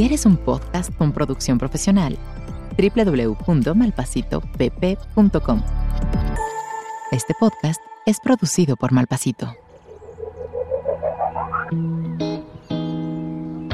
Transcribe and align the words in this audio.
¿Quieres 0.00 0.24
un 0.24 0.38
podcast 0.38 0.96
con 0.96 1.12
producción 1.12 1.58
profesional? 1.58 2.16
www.malpasitopp.com. 2.78 5.62
Este 7.12 7.34
podcast 7.38 7.82
es 8.06 8.18
producido 8.18 8.76
por 8.76 8.92
Malpasito. 8.92 9.54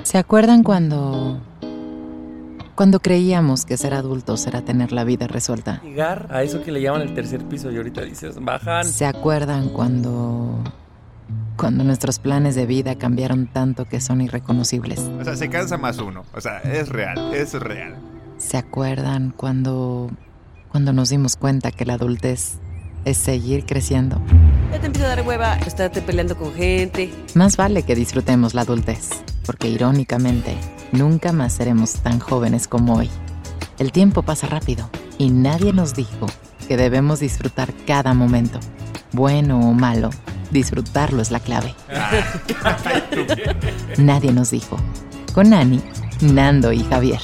¿Se 0.03 0.19
acuerdan 0.19 0.65
cuando 0.65 1.39
cuando 2.75 2.99
creíamos 2.99 3.65
que 3.65 3.77
ser 3.77 3.95
adultos 3.95 4.49
era 4.49 4.63
tener 4.63 4.91
la 4.91 5.05
vida 5.05 5.29
resuelta? 5.29 5.81
Llegar 5.85 6.27
a 6.31 6.43
eso 6.43 6.61
que 6.61 6.73
le 6.73 6.83
llaman 6.83 7.03
el 7.03 7.15
tercer 7.15 7.45
piso 7.45 7.71
y 7.71 7.77
ahorita 7.77 8.03
dices, 8.03 8.45
bajan. 8.45 8.85
¿Se 8.85 9.07
acuerdan 9.07 9.69
cuando 9.69 10.59
cuando 11.57 11.85
nuestros 11.85 12.19
planes 12.19 12.55
de 12.55 12.67
vida 12.67 12.97
cambiaron 12.97 13.47
tanto 13.47 13.87
que 13.87 14.01
son 14.01 14.21
irreconocibles? 14.21 14.99
O 14.99 15.25
sea, 15.25 15.37
se 15.37 15.49
cansa 15.49 15.79
más 15.79 15.99
uno. 15.99 16.25
O 16.35 16.41
sea, 16.41 16.59
es 16.59 16.89
real, 16.89 17.35
es 17.35 17.53
real. 17.55 17.97
¿Se 18.39 18.59
acuerdan 18.59 19.33
cuando 19.37 20.11
cuando 20.77 20.93
nos 20.93 21.09
dimos 21.09 21.37
cuenta 21.37 21.71
que 21.71 21.87
la 21.87 21.95
adultez 21.95 22.59
es 23.07 23.17
seguir 23.17 23.65
creciendo? 23.65 24.21
Ya 24.71 24.81
te 24.81 24.87
empieza 24.87 25.07
a 25.07 25.17
dar 25.17 25.27
hueva 25.27 25.55
estarte 25.59 26.03
peleando 26.03 26.37
con 26.37 26.53
gente. 26.53 27.11
Más 27.35 27.57
vale 27.57 27.83
que 27.85 27.95
disfrutemos 27.95 28.53
la 28.53 28.63
adultez, 28.63 29.09
porque 29.47 29.69
irónicamente, 29.69 30.55
nunca 30.93 31.33
más 31.33 31.55
seremos 31.55 31.95
tan 31.95 32.19
jóvenes 32.19 32.69
como 32.69 32.97
hoy. 32.97 33.09
El 33.79 33.93
tiempo 33.93 34.23
pasa 34.23 34.49
rápido 34.49 34.91
y 35.17 35.31
nadie 35.31 35.73
nos 35.73 35.95
dijo 35.95 36.27
que 36.69 36.77
debemos 36.77 37.21
disfrutar 37.21 37.73
cada 37.87 38.13
momento. 38.13 38.61
Bueno 39.13 39.61
o 39.61 39.73
malo, 39.73 40.11
disfrutarlo 40.51 41.23
es 41.23 41.31
la 41.31 41.41
clave. 41.41 41.75
Nadie 43.99 44.33
nos 44.33 44.51
dijo. 44.51 44.79
Con 45.33 45.53
Ani, 45.53 45.81
Nando 46.21 46.73
y 46.73 46.83
Javier. 46.85 47.21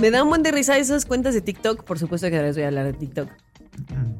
Me 0.00 0.12
da 0.12 0.22
un 0.22 0.28
buen 0.28 0.44
de 0.44 0.52
risa 0.52 0.78
esas 0.78 1.06
cuentas 1.06 1.34
de 1.34 1.40
TikTok. 1.40 1.82
Por 1.82 1.98
supuesto 1.98 2.28
que 2.28 2.36
ahora 2.36 2.48
les 2.48 2.56
voy 2.56 2.62
a 2.62 2.68
hablar 2.68 2.86
de 2.86 2.92
TikTok. 2.92 3.28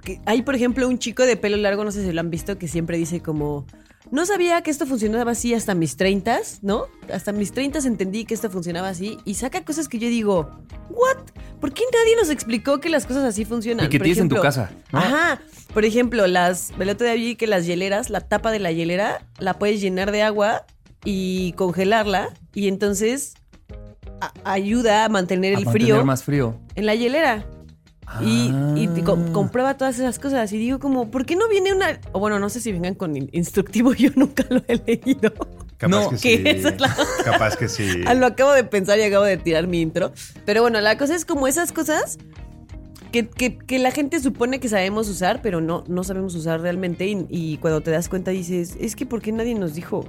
Que 0.03 0.21
hay, 0.27 0.43
por 0.43 0.57
ejemplo, 0.57 0.89
un 0.89 0.99
chico 0.99 1.25
de 1.25 1.37
pelo 1.37 1.57
largo, 1.57 1.85
no 1.85 1.93
sé 1.93 2.05
si 2.05 2.13
lo 2.13 2.21
han 2.21 2.31
visto, 2.31 2.59
que 2.59 2.67
siempre 2.67 2.99
dice 2.99 3.21
como... 3.21 3.65
No 4.11 4.25
sabía 4.27 4.63
que 4.63 4.71
esto 4.71 4.87
funcionaba 4.87 5.33
así 5.33 5.53
hasta 5.55 5.75
mis 5.75 5.97
30, 5.97 6.39
¿no? 6.63 6.87
Hasta 7.13 7.33
mis 7.33 7.53
30 7.53 7.81
entendí 7.81 8.25
que 8.25 8.35
esto 8.35 8.49
funcionaba 8.51 8.89
así. 8.89 9.19
Y 9.25 9.35
saca 9.35 9.65
cosas 9.65 9.89
que 9.89 9.99
yo 9.99 10.09
digo, 10.09 10.51
¿what? 10.91 11.17
¿Por 11.61 11.73
qué 11.73 11.83
nadie 11.93 12.17
nos 12.17 12.31
explicó 12.31 12.81
que 12.81 12.89
las 12.89 13.05
cosas 13.07 13.25
así 13.25 13.45
funcionan? 13.45 13.87
Y 13.87 13.89
que 13.91 13.99
Por 13.99 14.05
tienes 14.05 14.23
en 14.23 14.29
tu 14.29 14.41
casa. 14.41 14.71
¿no? 14.93 14.99
Ajá. 14.99 15.41
Por 15.75 15.85
ejemplo, 15.85 16.27
las. 16.27 16.71
El 16.79 16.89
otro 16.89 17.07
día 17.07 17.15
vi 17.17 17.37
que 17.37 17.47
las 17.47 17.67
hieleras, 17.67 18.09
la 18.11 18.21
tapa 18.21 18.51
de 18.51 18.59
la 18.61 18.73
hielera, 18.73 19.23
la 19.39 19.59
puedes 19.59 19.81
llenar 19.81 20.11
de 20.13 20.23
agua 20.23 20.65
y 21.05 21.53
congelarla. 21.53 22.31
Y 22.55 22.69
entonces 22.69 23.35
a- 24.21 24.33
ayuda 24.45 25.05
a 25.05 25.09
mantener 25.11 25.55
A 25.55 25.59
el 25.59 25.65
mantener 25.67 25.89
frío 25.93 26.05
más 26.07 26.25
frío. 26.25 26.59
en 26.75 26.87
la 26.87 26.95
hielera. 26.95 27.45
Y, 28.23 28.53
y 28.77 28.89
Ah. 28.89 29.15
comprueba 29.33 29.77
todas 29.77 29.99
esas 29.99 30.19
cosas. 30.19 30.53
Y 30.53 30.59
digo, 30.59 30.79
como, 30.79 31.11
¿por 31.11 31.25
qué 31.27 31.37
no 31.37 31.49
viene 31.49 31.73
una.? 31.73 32.01
O 32.13 32.21
bueno, 32.21 32.39
no 32.39 32.49
sé 32.49 32.61
si 32.61 32.73
vengan 32.73 32.95
con 32.95 33.17
in- 33.17 33.29
instructivo, 33.33 33.93
yo 33.95 34.11
nunca 34.17 34.45
lo 34.49 34.63
he 34.69 34.77
leído. 34.87 35.33
Capaz 35.77 35.89
No, 36.05 36.11
que 36.11 36.17
sí. 36.19 36.43
esa 36.45 36.71
es 36.71 36.81
la- 36.81 36.97
Capaz 37.25 37.57
que 37.57 37.69
sí. 37.69 38.03
Ah, 38.07 38.15
Lo 38.15 38.27
acabo 38.27 38.53
de 38.53 38.65
pensar 38.65 38.99
y 38.99 39.03
acabo 39.03 39.25
de 39.25 39.37
tirar 39.37 39.67
mi 39.67 39.81
intro. 39.81 40.13
Pero 40.45 40.63
bueno, 40.63 40.81
la 40.81 40.97
cosa 40.99 41.15
es 41.15 41.25
como 41.25 41.47
esas 41.47 41.71
cosas 41.73 42.19
que, 43.13 43.29
que- 43.29 43.57
que 43.59 43.79
la 43.79 43.91
gente 43.91 44.21
supone 44.21 44.59
que 44.61 44.69
sabemos 44.69 45.09
usar, 45.09 45.41
pero 45.41 45.61
no, 45.61 45.85
no 45.87 46.03
sabemos 46.05 46.35
usar 46.35 46.61
realmente. 46.61 47.07
Y, 47.07 47.27
y 47.31 47.57
cuando 47.59 47.81
te 47.83 47.91
das 47.91 48.09
cuenta 48.09 48.31
dices, 48.33 48.77
es 48.81 48.97
que 48.97 49.07
¿por 49.07 49.23
qué 49.23 49.33
nadie 49.33 49.55
nos 49.55 49.75
dijo? 49.75 50.05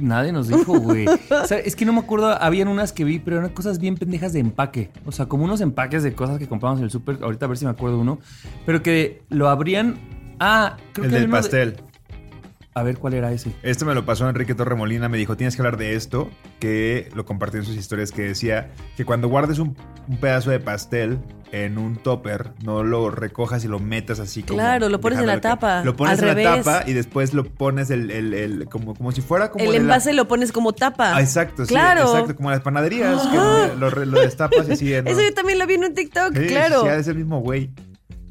Nadie 0.00 0.32
nos 0.32 0.48
dijo, 0.48 0.78
güey. 0.80 1.06
O 1.06 1.46
sea, 1.46 1.58
es 1.58 1.76
que 1.76 1.84
no 1.84 1.92
me 1.92 2.00
acuerdo, 2.00 2.28
habían 2.42 2.68
unas 2.68 2.92
que 2.92 3.04
vi, 3.04 3.18
pero 3.18 3.38
eran 3.38 3.50
cosas 3.50 3.78
bien 3.78 3.96
pendejas 3.96 4.32
de 4.32 4.40
empaque. 4.40 4.90
O 5.06 5.12
sea, 5.12 5.26
como 5.26 5.44
unos 5.44 5.60
empaques 5.60 6.02
de 6.02 6.12
cosas 6.14 6.38
que 6.38 6.48
compramos 6.48 6.78
en 6.80 6.84
el 6.86 6.90
súper. 6.90 7.18
Ahorita 7.22 7.46
a 7.46 7.48
ver 7.48 7.58
si 7.58 7.64
me 7.64 7.70
acuerdo 7.70 7.98
uno. 7.98 8.18
Pero 8.66 8.82
que 8.82 9.22
lo 9.28 9.48
abrían. 9.48 9.96
Ah, 10.40 10.76
creo 10.92 11.04
El 11.04 11.10
que 11.10 11.16
del 11.18 11.26
de- 11.26 11.32
pastel. 11.32 11.76
A 12.72 12.82
ver 12.84 12.98
cuál 12.98 13.14
era 13.14 13.32
ese. 13.32 13.52
Esto 13.62 13.84
me 13.84 13.94
lo 13.94 14.06
pasó 14.06 14.28
Enrique 14.28 14.54
Torremolina, 14.54 15.08
me 15.08 15.18
dijo, 15.18 15.36
tienes 15.36 15.56
que 15.56 15.62
hablar 15.62 15.76
de 15.76 15.94
esto, 15.96 16.30
que 16.60 17.08
lo 17.14 17.24
compartió 17.24 17.58
en 17.58 17.66
sus 17.66 17.74
historias, 17.76 18.12
que 18.12 18.22
decía 18.22 18.70
que 18.96 19.04
cuando 19.04 19.28
guardes 19.28 19.58
un, 19.58 19.76
un 20.06 20.16
pedazo 20.18 20.50
de 20.50 20.60
pastel 20.60 21.18
en 21.50 21.78
un 21.78 21.96
topper, 21.96 22.52
no 22.62 22.84
lo 22.84 23.10
recojas 23.10 23.64
y 23.64 23.68
lo 23.68 23.80
metas 23.80 24.20
así 24.20 24.44
como... 24.44 24.54
Claro, 24.58 24.88
lo 24.88 25.00
pones 25.00 25.18
en 25.18 25.26
la 25.26 25.40
tapa, 25.40 25.82
Lo 25.82 25.96
pones 25.96 26.20
al 26.20 26.20
en 26.20 26.26
la 26.28 26.34
revés. 26.52 26.64
tapa 26.64 26.88
y 26.88 26.92
después 26.92 27.34
lo 27.34 27.42
pones 27.42 27.90
el, 27.90 28.08
el- 28.12 28.34
el- 28.34 28.66
como, 28.68 28.94
como 28.94 29.10
si 29.10 29.20
fuera 29.20 29.50
como... 29.50 29.64
El 29.64 29.72
de 29.72 29.78
la- 29.78 29.82
envase 29.82 30.12
lo 30.12 30.28
pones 30.28 30.52
como 30.52 30.72
tapa. 30.72 31.16
Ah, 31.16 31.20
exacto, 31.20 31.64
sí, 31.64 31.70
Claro. 31.74 32.02
exacto, 32.02 32.36
como 32.36 32.50
las 32.50 32.60
panaderías, 32.60 33.20
que 33.26 33.76
lo, 33.78 34.20
destapas 34.20 34.68
y 34.68 34.72
así... 34.72 34.90
¿no? 35.04 35.10
Eso 35.10 35.20
yo 35.20 35.34
también 35.34 35.58
lo 35.58 35.66
vi 35.66 35.74
en 35.74 35.84
un 35.86 35.94
TikTok, 35.94 36.36
Sí, 36.38 36.46
claro. 36.46 36.82
Sí, 36.82 36.88
es 36.88 37.08
el 37.08 37.16
mismo 37.16 37.40
güey. 37.40 37.72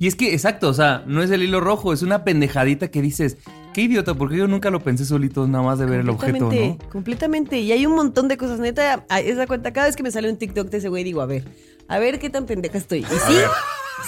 Y 0.02 0.08
es 0.08 0.16
que, 0.16 0.34
exacto, 0.34 0.70
o 0.70 0.74
sea, 0.74 1.04
no 1.08 1.22
es 1.22 1.30
el 1.30 1.44
hilo 1.44 1.60
rojo, 1.60 1.92
es 1.92 2.04
una 2.04 2.24
pendejadita 2.24 2.88
que 2.88 3.02
dices, 3.02 3.36
qué 3.74 3.82
idiota, 3.82 4.14
porque 4.16 4.38
yo 4.38 4.48
nunca 4.48 4.70
lo 4.70 4.80
pensé 4.82 5.06
solito, 5.06 5.48
nada 5.48 5.64
más 5.64 5.80
de 5.80 5.86
ver 5.86 6.02
el 6.02 6.10
objeto, 6.10 6.40
Completamente, 6.40 6.84
¿no? 6.86 6.90
completamente. 6.92 7.60
Y 7.60 7.72
hay 7.72 7.86
un 7.86 7.96
montón 7.96 8.28
de 8.28 8.38
cosas. 8.38 8.60
Neta, 8.60 9.06
a 9.10 9.20
esa 9.20 9.48
cuenta, 9.48 9.72
cada 9.74 9.88
vez 9.88 9.96
que 9.96 10.04
me 10.04 10.12
sale 10.12 10.30
un 10.30 10.38
TikTok 10.38 10.70
de 10.70 10.78
ese 10.78 10.90
güey, 10.90 11.04
digo, 11.04 11.22
a 11.22 11.26
ver, 11.26 11.44
a 11.88 12.00
ver 12.00 12.20
qué 12.20 12.30
tan 12.30 12.46
pendeja 12.46 12.78
estoy. 12.78 13.00
Y 13.00 13.04
sí, 13.06 13.34
ver, 13.36 13.48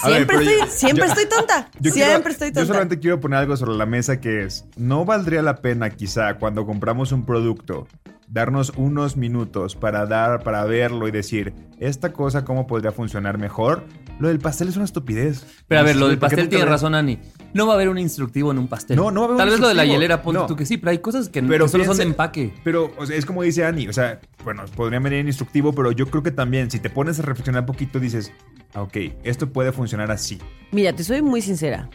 siempre 0.04 0.36
estoy, 0.36 0.58
yo- 0.58 0.66
siempre 0.66 1.06
yo- 1.06 1.12
estoy 1.12 1.26
tonta. 1.28 1.70
Yo 1.80 1.90
siempre 1.92 2.14
quiero- 2.14 2.28
estoy 2.30 2.48
Yo 2.48 2.54
tonta. 2.54 2.66
solamente 2.66 2.98
quiero 2.98 3.20
poner 3.20 3.38
algo 3.40 3.56
sobre 3.56 3.76
la 3.76 3.86
mesa 3.86 4.20
que 4.20 4.44
es, 4.44 4.64
¿no 4.76 5.04
valdría 5.04 5.42
la 5.42 5.56
pena 5.56 5.90
quizá 5.90 6.34
cuando 6.38 6.64
compramos 6.66 7.12
un 7.12 7.24
producto 7.24 7.86
darnos 8.28 8.72
unos 8.76 9.16
minutos 9.18 9.76
para 9.76 10.06
dar, 10.06 10.42
para 10.42 10.64
verlo 10.64 11.06
y 11.06 11.10
decir, 11.10 11.52
esta 11.78 12.12
cosa 12.14 12.44
cómo 12.44 12.66
podría 12.66 12.90
funcionar 12.90 13.36
mejor? 13.36 13.84
Lo 14.22 14.28
del 14.28 14.38
pastel 14.38 14.68
es 14.68 14.76
una 14.76 14.84
estupidez. 14.84 15.44
Pero 15.66 15.80
a 15.80 15.82
ver, 15.82 15.96
lo 15.96 16.06
del 16.06 16.16
¿por 16.16 16.28
qué 16.28 16.36
pastel 16.36 16.48
tiene 16.48 16.64
razón, 16.64 16.94
Ani. 16.94 17.18
No 17.54 17.66
va 17.66 17.72
a 17.72 17.74
haber 17.74 17.88
un 17.88 17.98
instructivo 17.98 18.52
en 18.52 18.58
un 18.58 18.68
pastel. 18.68 18.96
No, 18.96 19.10
no 19.10 19.22
va 19.22 19.26
a 19.26 19.28
haber 19.30 19.38
Tal 19.38 19.48
un 19.48 19.52
vez 19.54 19.60
lo 19.60 19.66
de 19.66 19.74
la 19.74 19.84
hielera, 19.84 20.22
ponte 20.22 20.38
No. 20.38 20.46
tú 20.46 20.54
que 20.54 20.64
sí, 20.64 20.76
pero 20.76 20.92
hay 20.92 20.98
cosas 20.98 21.28
que, 21.28 21.42
Pero 21.42 21.64
que 21.64 21.72
solo 21.72 21.84
son 21.84 21.96
de 21.96 22.04
empaque. 22.04 22.54
Pero 22.62 22.92
o 22.96 23.04
sea, 23.04 23.16
es 23.16 23.26
como 23.26 23.42
dice 23.42 23.64
Ani, 23.64 23.88
o 23.88 23.92
sea, 23.92 24.20
bueno, 24.44 24.62
podría 24.76 25.00
venir 25.00 25.18
en 25.18 25.26
instructivo, 25.26 25.72
pero 25.72 25.90
yo 25.90 26.06
creo 26.06 26.22
que 26.22 26.30
también 26.30 26.70
si 26.70 26.78
te 26.78 26.88
pones 26.88 27.18
a 27.18 27.22
reflexionar 27.22 27.62
un 27.62 27.66
poquito 27.66 27.98
dices, 27.98 28.30
ah, 28.74 28.82
ok, 28.82 28.96
esto 29.24 29.52
puede 29.52 29.72
funcionar 29.72 30.12
así. 30.12 30.38
Mira, 30.70 30.92
te 30.92 31.02
soy 31.02 31.20
muy 31.20 31.42
sincera. 31.42 31.90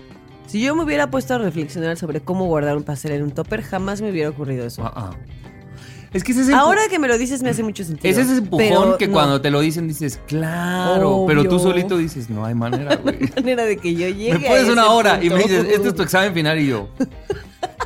Si 0.48 0.62
yo 0.62 0.76
me 0.76 0.84
hubiera 0.84 1.10
puesto 1.10 1.34
a 1.36 1.38
reflexionar 1.38 1.96
sobre 1.96 2.20
cómo 2.20 2.46
guardar 2.48 2.76
un 2.76 2.84
pastel 2.84 3.14
en 3.14 3.24
un 3.24 3.32
topper, 3.32 3.62
jamás 3.62 4.02
me 4.02 4.12
hubiera 4.12 4.30
ocurrido 4.32 4.66
eso. 4.66 4.84
Ah, 4.86 4.92
ah. 4.94 5.12
Es 6.13 6.23
que 6.23 6.31
ese 6.31 6.41
es 6.41 6.47
el 6.50 6.53
Ahora 6.56 6.81
que 6.90 7.00
me 7.00 7.07
lo 7.07 7.18
dices 7.18 7.44
me 7.44 7.50
hace 7.50 7.63
mucho 7.63 7.84
sentido. 7.84 8.09
Es 8.09 8.18
ese 8.18 8.38
empujón 8.38 8.59
pero 8.69 8.97
que 8.97 9.07
no. 9.07 9.13
cuando 9.13 9.41
te 9.41 9.51
lo 9.51 9.59
dicen 9.59 9.88
dices, 9.88 10.19
claro, 10.28 11.25
pero 11.28 11.44
tú 11.47 11.59
solito 11.59 11.97
dices, 11.97 12.29
no 12.29 12.45
hay 12.45 12.56
manera, 12.56 12.95
güey. 13.03 13.18
manera 13.35 13.63
de 13.66 13.78
que 13.78 13.94
yo 13.94 14.07
llegue 14.09 14.38
Me 14.40 14.45
a 14.45 14.50
pones 14.50 14.63
ese 14.63 14.72
una 14.72 14.88
hora 14.91 15.23
y 15.23 15.29
me 15.29 15.38
dices, 15.40 15.66
este 15.69 15.90
es 15.90 15.95
tu 15.95 16.03
examen 16.03 16.34
final 16.34 16.59
y 16.59 16.68
yo. 16.68 16.88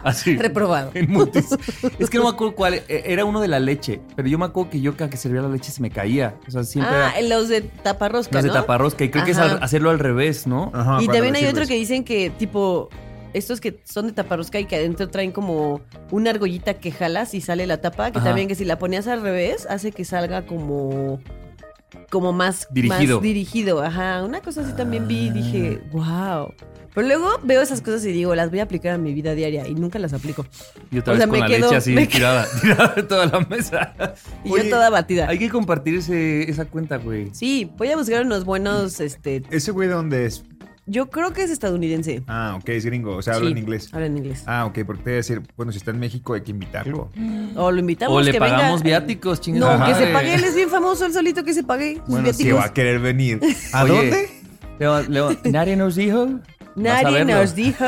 Así. 0.03 0.35
Reprobado. 0.35 0.89
En 0.95 1.11
multis. 1.11 1.45
Es 1.99 2.09
que 2.09 2.17
no 2.17 2.23
me 2.23 2.29
acuerdo 2.31 2.55
cuál. 2.55 2.73
e- 2.75 2.83
Era 3.05 3.23
uno 3.23 3.39
de 3.39 3.47
la 3.47 3.59
leche. 3.59 4.01
Pero 4.15 4.27
yo 4.27 4.39
me 4.39 4.45
acuerdo 4.45 4.71
que 4.71 4.81
yo 4.81 4.97
cada 4.97 5.11
que 5.11 5.17
servía 5.17 5.41
la 5.41 5.49
leche 5.49 5.71
se 5.71 5.79
me 5.79 5.91
caía. 5.91 6.33
O 6.47 6.51
sea, 6.51 6.63
siempre 6.63 6.95
Ah, 6.95 7.13
era 7.19 7.27
los 7.29 7.49
de 7.49 7.61
taparrosca, 7.61 8.33
los 8.33 8.43
de 8.43 8.47
¿no? 8.47 8.53
taparrosca. 8.55 9.03
Y 9.03 9.09
creo 9.11 9.25
que 9.25 9.31
es 9.31 9.37
hacerlo 9.37 9.91
al 9.91 9.99
revés, 9.99 10.47
¿no? 10.47 10.71
Ajá, 10.73 11.03
y 11.03 11.07
también 11.07 11.35
hay 11.35 11.45
otro 11.45 11.67
que 11.67 11.75
dicen 11.75 12.03
que, 12.03 12.31
tipo, 12.31 12.89
estos 13.33 13.61
que 13.61 13.79
son 13.85 14.07
de 14.07 14.13
taparrosca 14.13 14.59
y 14.59 14.65
que 14.65 14.75
adentro 14.75 15.09
traen 15.09 15.31
como 15.31 15.81
una 16.11 16.29
argollita 16.31 16.75
que 16.75 16.91
jalas 16.91 17.33
y 17.33 17.41
sale 17.41 17.65
la 17.67 17.79
tapa, 17.81 18.11
que 18.11 18.17
Ajá. 18.19 18.27
también 18.29 18.47
que 18.47 18.55
si 18.55 18.65
la 18.65 18.77
ponías 18.79 19.07
al 19.07 19.21
revés, 19.21 19.65
hace 19.69 19.91
que 19.91 20.05
salga 20.05 20.45
como 20.45 21.19
como 22.09 22.31
más 22.33 22.67
Dirigido. 22.71 23.17
más 23.17 23.23
dirigido. 23.23 23.81
Ajá, 23.81 24.23
una 24.23 24.39
cosa 24.41 24.61
así 24.61 24.71
también 24.73 25.07
vi 25.07 25.25
y 25.25 25.29
Ah. 25.29 25.33
dije, 25.33 25.81
wow. 25.91 26.53
Pero 26.93 27.07
luego 27.07 27.29
veo 27.43 27.61
esas 27.61 27.81
cosas 27.81 28.03
y 28.05 28.11
digo, 28.11 28.35
las 28.35 28.49
voy 28.49 28.59
a 28.59 28.63
aplicar 28.63 28.93
a 28.93 28.97
mi 28.97 29.13
vida 29.13 29.33
diaria 29.33 29.65
y 29.67 29.75
nunca 29.75 29.97
las 29.99 30.11
aplico. 30.13 30.45
Y 30.91 30.99
otra 30.99 31.13
O 31.13 31.15
vez 31.15 31.19
sea, 31.23 31.27
con 31.29 31.39
me 31.39 31.39
la 31.39 31.47
quedo- 31.47 31.65
leche 31.67 31.75
así 31.77 31.91
me 31.93 32.05
tirada, 32.07 32.45
tirada 32.61 32.93
de 32.95 33.03
toda 33.03 33.25
la 33.27 33.39
mesa. 33.41 33.93
Y 34.43 34.51
Oye, 34.51 34.65
yo 34.65 34.69
toda 34.71 34.89
batida. 34.89 35.27
Hay 35.29 35.39
que 35.39 35.49
compartir 35.49 35.95
ese, 35.95 36.49
esa 36.49 36.65
cuenta, 36.65 36.97
güey. 36.97 37.29
Sí, 37.33 37.71
voy 37.77 37.89
a 37.91 37.97
buscar 37.97 38.25
unos 38.25 38.43
buenos, 38.43 38.99
este, 38.99 39.43
¿Ese 39.49 39.71
güey 39.71 39.87
de 39.87 39.93
dónde 39.93 40.25
es? 40.25 40.43
Yo 40.85 41.09
creo 41.09 41.31
que 41.33 41.43
es 41.43 41.51
estadounidense. 41.51 42.23
Ah, 42.27 42.57
ok, 42.59 42.69
es 42.69 42.85
gringo, 42.85 43.15
o 43.17 43.21
sea, 43.21 43.35
habla 43.35 43.47
Sí, 43.47 43.51
en 43.53 43.57
inglés. 43.59 43.89
Habla 43.93 44.05
en 44.07 44.17
inglés. 44.17 44.43
Ah, 44.45 44.65
ok, 44.65 44.79
porque 44.85 45.03
te 45.03 45.09
voy 45.09 45.13
a 45.13 45.17
decir, 45.17 45.41
bueno, 45.55 45.71
si 45.71 45.77
está 45.77 45.91
en 45.91 45.99
México 45.99 46.33
hay 46.33 46.41
que 46.41 46.51
invitarlo. 46.51 47.09
O 47.55 47.71
lo 47.71 47.79
invitamos. 47.79 48.17
O 48.17 48.21
le 48.21 48.31
que 48.31 48.39
pagamos 48.39 48.81
venga. 48.83 48.99
viáticos, 48.99 49.37
No, 49.39 49.43
chingada 49.43 49.85
que 49.87 49.95
se 49.95 50.11
pague, 50.11 50.33
él 50.33 50.43
es 50.43 50.55
bien 50.55 50.69
famoso, 50.69 51.05
él 51.05 51.13
solito 51.13 51.43
que 51.43 51.53
se 51.53 51.63
pague 51.63 51.95
sus 51.97 52.07
Bueno, 52.07 52.33
sí 52.33 52.43
viáticos. 52.43 52.59
va 52.61 52.65
a 52.65 52.73
querer 52.73 52.99
venir. 52.99 53.39
¿A 53.73 53.83
Oye, 53.83 53.93
dónde? 53.95 54.29
Leo, 54.79 55.01
Leo, 55.03 55.37
nadie 55.45 55.75
nos 55.75 55.95
dijo. 55.95 56.25
Vas 56.73 56.85
a 56.85 57.03
Nadie 57.03 57.17
verlo. 57.25 57.35
nos 57.41 57.53
dijo. 57.55 57.85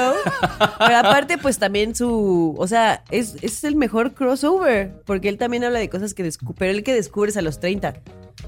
Pero 0.78 0.98
aparte, 0.98 1.38
pues 1.38 1.58
también 1.58 1.96
su. 1.96 2.54
O 2.58 2.68
sea, 2.68 3.04
es, 3.12 3.38
es 3.42 3.64
el 3.64 3.76
mejor 3.78 4.14
crossover. 4.14 5.02
Porque 5.06 5.30
él 5.30 5.38
también 5.38 5.64
habla 5.64 5.80
de 5.80 5.90
cosas 5.90 6.14
que 6.14 6.22
descubre. 6.22 6.56
Pero 6.60 6.72
él 6.72 6.84
que 6.84 6.94
descubres 6.94 7.38
a 7.38 7.42
los 7.42 7.62
30. 7.62 7.94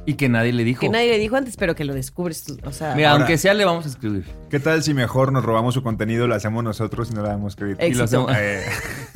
Y 0.07 0.13
que 0.15 0.29
nadie 0.29 0.53
le 0.53 0.63
dijo. 0.63 0.81
Que 0.81 0.89
nadie 0.89 1.09
le 1.09 1.17
dijo 1.17 1.35
antes, 1.35 1.57
pero 1.57 1.73
que 1.75 1.83
lo 1.83 1.93
descubres 1.93 2.43
tú. 2.43 2.57
O 2.63 2.71
sea, 2.71 2.93
Mira, 2.95 3.09
Ahora- 3.11 3.23
aunque 3.23 3.37
sea, 3.39 3.53
le 3.55 3.65
vamos 3.65 3.85
a 3.85 3.89
escribir. 3.89 4.23
¿Qué 4.51 4.59
tal 4.59 4.83
si 4.83 4.93
mejor 4.93 5.31
nos 5.31 5.43
robamos 5.43 5.73
su 5.73 5.81
contenido, 5.81 6.27
lo 6.27 6.35
hacemos 6.35 6.63
nosotros 6.63 7.09
y 7.11 7.15
no 7.15 7.23
le 7.23 7.29
damos 7.29 7.55
crédito? 7.55 7.81
Éxito. 7.81 7.95
Y 7.95 7.97
lo 7.97 8.03
hacemos- 8.03 8.31
Eh, 8.37 8.63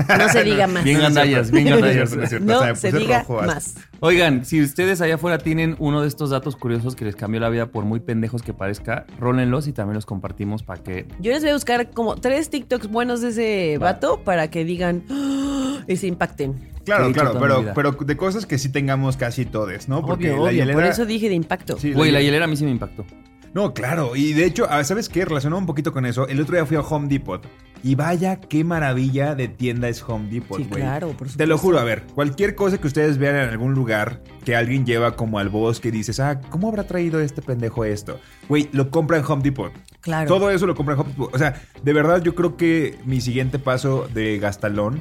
no 0.17 0.29
se 0.29 0.43
diga 0.43 0.65
más. 0.67 0.83
Bien 0.83 0.97
no 0.97 1.03
gandallas, 1.03 1.51
bien 1.51 1.65
No 1.65 1.71
gandallas. 1.75 2.15
no 2.15 2.23
es 2.23 2.29
cierto. 2.29 2.45
No 2.47 2.57
O 2.59 2.63
sea, 2.63 2.75
se 2.75 2.91
diga 2.91 3.19
rojo 3.19 3.41
más. 3.43 3.75
Oigan, 4.01 4.45
si 4.45 4.61
ustedes 4.61 5.01
allá 5.01 5.15
afuera 5.15 5.39
tienen 5.39 5.75
uno 5.79 6.01
de 6.01 6.07
estos 6.07 6.29
datos 6.29 6.55
curiosos 6.55 6.95
que 6.95 7.03
les 7.03 7.15
cambió 7.17 7.41
la 7.41 7.49
vida 7.49 7.65
por 7.67 7.83
muy 7.83 7.99
pendejos 7.99 8.41
que 8.41 8.53
parezca, 8.53 9.05
rólenlos 9.19 9.67
y 9.67 9.73
también 9.73 9.95
los 9.95 10.05
compartimos 10.05 10.63
para 10.63 10.81
que... 10.81 11.05
Yo 11.19 11.31
les 11.33 11.41
voy 11.41 11.49
a 11.49 11.53
buscar 11.53 11.89
como 11.91 12.15
tres 12.15 12.49
TikToks 12.49 12.87
buenos 12.87 13.19
de 13.21 13.29
ese 13.29 13.77
vato 13.77 14.21
para 14.23 14.49
que 14.49 14.63
digan 14.63 15.03
¡Ah! 15.09 15.79
y 15.85 15.97
se 15.97 16.07
impacten. 16.07 16.55
Claro, 16.85 17.07
He 17.07 17.11
claro, 17.11 17.37
pero, 17.39 17.73
pero 17.75 17.91
de 17.91 18.15
cosas 18.17 18.45
que 18.45 18.57
sí 18.57 18.69
tengamos 18.71 19.17
casi 19.17 19.45
todes, 19.45 19.89
¿no? 19.89 20.01
Porque 20.05 20.31
obvio, 20.31 20.45
la 20.45 20.49
obvio. 20.51 20.63
Por 20.73 20.83
hielera- 20.83 20.89
eso 20.91 21.05
dije 21.05 21.27
de 21.27 21.35
impacto. 21.35 21.77
Sí, 21.77 21.91
Güey, 21.91 22.11
la 22.11 22.19
hiel- 22.19 22.23
hielera 22.25 22.45
a 22.45 22.47
mí 22.47 22.55
sí 22.55 22.63
me 22.63 22.71
impactó. 22.71 23.05
No, 23.53 23.73
claro. 23.73 24.15
Y 24.15 24.33
de 24.33 24.45
hecho, 24.45 24.67
ah, 24.69 24.83
¿sabes 24.83 25.09
qué? 25.09 25.25
Relacionado 25.25 25.59
un 25.59 25.65
poquito 25.65 25.91
con 25.91 26.05
eso, 26.05 26.27
el 26.27 26.39
otro 26.41 26.55
día 26.55 26.65
fui 26.65 26.77
a 26.77 26.81
Home 26.81 27.07
Depot. 27.07 27.45
Y 27.81 27.95
vaya 27.95 28.41
qué 28.41 28.63
maravilla 28.65 29.35
de 29.35 29.47
tienda 29.47 29.87
es 29.87 30.03
Home 30.05 30.29
Depot, 30.29 30.57
Sí, 30.57 30.65
güey. 30.69 30.81
claro, 30.81 31.09
por 31.13 31.27
Te 31.29 31.47
lo 31.47 31.55
supuesto. 31.55 31.57
juro, 31.59 31.79
a 31.79 31.83
ver, 31.85 32.03
cualquier 32.13 32.53
cosa 32.53 32.77
que 32.77 32.87
ustedes 32.87 33.17
vean 33.17 33.35
en 33.37 33.49
algún 33.49 33.73
lugar 33.73 34.21
que 34.43 34.53
alguien 34.55 34.85
lleva 34.85 35.15
como 35.15 35.39
al 35.39 35.47
bosque 35.47 35.87
y 35.87 35.91
dices, 35.91 36.19
ah, 36.19 36.41
¿cómo 36.49 36.67
habrá 36.67 36.83
traído 36.83 37.21
este 37.21 37.41
pendejo 37.41 37.85
esto? 37.85 38.19
Güey, 38.49 38.67
lo 38.73 38.91
compra 38.91 39.17
en 39.17 39.23
Home 39.25 39.43
Depot. 39.43 39.71
Claro. 40.01 40.27
Todo 40.27 40.51
eso 40.51 40.65
lo 40.67 40.75
compra 40.75 40.95
en 40.95 41.01
Home 41.01 41.11
Depot. 41.11 41.33
O 41.33 41.37
sea, 41.37 41.61
de 41.81 41.93
verdad 41.93 42.21
yo 42.21 42.35
creo 42.35 42.57
que 42.57 42.99
mi 43.05 43.21
siguiente 43.21 43.59
paso 43.59 44.09
de 44.13 44.37
gastalón 44.39 44.99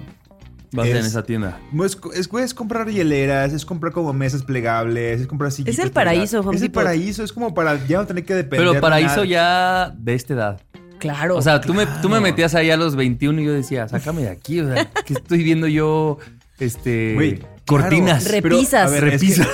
Va 0.77 0.83
a 0.83 0.87
ser 0.87 0.97
en 0.97 1.03
Es- 1.03 1.09
esa 1.09 1.23
tienda. 1.23 1.59
es, 1.85 1.99
es, 2.15 2.29
es 2.33 2.55
comprar 2.55 2.89
hieleras, 2.89 3.53
es 3.53 3.65
comprar 3.65 3.93
como 3.93 4.13
mesas 4.13 4.43
plegables, 4.43 5.21
es 5.23 5.27
comprar 5.27 5.51
sillitas. 5.53 5.79
Es 5.79 5.85
el 5.85 5.91
paraíso. 5.93 6.41
Home 6.41 6.57
Es 6.57 6.63
el 6.63 6.71
paraíso, 6.71 7.23
es 7.25 7.33
como 7.33 7.55
para 7.55 7.85
ya 7.87 7.99
no 7.99 8.07
tener 8.07 8.25
que 8.25 8.35
depender 8.35 8.69
Pero 8.69 8.81
paraíso 8.81 9.25
ya 9.25 9.95
de 9.97 10.15
esta 10.15 10.35
edad. 10.35 10.61
Claro. 10.99 11.37
O 11.37 11.43
sea, 11.43 11.61
tú 11.61 11.75
me, 11.75 11.87
tú 12.03 12.09
me 12.09 12.21
metías 12.21 12.55
ahí 12.55 12.71
a 12.71 12.77
los 12.77 12.97
21 12.97 13.41
y 13.41 13.45
yo 13.45 13.53
decía, 13.53 13.89
sácame 13.89 14.23
de 14.23 14.31
aquí. 14.31 14.61
O 14.61 14.67
sea, 14.75 14.91
que 15.07 15.15
estoy 15.15 15.43
viendo 15.45 15.69
yo, 15.69 16.19
este, 16.59 17.15
Güey, 17.15 17.41
cortinas. 17.67 18.25
claro. 18.25 18.41
Repisas. 18.43 18.91
Pero, 18.91 19.07
a 19.07 19.09
ver, 19.11 19.15
es 19.15 19.21
que- 19.23 19.27
Repisas. 19.29 19.49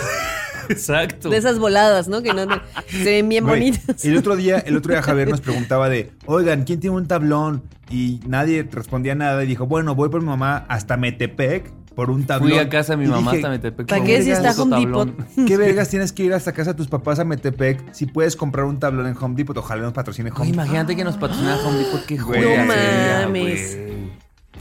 Exacto. 0.68 1.28
de 1.30 1.36
esas 1.36 1.58
voladas, 1.58 2.08
¿no? 2.08 2.22
Que 2.22 2.32
no, 2.34 2.46
no- 2.46 2.60
se 2.88 3.04
ven 3.04 3.28
bien 3.28 3.44
Güey, 3.44 3.70
bonitas. 3.72 4.04
El 4.04 4.16
otro 4.16 4.36
día, 4.36 4.58
el 4.58 4.76
otro 4.76 4.92
día 4.92 5.02
Javier 5.04 5.28
nos 5.28 5.40
preguntaba 5.40 5.88
de, 5.88 6.12
oigan, 6.26 6.64
¿quién 6.64 6.80
tiene 6.80 6.96
un 6.96 7.06
tablón? 7.06 7.62
Y 7.90 8.20
nadie 8.26 8.66
respondía 8.70 9.14
nada 9.14 9.42
y 9.44 9.46
dijo, 9.46 9.66
bueno, 9.66 9.94
voy 9.94 10.08
por 10.08 10.20
mi 10.22 10.28
mamá 10.28 10.64
hasta 10.68 10.96
Metepec 10.96 11.70
por 11.94 12.10
un 12.10 12.24
tablón. 12.24 12.50
Fui 12.50 12.58
a 12.58 12.68
casa 12.68 12.94
de 12.94 12.96
mi 12.96 13.04
Y 13.04 13.08
mamá 13.08 13.32
dije, 13.32 13.36
hasta 13.44 13.50
Metepec. 13.50 13.86
¿Para 13.86 14.02
qué 14.04 14.22
si 14.22 14.30
está 14.32 14.50
Home. 14.60 14.80
Depot? 14.80 15.10
¿Qué 15.46 15.56
vergas 15.56 15.90
tienes 15.90 16.12
que 16.12 16.24
ir 16.24 16.32
hasta 16.34 16.52
casa 16.52 16.72
de 16.72 16.76
tus 16.78 16.88
papás 16.88 17.18
a 17.20 17.24
Metepec 17.24 17.92
si 17.92 18.06
puedes 18.06 18.34
comprar 18.36 18.64
un 18.66 18.80
tablón 18.80 19.06
en 19.06 19.16
Home 19.20 19.36
Depot? 19.36 19.56
Ojalá 19.56 19.82
nos 19.82 19.92
patrocine 19.92 20.30
Home 20.30 20.38
Depot. 20.46 20.54
imagínate 20.54 20.96
que 20.96 21.04
nos 21.04 21.16
patrocinara 21.16 21.58
Home 21.64 21.78
Depot. 21.78 22.04
Qué 22.06 22.16
Güey, 22.16 22.42
joya 22.42 22.64
no 22.64 23.28
mames. 23.28 23.78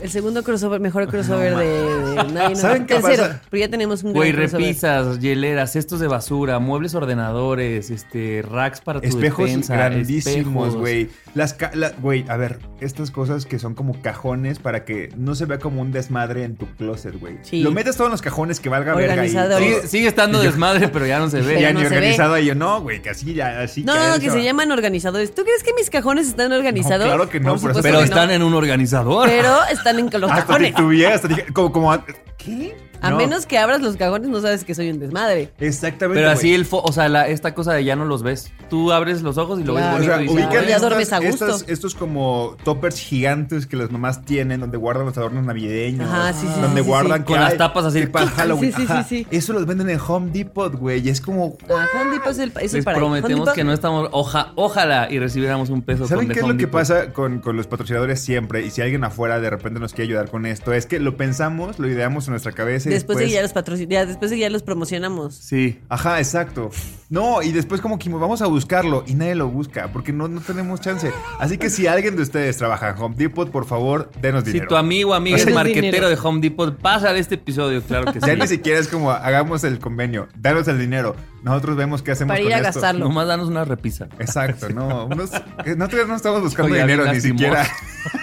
El 0.02 0.10
segundo 0.10 0.44
crossover, 0.44 0.82
mejor 0.82 1.08
crossover 1.08 1.56
de 1.56 2.16
nadie. 2.34 2.50
no- 2.50 2.56
¿Saben 2.56 2.86
qué 2.86 2.96
Tercero, 2.96 3.24
pasa? 3.24 3.42
pero 3.50 3.62
ya 3.62 3.70
tenemos 3.70 4.04
un 4.04 4.12
Güey, 4.14 4.32
gran 4.32 4.42
crossover. 4.44 4.66
repisas, 4.66 5.20
hieleras, 5.20 5.72
cestos 5.72 6.00
de 6.00 6.08
basura, 6.08 6.60
muebles 6.60 6.94
ordenadores, 6.96 7.90
este, 7.90 8.44
racks 8.50 8.82
para 8.82 9.00
tu 9.00 9.08
Espejos 9.08 9.46
defensa, 9.46 9.76
grandísimos, 9.76 10.76
güey. 10.76 11.10
Las 11.36 11.54
ca- 11.54 11.72
la- 11.74 11.92
güey, 11.92 12.26
a 12.28 12.38
ver, 12.38 12.60
estas 12.82 13.12
cosas 13.12 13.46
que 13.46 13.60
son 13.60 13.76
como 13.76 14.02
cajones 14.02 14.60
para 14.60 14.84
que 14.84 15.10
no 15.16 15.36
se 15.36 15.46
vea 15.46 15.60
como 15.60 15.82
un 15.82 15.92
desmadre 15.92 16.44
en 16.44 16.56
tu 16.58 16.66
closet, 16.76 17.18
güey. 17.20 17.38
Sí. 17.44 17.62
Lo 17.62 17.72
metes 17.72 17.96
todo 17.96 18.08
en 18.08 18.12
los 18.12 18.22
cajones 18.22 18.60
que 18.60 18.70
valga 18.70 18.94
verga 18.96 19.22
ahí. 19.22 19.32
Todo. 19.34 19.58
Sigue, 19.88 20.08
estando 20.08 20.42
desmadre, 20.42 20.90
pero 20.90 21.06
ya 21.06 21.20
no 21.20 21.30
se 21.30 21.42
ve. 21.42 21.62
ya 21.62 21.72
no 21.72 21.80
ni 21.80 21.86
organizado 21.86 22.34
ahí 22.34 22.46
yo, 22.46 22.56
no, 22.56 22.82
güey, 22.82 23.02
que 23.02 23.10
así 23.12 23.34
ya, 23.34 23.62
así 23.62 23.84
No, 23.84 23.96
no, 23.96 24.10
no, 24.10 24.20
que 24.20 24.30
se 24.30 24.44
llaman 24.44 24.72
organizadores. 24.72 25.34
¿Tú 25.34 25.44
crees 25.44 25.64
que 25.64 25.74
mis 25.76 25.90
cajones 25.90 26.28
están 26.28 26.52
organizados? 26.52 27.06
claro 27.06 27.30
que 27.30 27.40
no, 27.40 27.54
Por 27.58 27.74
por 27.74 27.82
Pero 27.82 28.00
que 28.00 28.04
están 28.06 28.28
no. 28.28 28.34
en 28.34 28.44
un 28.44 28.54
organizador. 28.54 29.28
Pero 29.30 29.56
están 29.90 30.00
en 30.00 30.22
los 30.22 30.32
Hasta 30.32 30.46
cajones. 30.46 30.74
titubeé, 30.76 31.08
hasta 31.08 31.28
dije, 31.28 31.46
como, 31.54 31.72
como, 31.72 32.06
¿qué? 32.38 32.76
A 33.04 33.12
No. 33.12 33.18
menos 33.18 33.46
que 33.46 33.58
abras 33.58 33.82
los 33.82 33.98
cajones, 33.98 34.30
no 34.30 34.40
sabes 34.42 34.64
que 34.64 34.74
soy 34.74 34.90
un 34.90 35.00
desmadre. 35.00 35.52
Exactamente, 35.60 36.22
Pero 36.22 36.32
así 36.32 36.54
el, 36.54 36.66
fo- 36.68 36.82
o 36.84 36.92
sea, 36.92 37.10
la- 37.10 37.28
esta 37.28 37.54
cosa 37.54 37.74
de 37.74 37.84
ya 37.84 37.96
no 37.96 38.06
los 38.06 38.24
ves. 38.24 38.52
Tú 38.70 38.92
abres 38.92 39.22
los 39.22 39.38
ojos 39.38 39.60
y 39.60 39.64
lo 39.64 39.74
Claro. 39.76 39.96
O 39.96 40.00
ves 40.00 40.06
sea, 40.08 40.16
bonito 40.18 40.52
ya 40.54 40.60
estas- 40.62 40.82
duermes 40.82 41.14
a 41.14 41.20
gusto. 41.20 41.46
estas- 41.48 41.66
estos 41.70 41.96
como 41.96 42.56
toppers 42.64 42.98
gigantes 43.00 43.68
que 43.68 43.76
las 43.78 43.92
mamás 43.92 44.24
tienen, 44.26 44.62
donde 44.62 44.78
guardan 44.78 45.06
los 45.06 45.18
adornos 45.18 45.44
navideños. 45.44 46.10
Ajá, 46.10 46.34
sí, 46.34 46.48
sí, 46.48 46.62
Donde 46.62 46.80
sí, 46.80 46.84
sí, 46.84 46.88
guardan 46.88 47.24
Con 47.24 47.40
las 47.40 47.58
tapas 47.58 47.86
así. 47.86 48.06
para 48.08 48.28
Halloween. 48.28 48.74
Sí, 48.74 48.82
sí, 48.88 48.94
sí, 48.94 49.04
sí. 49.10 49.28
Eso 49.32 49.54
los 49.54 49.66
venden 49.66 49.90
en 49.90 50.00
Home 50.08 50.32
Depot, 50.32 50.74
güey. 50.74 51.06
Y 51.06 51.10
es 51.10 51.20
como. 51.22 51.58
Ah, 51.70 51.86
Home 52.00 52.12
Depot 52.12 52.32
es 52.32 52.40
el, 52.40 52.54
es 52.62 52.74
el 52.74 52.84
Les 52.84 52.86
prometemos 52.86 53.52
que 53.52 53.64
no 53.64 53.74
estamos. 53.74 54.08
Oja, 54.14 54.54
ojalá 54.56 55.08
y 55.12 55.20
recibiéramos 55.20 55.70
un 55.70 55.82
peso 55.82 56.08
¿Saben 56.08 56.28
con 56.28 56.34
qué 56.34 56.40
es 56.40 56.48
lo 56.48 56.58
que 56.58 56.68
pasa 56.68 57.12
con, 57.12 57.40
con 57.40 57.58
los 57.58 57.68
patrocinadores 57.68 58.22
siempre? 58.22 58.66
Y 58.66 58.72
si 58.72 58.82
alguien 58.82 59.04
afuera 59.04 59.40
de 59.42 59.50
repente 59.50 59.80
nos 59.82 59.94
quiere 59.94 60.10
ayudar 60.12 60.30
con 60.30 60.46
esto, 60.46 60.72
es 60.74 60.86
que 60.86 61.00
lo 61.00 61.18
pensamos, 61.18 61.80
lo 61.80 61.88
ideamos 61.90 62.28
en 62.28 62.32
nuestra 62.32 62.54
cabeza 62.54 62.90
y 62.90 62.93
Después 62.94 63.18
después. 63.18 63.20
de 63.20 63.26
que 63.26 63.34
ya 63.34 63.42
los 63.42 63.54
patrocinamos, 63.54 64.08
después 64.08 64.32
de 64.32 64.38
que 64.38 64.42
ya 64.42 64.50
los 64.50 64.64
promocionamos. 64.64 65.36
Sí. 65.36 65.80
Ajá, 65.90 66.20
exacto. 66.20 66.70
No, 67.14 67.44
y 67.44 67.52
después 67.52 67.80
como 67.80 68.00
que 68.00 68.10
vamos 68.10 68.42
a 68.42 68.48
buscarlo 68.48 69.04
y 69.06 69.14
nadie 69.14 69.36
lo 69.36 69.48
busca 69.48 69.90
porque 69.94 70.12
no, 70.12 70.28
no 70.28 70.42
tenemos 70.42 70.82
chance. 70.82 71.12
Así 71.38 71.60
que 71.60 71.70
si 71.70 71.86
alguien 71.86 72.16
de 72.16 72.24
ustedes 72.24 72.58
trabaja 72.58 72.90
en 72.90 72.98
Home 72.98 73.16
Depot, 73.16 73.52
por 73.52 73.66
favor, 73.66 74.10
denos 74.20 74.44
Si 74.46 74.52
dinero. 74.54 74.70
tu 74.70 74.76
amigo 74.76 75.12
o 75.12 75.14
amiga 75.14 75.38
es 75.38 75.54
marquetero 75.54 75.82
dinero. 75.86 76.10
de 76.10 76.18
Home 76.24 76.42
Depot, 76.42 76.76
pasa 76.76 77.14
de 77.14 77.20
este 77.20 77.36
episodio, 77.36 77.84
claro 77.84 78.12
que 78.12 78.20
sí. 78.20 78.26
Ya 78.26 78.36
ni 78.36 78.48
siquiera 78.48 78.80
es 78.80 78.88
como 78.88 79.12
hagamos 79.12 79.64
el 79.64 79.78
convenio, 79.78 80.28
danos 80.36 80.68
el 80.68 80.80
dinero. 80.80 81.16
Nosotros 81.44 81.76
vemos 81.76 82.02
qué 82.02 82.14
hacemos 82.14 82.32
Para 82.32 82.42
con 82.42 82.48
ir 82.48 82.54
a 82.56 82.58
esto. 82.70 82.80
gastarlo. 82.80 83.06
Nomás 83.06 83.28
danos 83.28 83.48
una 83.50 83.64
repisa. 83.66 84.08
Exacto, 84.18 84.70
no. 84.70 85.06
unos- 85.06 85.34
eh, 85.66 85.76
nosotros 85.78 86.08
no 86.08 86.16
estamos 86.16 86.42
buscando 86.42 86.72
Oye, 86.72 86.82
dinero, 86.82 87.06
ni 87.14 87.20
siquiera. 87.22 87.68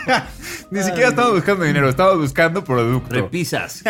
ni 0.71 0.83
siquiera 0.83 1.11
estamos 1.11 1.33
buscando 1.35 1.65
dinero, 1.65 1.89
estamos 1.89 2.17
buscando 2.19 2.65
producto. 2.65 3.15
Repisas. 3.15 3.83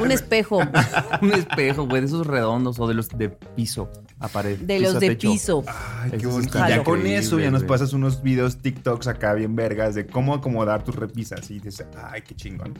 Un 0.00 0.10
espejo 0.10 0.58
un 1.22 1.32
espejo, 1.34 1.86
güey, 1.86 2.00
de 2.00 2.06
esos 2.06 2.26
redondos 2.26 2.80
o 2.80 2.88
de 2.88 2.94
los 2.94 3.08
de 3.10 3.28
piso 3.28 3.90
a 4.18 4.28
pared. 4.32 4.58
de 4.58 4.78
piso 4.78 4.92
los 4.92 5.00
de 5.00 5.08
techo. 5.08 5.30
piso. 5.32 5.64
Ay, 5.66 6.10
qué 6.18 6.26
bonito. 6.26 6.58
Ya 6.68 6.82
con 6.82 7.06
eso 7.06 7.38
ya 7.38 7.50
nos 7.50 7.64
pasas 7.64 7.92
unos 7.92 8.22
videos 8.22 8.58
TikToks 8.58 9.06
acá 9.08 9.34
bien 9.34 9.54
vergas 9.56 9.94
de 9.94 10.06
cómo 10.06 10.34
acomodar 10.34 10.82
tus 10.84 10.96
repisas. 10.96 11.50
Y 11.50 11.58
dices, 11.60 11.86
ay, 12.10 12.22
qué 12.22 12.34
chingón. 12.34 12.78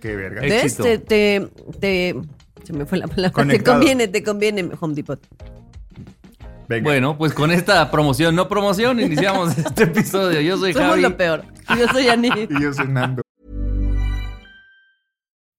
Qué 0.00 0.14
verga. 0.16 0.40
¿Ves? 0.42 0.76
Te, 0.76 0.98
te, 0.98 1.48
te- 1.80 2.14
Se 2.64 2.72
me 2.72 2.84
fue 2.86 2.98
la 2.98 3.06
palabra. 3.06 3.32
Conectado. 3.32 3.78
Te 3.78 3.84
conviene, 3.86 4.08
te 4.08 4.22
conviene 4.22 4.70
Home 4.80 4.94
Depot. 4.94 5.20
Venga. 6.68 6.82
Bueno, 6.82 7.16
pues 7.16 7.32
con 7.32 7.52
esta 7.52 7.90
promoción, 7.92 8.34
no 8.34 8.48
promoción, 8.48 8.98
iniciamos 8.98 9.56
este 9.58 9.84
episodio. 9.84 10.40
Yo 10.40 10.58
soy 10.58 10.72
Somos 10.72 10.90
Javi. 10.90 11.02
lo 11.02 11.16
peor. 11.16 11.44
Yo 11.78 11.86
soy 11.92 12.08
Ani. 12.08 12.28
Y 12.50 12.60
yo 12.62 12.72
soy 12.72 12.88
Nando. 12.88 13.22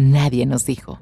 Nadie 0.00 0.46
nos 0.46 0.64
dijo. 0.64 0.98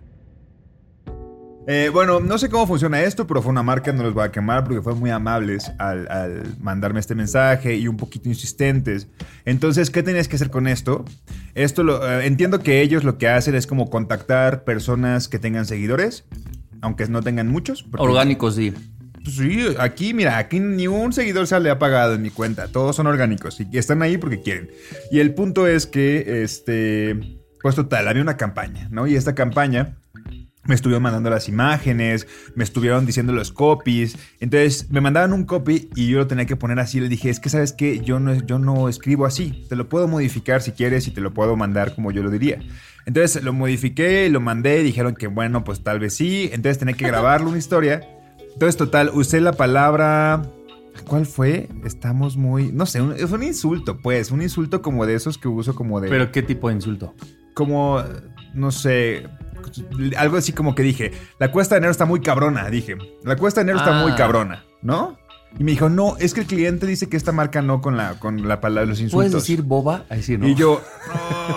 Eh, 1.69 1.89
bueno, 1.93 2.19
no 2.19 2.37
sé 2.39 2.49
cómo 2.49 2.67
funciona 2.67 3.03
esto, 3.03 3.27
pero 3.29 3.43
fue 3.43 3.51
una 3.53 3.63
marca, 3.63 3.93
no 3.93 4.03
los 4.03 4.13
voy 4.13 4.25
a 4.25 4.33
quemar 4.33 4.65
porque 4.65 4.81
fueron 4.83 4.99
muy 4.99 5.11
amables 5.11 5.71
al, 5.79 6.11
al 6.11 6.57
mandarme 6.61 6.99
este 6.99 7.15
mensaje 7.15 7.77
y 7.77 7.87
un 7.87 7.97
poquito 7.97 8.29
insistentes. 8.29 9.07
Entonces, 9.45 9.91
¿qué 9.91 10.03
tenías 10.03 10.27
que 10.27 10.35
hacer 10.37 10.51
con 10.51 10.67
esto? 10.67 11.05
Esto 11.55 11.85
lo, 11.85 12.05
eh, 12.11 12.27
entiendo 12.27 12.59
que 12.61 12.81
ellos 12.81 13.05
lo 13.05 13.19
que 13.19 13.29
hacen 13.29 13.55
es 13.55 13.69
como 13.69 13.89
contactar 13.89 14.65
personas 14.65 15.29
que 15.29 15.39
tengan 15.39 15.65
seguidores, 15.65 16.25
aunque 16.81 17.07
no 17.07 17.23
tengan 17.23 17.49
muchos. 17.49 17.85
porque- 17.85 18.05
Orgánico, 18.05 18.51
sí. 18.51 18.73
Pues 19.23 19.37
sí, 19.37 19.61
aquí, 19.79 20.13
mira, 20.15 20.39
aquí 20.39 20.59
ni 20.59 20.89
un 20.89 21.13
seguidor 21.13 21.47
se 21.47 21.61
le 21.61 21.71
ha 21.71 21.79
pagado 21.79 22.15
en 22.15 22.23
mi 22.23 22.31
cuenta. 22.31 22.67
Todos 22.69 22.97
son 22.97 23.07
orgánicos 23.07 23.61
y 23.61 23.79
están 23.79 24.03
ahí 24.03 24.17
porque 24.17 24.41
quieren. 24.41 24.71
Y 25.13 25.21
el 25.21 25.35
punto 25.35 25.67
es 25.69 25.87
que, 25.87 26.43
este, 26.43 27.38
pues 27.63 27.75
total, 27.75 28.09
había 28.09 28.23
una 28.23 28.37
campaña, 28.37 28.89
¿no? 28.91 29.07
Y 29.07 29.15
esta 29.17 29.35
campaña 29.35 29.97
me 30.65 30.75
estuvieron 30.75 31.03
mandando 31.03 31.31
las 31.31 31.49
imágenes, 31.49 32.27
me 32.55 32.63
estuvieron 32.63 33.07
diciendo 33.07 33.33
los 33.33 33.53
copies. 33.53 34.19
Entonces 34.39 34.91
me 34.91 35.01
mandaban 35.01 35.33
un 35.33 35.45
copy 35.45 35.89
y 35.95 36.09
yo 36.09 36.19
lo 36.19 36.27
tenía 36.27 36.45
que 36.45 36.57
poner 36.57 36.79
así. 36.79 37.01
Le 37.01 37.09
dije, 37.09 37.31
es 37.31 37.41
que 37.41 37.49
sabes 37.49 37.73
que 37.73 38.01
yo 38.01 38.21
no, 38.21 38.35
yo 38.35 38.59
no 38.59 38.89
escribo 38.91 39.25
así. 39.25 39.65
Te 39.71 39.77
lo 39.77 39.89
puedo 39.89 40.09
modificar 40.09 40.61
si 40.61 40.73
quieres 40.73 41.09
y 41.09 41.11
te 41.11 41.23
lo 41.23 41.33
puedo 41.33 41.57
mandar 41.57 41.95
como 41.95 42.11
yo 42.13 42.23
lo 42.23 42.31
diría. 42.31 42.59
Entonces 43.07 43.43
lo 43.43 43.55
modifiqué, 43.55 44.29
lo 44.29 44.41
mandé 44.41 44.83
dijeron 44.83 45.15
que 45.15 45.27
bueno, 45.29 45.65
pues 45.65 45.83
tal 45.83 46.01
vez 46.01 46.15
sí. 46.15 46.51
Entonces 46.53 46.79
tenía 46.79 46.95
que 46.95 47.07
grabarle 47.09 47.47
una 47.49 47.57
historia 47.59 48.03
Entonces, 48.53 48.77
total, 48.77 49.11
usé 49.15 49.41
la 49.41 49.53
palabra. 49.55 50.43
¿Cuál 51.07 51.25
fue? 51.25 51.69
Estamos 51.85 52.37
muy. 52.37 52.73
No 52.73 52.85
sé, 52.85 53.01
un- 53.01 53.17
fue 53.17 53.39
un 53.39 53.45
insulto, 53.45 53.99
pues. 54.03 54.31
Un 54.33 54.43
insulto 54.43 54.83
como 54.83 55.07
de 55.07 55.15
esos 55.15 55.39
que 55.39 55.49
uso 55.49 55.75
como 55.75 56.01
de. 56.01 56.09
Pero 56.11 56.31
qué 56.33 56.43
tipo 56.43 56.69
de 56.69 56.75
insulto. 56.75 57.15
Como. 57.59 58.01
No 58.55 58.71
sé. 58.71 59.27
Algo 60.17 60.37
así 60.37 60.53
como 60.53 60.75
que 60.77 60.83
dije. 60.85 61.11
La 61.41 61.51
cuesta 61.51 61.75
de 61.75 61.79
enero 61.81 61.91
está 61.91 62.05
muy 62.07 62.21
cabrona. 62.21 62.71
Dije. 62.71 62.97
La 63.25 63.37
cuesta 63.37 63.61
de 63.61 63.65
enero 63.65 63.79
está 63.79 63.99
Ah. 64.01 64.03
muy 64.03 64.15
cabrona, 64.15 64.65
¿no? 64.81 65.19
Y 65.59 65.65
me 65.65 65.71
dijo, 65.73 65.89
no, 65.89 66.17
es 66.19 66.35
que 66.35 66.41
el 66.43 66.47
cliente 66.47 66.87
dice 66.87 67.09
que 67.09 67.17
esta 67.17 67.33
marca 67.33 67.63
no 67.63 67.81
con 67.81 67.97
la, 67.97 68.19
con 68.19 68.47
la 68.47 68.61
palabra, 68.61 68.87
los 68.87 69.01
insultos. 69.01 69.17
¿Puedes 69.31 69.33
decir 69.33 69.63
boba? 69.63 70.05
Ahí 70.11 70.23
sí, 70.23 70.37
¿no? 70.37 70.47
Y 70.47 70.55
yo, 70.55 70.83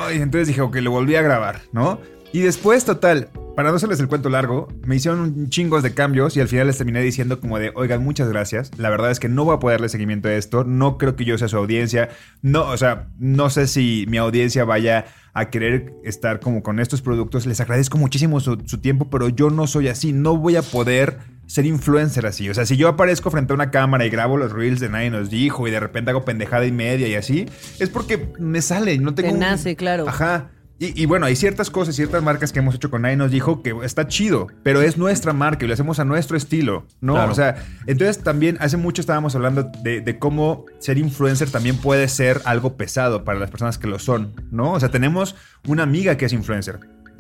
"Ay", 0.08 0.22
entonces 0.22 0.48
dije, 0.48 0.62
ok, 0.62 0.78
lo 0.78 0.92
volví 0.92 1.16
a 1.16 1.22
grabar, 1.22 1.62
¿no? 1.74 2.00
Y 2.34 2.40
después, 2.40 2.86
total, 2.86 3.28
para 3.58 3.70
no 3.70 3.76
hacerles 3.76 4.00
el 4.00 4.08
cuento 4.08 4.30
largo, 4.30 4.70
me 4.86 4.96
hicieron 4.96 5.20
un 5.20 5.50
chingos 5.50 5.84
de 5.84 5.94
cambios 5.94 6.38
y 6.38 6.40
al 6.40 6.48
final 6.48 6.68
les 6.68 6.78
terminé 6.78 7.02
diciendo 7.02 7.40
como 7.42 7.60
de, 7.60 7.72
oigan, 7.76 8.02
muchas 8.04 8.30
gracias. 8.30 8.72
La 8.78 8.90
verdad 8.90 9.12
es 9.12 9.20
que 9.20 9.28
no 9.28 9.44
voy 9.44 9.56
a 9.56 9.60
poder 9.60 9.76
darle 9.80 9.90
seguimiento 9.90 10.30
a 10.30 10.34
esto. 10.34 10.64
No 10.64 10.98
creo 10.98 11.16
que 11.18 11.26
yo 11.26 11.38
sea 11.38 11.50
su 11.50 11.58
audiencia. 11.58 12.10
No, 12.42 12.64
o 12.70 12.78
sea, 12.78 13.10
no 13.20 13.50
sé 13.50 13.68
si 13.68 14.06
mi 14.08 14.18
audiencia 14.18 14.64
vaya 14.64 15.06
a 15.34 15.50
querer 15.50 15.94
estar 16.06 16.40
como 16.40 16.64
con 16.64 16.80
estos 16.80 17.02
productos. 17.02 17.46
Les 17.46 17.60
agradezco 17.60 17.98
muchísimo 17.98 18.40
su, 18.40 18.58
su 18.66 18.78
tiempo, 18.80 19.10
pero 19.10 19.28
yo 19.28 19.50
no 19.50 19.68
soy 19.68 19.90
así. 19.90 20.14
No 20.14 20.38
voy 20.38 20.56
a 20.56 20.62
poder 20.62 21.18
ser 21.48 21.66
influencer 21.66 22.26
así. 22.26 22.50
O 22.50 22.54
sea, 22.54 22.66
si 22.66 22.78
yo 22.78 22.88
aparezco 22.88 23.30
frente 23.30 23.52
a 23.52 23.56
una 23.56 23.72
cámara 23.72 24.06
y 24.06 24.10
grabo 24.10 24.38
los 24.38 24.54
reels 24.54 24.80
de 24.80 24.88
nadie 24.88 25.10
nos 25.10 25.30
dijo 25.30 25.68
y 25.68 25.72
de 25.72 25.82
repente 25.82 26.12
hago 26.12 26.24
pendejada 26.24 26.66
y 26.66 26.72
media 26.72 27.10
y 27.10 27.16
así, 27.16 27.46
es 27.80 27.90
porque 27.90 28.30
me 28.40 28.62
sale. 28.62 28.98
No 29.00 29.14
tengo 29.14 29.30
Te 29.30 29.34
un- 29.34 29.40
nace, 29.42 29.76
claro. 29.76 30.08
Ajá. 30.08 30.52
Y, 30.84 31.00
y 31.00 31.06
bueno, 31.06 31.28
hay 31.28 31.36
ciertas 31.36 31.70
cosas, 31.70 31.96
ciertas 31.96 32.24
marcas 32.24 32.52
que 32.52 32.58
hemos 32.58 32.74
hecho 32.74 32.90
con 32.90 33.04
Nadie 33.04 33.16
nos 33.16 33.30
dijo 33.30 33.62
que 33.62 33.72
está 33.84 34.08
chido, 34.08 34.48
pero 34.64 34.82
es 34.82 34.98
nuestra 34.98 35.32
marca 35.32 35.64
y 35.64 35.68
lo 35.68 35.76
hacemos 35.76 36.00
a 36.00 36.06
nuestro 36.06 36.36
estilo, 36.36 36.88
¿no? 37.02 37.14
Claro. 37.14 37.32
O 37.32 37.36
sea, 37.36 37.64
entonces 37.86 38.24
también 38.24 38.58
hace 38.62 38.78
mucho 38.78 39.00
estábamos 39.00 39.36
hablando 39.36 39.70
de, 39.84 40.02
de 40.02 40.18
cómo 40.18 40.66
ser 40.80 40.98
influencer 40.98 41.52
también 41.52 41.78
puede 41.78 42.08
ser 42.08 42.42
algo 42.46 42.78
pesado 42.78 43.24
para 43.24 43.38
las 43.38 43.52
personas 43.52 43.78
que 43.78 43.86
lo 43.86 44.00
son, 44.00 44.34
¿no? 44.50 44.72
O 44.74 44.80
sea, 44.80 44.90
tenemos 44.90 45.36
una 45.68 45.84
amiga 45.84 46.18
que 46.18 46.26
es 46.26 46.34
influencer, 46.34 46.80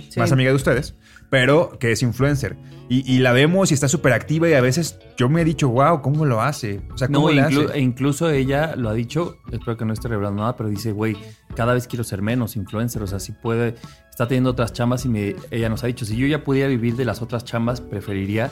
Sí. 0.09 0.19
más 0.19 0.31
amiga 0.31 0.49
de 0.49 0.55
ustedes, 0.55 0.95
pero 1.31 1.79
que 1.79 1.91
es 1.93 2.03
influencer. 2.03 2.55
Y, 2.89 3.09
y 3.09 3.19
la 3.19 3.31
vemos 3.31 3.71
y 3.71 3.73
está 3.73 3.87
súper 3.87 4.11
activa 4.11 4.49
y 4.49 4.53
a 4.53 4.59
veces 4.59 4.99
yo 5.17 5.29
me 5.29 5.41
he 5.41 5.45
dicho, 5.45 5.69
wow, 5.69 6.01
¿cómo 6.01 6.25
lo 6.25 6.41
hace? 6.41 6.81
O 6.93 6.97
sea, 6.97 7.07
¿cómo 7.07 7.29
No, 7.29 7.33
le 7.33 7.41
inclu- 7.41 7.69
hace? 7.69 7.77
e 7.77 7.81
incluso 7.81 8.29
ella 8.29 8.75
lo 8.75 8.89
ha 8.89 8.93
dicho, 8.93 9.37
espero 9.49 9.77
que 9.77 9.85
no 9.85 9.93
esté 9.93 10.09
revelando 10.09 10.41
nada, 10.41 10.57
pero 10.57 10.67
dice, 10.67 10.91
güey, 10.91 11.15
cada 11.55 11.73
vez 11.73 11.87
quiero 11.87 12.03
ser 12.03 12.21
menos 12.21 12.57
influencer, 12.57 13.01
o 13.01 13.07
sea, 13.07 13.19
si 13.19 13.31
puede, 13.31 13.75
está 14.09 14.27
teniendo 14.27 14.49
otras 14.49 14.73
chambas 14.73 15.05
y 15.05 15.09
me- 15.09 15.35
ella 15.51 15.69
nos 15.69 15.85
ha 15.85 15.87
dicho, 15.87 16.03
si 16.05 16.17
yo 16.17 16.27
ya 16.27 16.43
pudiera 16.43 16.67
vivir 16.67 16.97
de 16.97 17.05
las 17.05 17.21
otras 17.21 17.45
chambas, 17.45 17.79
preferiría, 17.79 18.51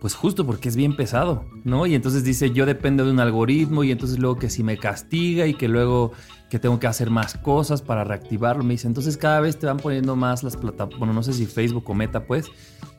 pues 0.00 0.14
justo 0.14 0.44
porque 0.46 0.70
es 0.70 0.76
bien 0.76 0.96
pesado, 0.96 1.44
¿no? 1.64 1.86
Y 1.86 1.94
entonces 1.94 2.24
dice, 2.24 2.50
yo 2.50 2.64
dependo 2.66 3.04
de 3.04 3.10
un 3.10 3.20
algoritmo 3.20 3.84
y 3.84 3.90
entonces 3.92 4.18
luego 4.18 4.36
que 4.38 4.48
si 4.50 4.62
me 4.62 4.76
castiga 4.78 5.46
y 5.46 5.54
que 5.54 5.68
luego 5.68 6.12
que 6.54 6.60
tengo 6.60 6.78
que 6.78 6.86
hacer 6.86 7.10
más 7.10 7.34
cosas 7.34 7.82
para 7.82 8.04
reactivarlo, 8.04 8.62
me 8.62 8.74
dice, 8.74 8.86
entonces 8.86 9.16
cada 9.16 9.40
vez 9.40 9.58
te 9.58 9.66
van 9.66 9.78
poniendo 9.78 10.14
más 10.14 10.44
las 10.44 10.56
plataformas, 10.56 11.00
bueno, 11.00 11.12
no 11.12 11.24
sé 11.24 11.32
si 11.32 11.46
Facebook 11.46 11.82
o 11.90 11.94
Meta, 11.94 12.26
pues, 12.26 12.48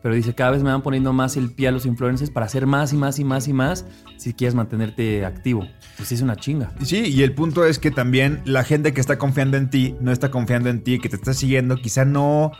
pero 0.05 0.13
dice, 0.13 0.35
cada 0.35 0.51
vez 0.51 0.61
me 0.61 0.69
van 0.69 0.83
poniendo 0.83 1.13
más 1.13 1.35
el 1.35 1.51
pie 1.51 1.69
a 1.69 1.71
los 1.71 1.87
influencers 1.87 2.29
para 2.29 2.45
hacer 2.45 2.67
más 2.67 2.93
y 2.93 2.95
más 2.95 3.17
y 3.17 3.23
más 3.23 3.47
y 3.47 3.53
más 3.53 3.85
si 4.17 4.33
quieres 4.33 4.53
mantenerte 4.53 5.25
activo. 5.25 5.65
Pues 5.97 6.11
es 6.11 6.21
una 6.21 6.35
chinga. 6.35 6.73
Sí, 6.83 7.05
y 7.07 7.23
el 7.23 7.33
punto 7.33 7.65
es 7.65 7.79
que 7.79 7.89
también 7.89 8.41
la 8.45 8.63
gente 8.63 8.93
que 8.93 9.01
está 9.01 9.17
confiando 9.17 9.57
en 9.57 9.69
ti, 9.71 9.95
no 10.01 10.11
está 10.11 10.29
confiando 10.29 10.69
en 10.69 10.83
ti, 10.83 10.99
que 10.99 11.09
te 11.09 11.15
está 11.15 11.33
siguiendo, 11.33 11.77
quizá 11.77 12.05
no, 12.05 12.51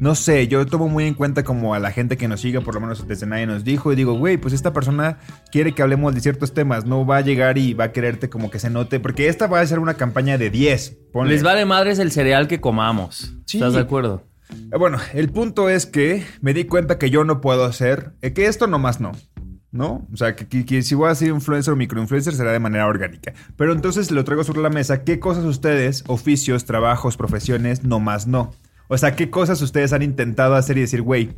no 0.00 0.14
sé, 0.14 0.48
yo 0.48 0.64
tomo 0.64 0.88
muy 0.88 1.04
en 1.04 1.12
cuenta 1.12 1.42
como 1.42 1.74
a 1.74 1.78
la 1.78 1.90
gente 1.90 2.16
que 2.16 2.26
nos 2.26 2.40
sigue, 2.40 2.62
por 2.62 2.74
lo 2.74 2.80
menos 2.80 3.06
desde 3.06 3.26
nadie 3.26 3.46
nos 3.46 3.64
dijo, 3.64 3.92
y 3.92 3.96
digo, 3.96 4.14
güey, 4.14 4.38
pues 4.38 4.54
esta 4.54 4.72
persona 4.72 5.18
quiere 5.52 5.72
que 5.72 5.82
hablemos 5.82 6.14
de 6.14 6.22
ciertos 6.22 6.54
temas, 6.54 6.86
no 6.86 7.04
va 7.04 7.18
a 7.18 7.20
llegar 7.20 7.58
y 7.58 7.74
va 7.74 7.84
a 7.84 7.92
quererte 7.92 8.30
como 8.30 8.50
que 8.50 8.58
se 8.58 8.70
note, 8.70 8.98
porque 8.98 9.28
esta 9.28 9.46
va 9.46 9.60
a 9.60 9.66
ser 9.66 9.78
una 9.78 9.94
campaña 9.94 10.38
de 10.38 10.43
10, 10.50 10.98
ponle. 11.12 11.32
Les 11.32 11.42
vale 11.42 11.64
madres 11.64 11.98
el 11.98 12.10
cereal 12.12 12.48
que 12.48 12.60
comamos. 12.60 13.34
Sí. 13.46 13.58
¿Estás 13.58 13.74
de 13.74 13.80
acuerdo? 13.80 14.24
Eh, 14.50 14.76
Bueno, 14.78 14.98
el 15.14 15.30
punto 15.30 15.68
es 15.68 15.86
que 15.86 16.24
me 16.40 16.54
di 16.54 16.64
cuenta 16.64 16.98
que 16.98 17.10
yo 17.10 17.24
no 17.24 17.40
puedo 17.40 17.64
hacer, 17.64 18.12
eh, 18.22 18.32
que 18.32 18.46
esto 18.46 18.66
nomás 18.66 19.00
no. 19.00 19.12
¿No? 19.72 20.06
O 20.12 20.16
sea, 20.16 20.36
que, 20.36 20.46
que- 20.46 20.64
que 20.64 20.82
si 20.82 20.94
voy 20.94 21.10
a 21.10 21.14
ser 21.16 21.28
influencer 21.30 21.74
o 21.74 21.76
microinfluencer 21.76 22.32
será 22.32 22.52
de 22.52 22.60
manera 22.60 22.86
orgánica. 22.86 23.32
Pero 23.56 23.72
entonces 23.72 24.12
lo 24.12 24.22
traigo 24.22 24.44
sobre 24.44 24.60
la 24.62 24.70
mesa. 24.70 25.02
¿Qué 25.02 25.18
cosas 25.18 25.44
ustedes, 25.44 26.04
oficios, 26.06 26.64
trabajos, 26.64 27.16
profesiones, 27.16 27.82
nomás 27.82 28.28
no? 28.28 28.52
O 28.86 28.96
sea, 28.98 29.16
¿qué 29.16 29.30
cosas 29.30 29.60
ustedes 29.62 29.92
han 29.92 30.02
intentado 30.02 30.54
hacer 30.54 30.78
y 30.78 30.82
decir, 30.82 31.02
güey, 31.02 31.32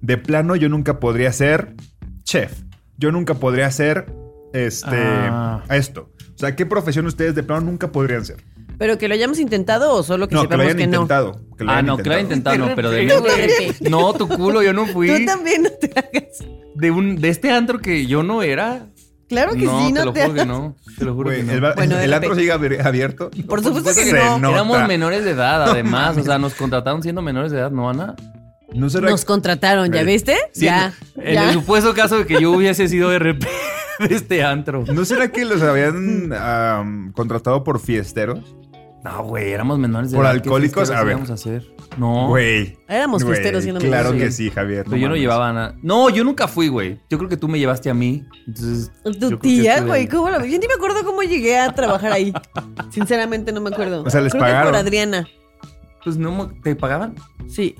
de 0.00 0.16
plano 0.18 0.56
yo 0.56 0.68
nunca 0.68 0.98
podría 0.98 1.32
ser 1.32 1.76
chef? 2.24 2.62
Yo 2.96 3.12
nunca 3.12 3.34
podría 3.34 3.70
ser 3.70 4.12
este, 4.52 4.88
Ah. 4.96 5.62
esto. 5.70 6.10
O 6.38 6.40
sea, 6.40 6.54
¿qué 6.54 6.64
profesión 6.64 7.04
ustedes 7.06 7.34
de 7.34 7.42
plano 7.42 7.62
nunca 7.62 7.90
podrían 7.90 8.24
ser? 8.24 8.36
¿Pero 8.78 8.96
que 8.96 9.08
lo 9.08 9.14
hayamos 9.14 9.40
intentado 9.40 9.92
o 9.92 10.04
solo 10.04 10.28
que 10.28 10.36
no, 10.36 10.42
que 10.42 10.56
lo 10.56 10.62
sepamos 10.62 10.66
hayan 10.66 10.76
que, 10.78 10.86
no? 10.86 10.92
intentado. 11.02 11.40
que 11.58 11.64
lo 11.64 11.70
Ah, 11.70 11.74
hayan 11.74 11.86
no, 11.86 11.96
que 11.96 12.02
lo 12.04 12.10
haya 12.12 12.22
intentado, 12.22 12.58
no, 12.58 12.74
pero 12.76 12.90
de 12.92 13.06
Tú 13.08 13.14
también. 13.24 13.74
No, 13.90 14.12
tu 14.14 14.28
culo, 14.28 14.62
yo 14.62 14.72
no 14.72 14.86
fui. 14.86 15.08
Tú 15.08 15.24
también 15.26 15.64
no 15.64 15.70
te 15.70 15.90
hagas. 15.98 16.38
De, 16.76 16.90
un, 16.92 17.16
de 17.16 17.28
este 17.28 17.50
antro 17.50 17.80
que 17.80 18.06
yo 18.06 18.22
no 18.22 18.44
era. 18.44 18.86
Claro 19.28 19.54
que 19.54 19.64
no, 19.64 19.80
sí, 19.80 19.92
te 19.92 19.98
no 19.98 20.04
lo 20.04 20.12
te 20.12 20.20
juro 20.22 20.34
que 20.34 20.40
hagas. 20.42 20.46
no. 20.56 20.76
Te 20.96 21.04
lo 21.04 21.14
juro 21.14 21.30
que 21.30 21.42
no. 21.42 21.52
el, 21.54 21.74
Bueno, 21.74 21.98
el 21.98 22.14
antro 22.14 22.34
sigue 22.36 22.54
abi- 22.54 22.86
abierto. 22.86 23.30
Por 23.48 23.60
supuesto 23.64 23.90
que 23.90 24.04
Se 24.06 24.12
no. 24.12 24.38
nota. 24.38 24.54
Éramos 24.54 24.86
menores 24.86 25.24
de 25.24 25.32
edad, 25.32 25.64
además. 25.64 26.16
O 26.16 26.22
sea, 26.22 26.38
nos 26.38 26.54
contrataron 26.54 27.02
siendo 27.02 27.20
menores 27.20 27.50
de 27.50 27.58
edad, 27.58 27.72
¿no, 27.72 27.90
Ana? 27.90 28.14
¿No 28.74 28.90
será 28.90 29.10
Nos 29.10 29.24
contrataron, 29.24 29.90
¿ya 29.92 30.00
Eh, 30.02 30.04
viste? 30.04 30.36
Sí, 30.52 30.66
ya. 30.66 30.92
En 31.16 31.34
ya. 31.34 31.48
el 31.48 31.54
supuesto 31.54 31.94
caso 31.94 32.18
de 32.18 32.26
que 32.26 32.40
yo 32.40 32.52
hubiese 32.52 32.86
sido 32.88 33.16
RP 33.18 33.46
de 34.08 34.14
este 34.14 34.42
antro. 34.44 34.84
¿No 34.92 35.04
será 35.04 35.30
que 35.32 35.44
los 35.44 35.62
habían 35.62 37.12
contratado 37.14 37.64
por 37.64 37.80
fiesteros? 37.80 38.54
No, 39.04 39.22
güey, 39.24 39.52
éramos 39.52 39.78
menores 39.78 40.10
de 40.10 40.16
¿Por 40.16 40.26
edad. 40.26 40.32
¿qué 40.34 40.38
alcohólicos? 40.40 40.90
A 40.90 41.02
ver. 41.04 41.12
íbamos 41.12 41.30
a 41.30 41.34
hacer? 41.34 41.64
No. 41.96 42.26
Güey. 42.28 42.76
Éramos 42.88 43.22
Güey, 43.22 43.36
fiesteros 43.36 43.62
siendo 43.62 43.80
Claro 43.80 44.10
menores. 44.10 44.22
que 44.22 44.32
sí, 44.32 44.50
Javier. 44.50 44.84
Pero 44.84 44.96
yo 44.96 45.08
no 45.08 45.16
llevaba 45.16 45.52
nada. 45.52 45.74
No, 45.82 46.10
yo 46.10 46.24
nunca 46.24 46.48
fui, 46.48 46.66
güey. 46.68 47.00
Yo 47.08 47.16
creo 47.16 47.30
que 47.30 47.36
tú 47.36 47.46
me 47.48 47.58
llevaste 47.60 47.88
a 47.90 47.94
mí. 47.94 48.24
Entonces. 48.46 48.90
Tu 49.04 49.30
que 49.30 49.36
tía, 49.36 49.80
güey. 49.82 50.08
¿cómo 50.08 50.28
lo 50.28 50.40
Yo 50.44 50.58
ni 50.58 50.66
me 50.66 50.74
acuerdo 50.74 51.04
cómo 51.04 51.22
llegué 51.22 51.58
a 51.58 51.72
trabajar 51.72 52.12
ahí. 52.12 52.32
Sinceramente 52.90 53.52
no 53.52 53.60
me 53.60 53.70
acuerdo. 53.70 54.02
O 54.02 54.10
sea, 54.10 54.20
les 54.20 54.32
Creo 54.32 54.44
que 54.44 54.50
pagaron. 54.50 54.72
por 54.72 54.80
Adriana. 54.80 55.26
Pues 56.04 56.16
no, 56.16 56.32
me- 56.48 56.60
¿te 56.60 56.74
pagaban? 56.74 57.14
Sí. 57.48 57.74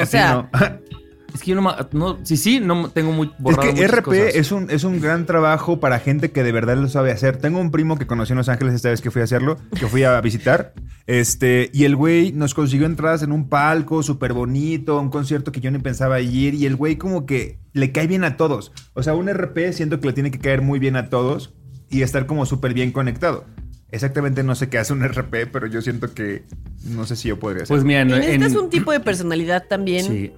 O 0.00 0.06
sea, 0.06 0.48
no. 0.52 0.58
Es 1.34 1.40
que 1.40 1.52
yo 1.52 1.60
no, 1.60 1.74
no 1.92 2.18
sí, 2.24 2.36
sí, 2.36 2.60
no 2.60 2.90
tengo 2.90 3.12
muy 3.12 3.28
Es 3.28 3.32
borrado 3.38 3.62
que 3.62 3.72
muchas 3.72 3.90
RP 3.90 4.04
cosas. 4.04 4.34
es 4.34 4.52
un, 4.52 4.70
es 4.70 4.84
un 4.84 5.00
gran 5.00 5.24
trabajo 5.24 5.80
para 5.80 5.98
gente 5.98 6.30
que 6.30 6.42
de 6.42 6.52
verdad 6.52 6.76
lo 6.76 6.88
sabe 6.88 7.10
hacer. 7.10 7.38
Tengo 7.38 7.58
un 7.58 7.70
primo 7.70 7.96
que 7.96 8.06
conocí 8.06 8.32
en 8.32 8.38
Los 8.38 8.48
Ángeles 8.50 8.74
esta 8.74 8.90
vez 8.90 9.00
que 9.00 9.10
fui 9.10 9.22
a 9.22 9.24
hacerlo, 9.24 9.56
que 9.78 9.86
fui 9.86 10.02
a 10.04 10.20
visitar. 10.20 10.74
Este, 11.06 11.70
y 11.72 11.84
el 11.84 11.96
güey 11.96 12.32
nos 12.32 12.52
consiguió 12.54 12.86
entradas 12.86 13.22
en 13.22 13.32
un 13.32 13.48
palco 13.48 14.02
súper 14.02 14.34
bonito, 14.34 15.00
un 15.00 15.08
concierto 15.08 15.52
que 15.52 15.60
yo 15.60 15.70
ni 15.70 15.78
pensaba 15.78 16.20
ir. 16.20 16.54
Y 16.54 16.66
el 16.66 16.76
güey 16.76 16.96
como 16.96 17.24
que 17.24 17.58
le 17.72 17.92
cae 17.92 18.06
bien 18.06 18.24
a 18.24 18.36
todos. 18.36 18.72
O 18.92 19.02
sea, 19.02 19.14
un 19.14 19.32
RP 19.32 19.72
siento 19.72 20.00
que 20.00 20.08
le 20.08 20.12
tiene 20.12 20.30
que 20.30 20.38
caer 20.38 20.60
muy 20.60 20.78
bien 20.78 20.96
a 20.96 21.08
todos 21.08 21.54
y 21.88 22.02
estar 22.02 22.26
como 22.26 22.44
súper 22.44 22.74
bien 22.74 22.92
conectado. 22.92 23.46
Exactamente 23.92 24.42
no 24.42 24.54
sé 24.54 24.68
qué 24.68 24.78
hace 24.78 24.92
un 24.92 25.04
RP, 25.06 25.46
pero 25.52 25.66
yo 25.66 25.80
siento 25.82 26.12
que 26.14 26.44
no 26.86 27.04
sé 27.06 27.14
si 27.14 27.28
yo 27.28 27.38
podría 27.38 27.62
hacer. 27.64 27.74
Pues 27.74 27.84
mira, 27.84 28.00
en, 28.00 28.08
necesitas 28.08 28.52
en- 28.52 28.58
un 28.58 28.70
tipo 28.70 28.90
de 28.90 29.00
personalidad 29.00 29.66
también 29.68 30.06
Sí. 30.06 30.32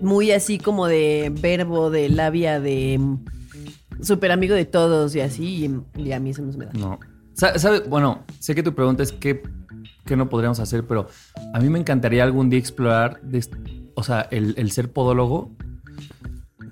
muy 0.00 0.30
así 0.30 0.58
como 0.58 0.86
de 0.86 1.32
verbo, 1.40 1.90
de 1.90 2.08
labia, 2.08 2.60
de 2.60 3.00
súper 4.00 4.30
amigo 4.32 4.54
de 4.54 4.64
todos 4.64 5.14
y 5.16 5.20
así. 5.20 5.80
Y, 5.96 6.00
y 6.02 6.12
a 6.12 6.20
mí 6.20 6.30
eso 6.30 6.42
no 6.42 6.52
se 6.52 6.58
me 6.58 6.66
da. 6.66 6.72
No. 6.74 7.00
Sa- 7.34 7.58
¿Sabe? 7.58 7.80
Bueno, 7.80 8.24
sé 8.38 8.54
que 8.54 8.62
tu 8.62 8.74
pregunta 8.74 9.02
es 9.02 9.12
qué, 9.12 9.42
qué 10.04 10.16
no 10.16 10.28
podríamos 10.28 10.60
hacer, 10.60 10.86
pero 10.86 11.08
a 11.52 11.58
mí 11.60 11.68
me 11.68 11.78
encantaría 11.78 12.22
algún 12.22 12.48
día 12.48 12.58
explorar, 12.60 13.20
o 13.94 14.02
sea, 14.02 14.20
el, 14.30 14.54
el 14.56 14.70
ser 14.70 14.90
podólogo. 14.92 15.50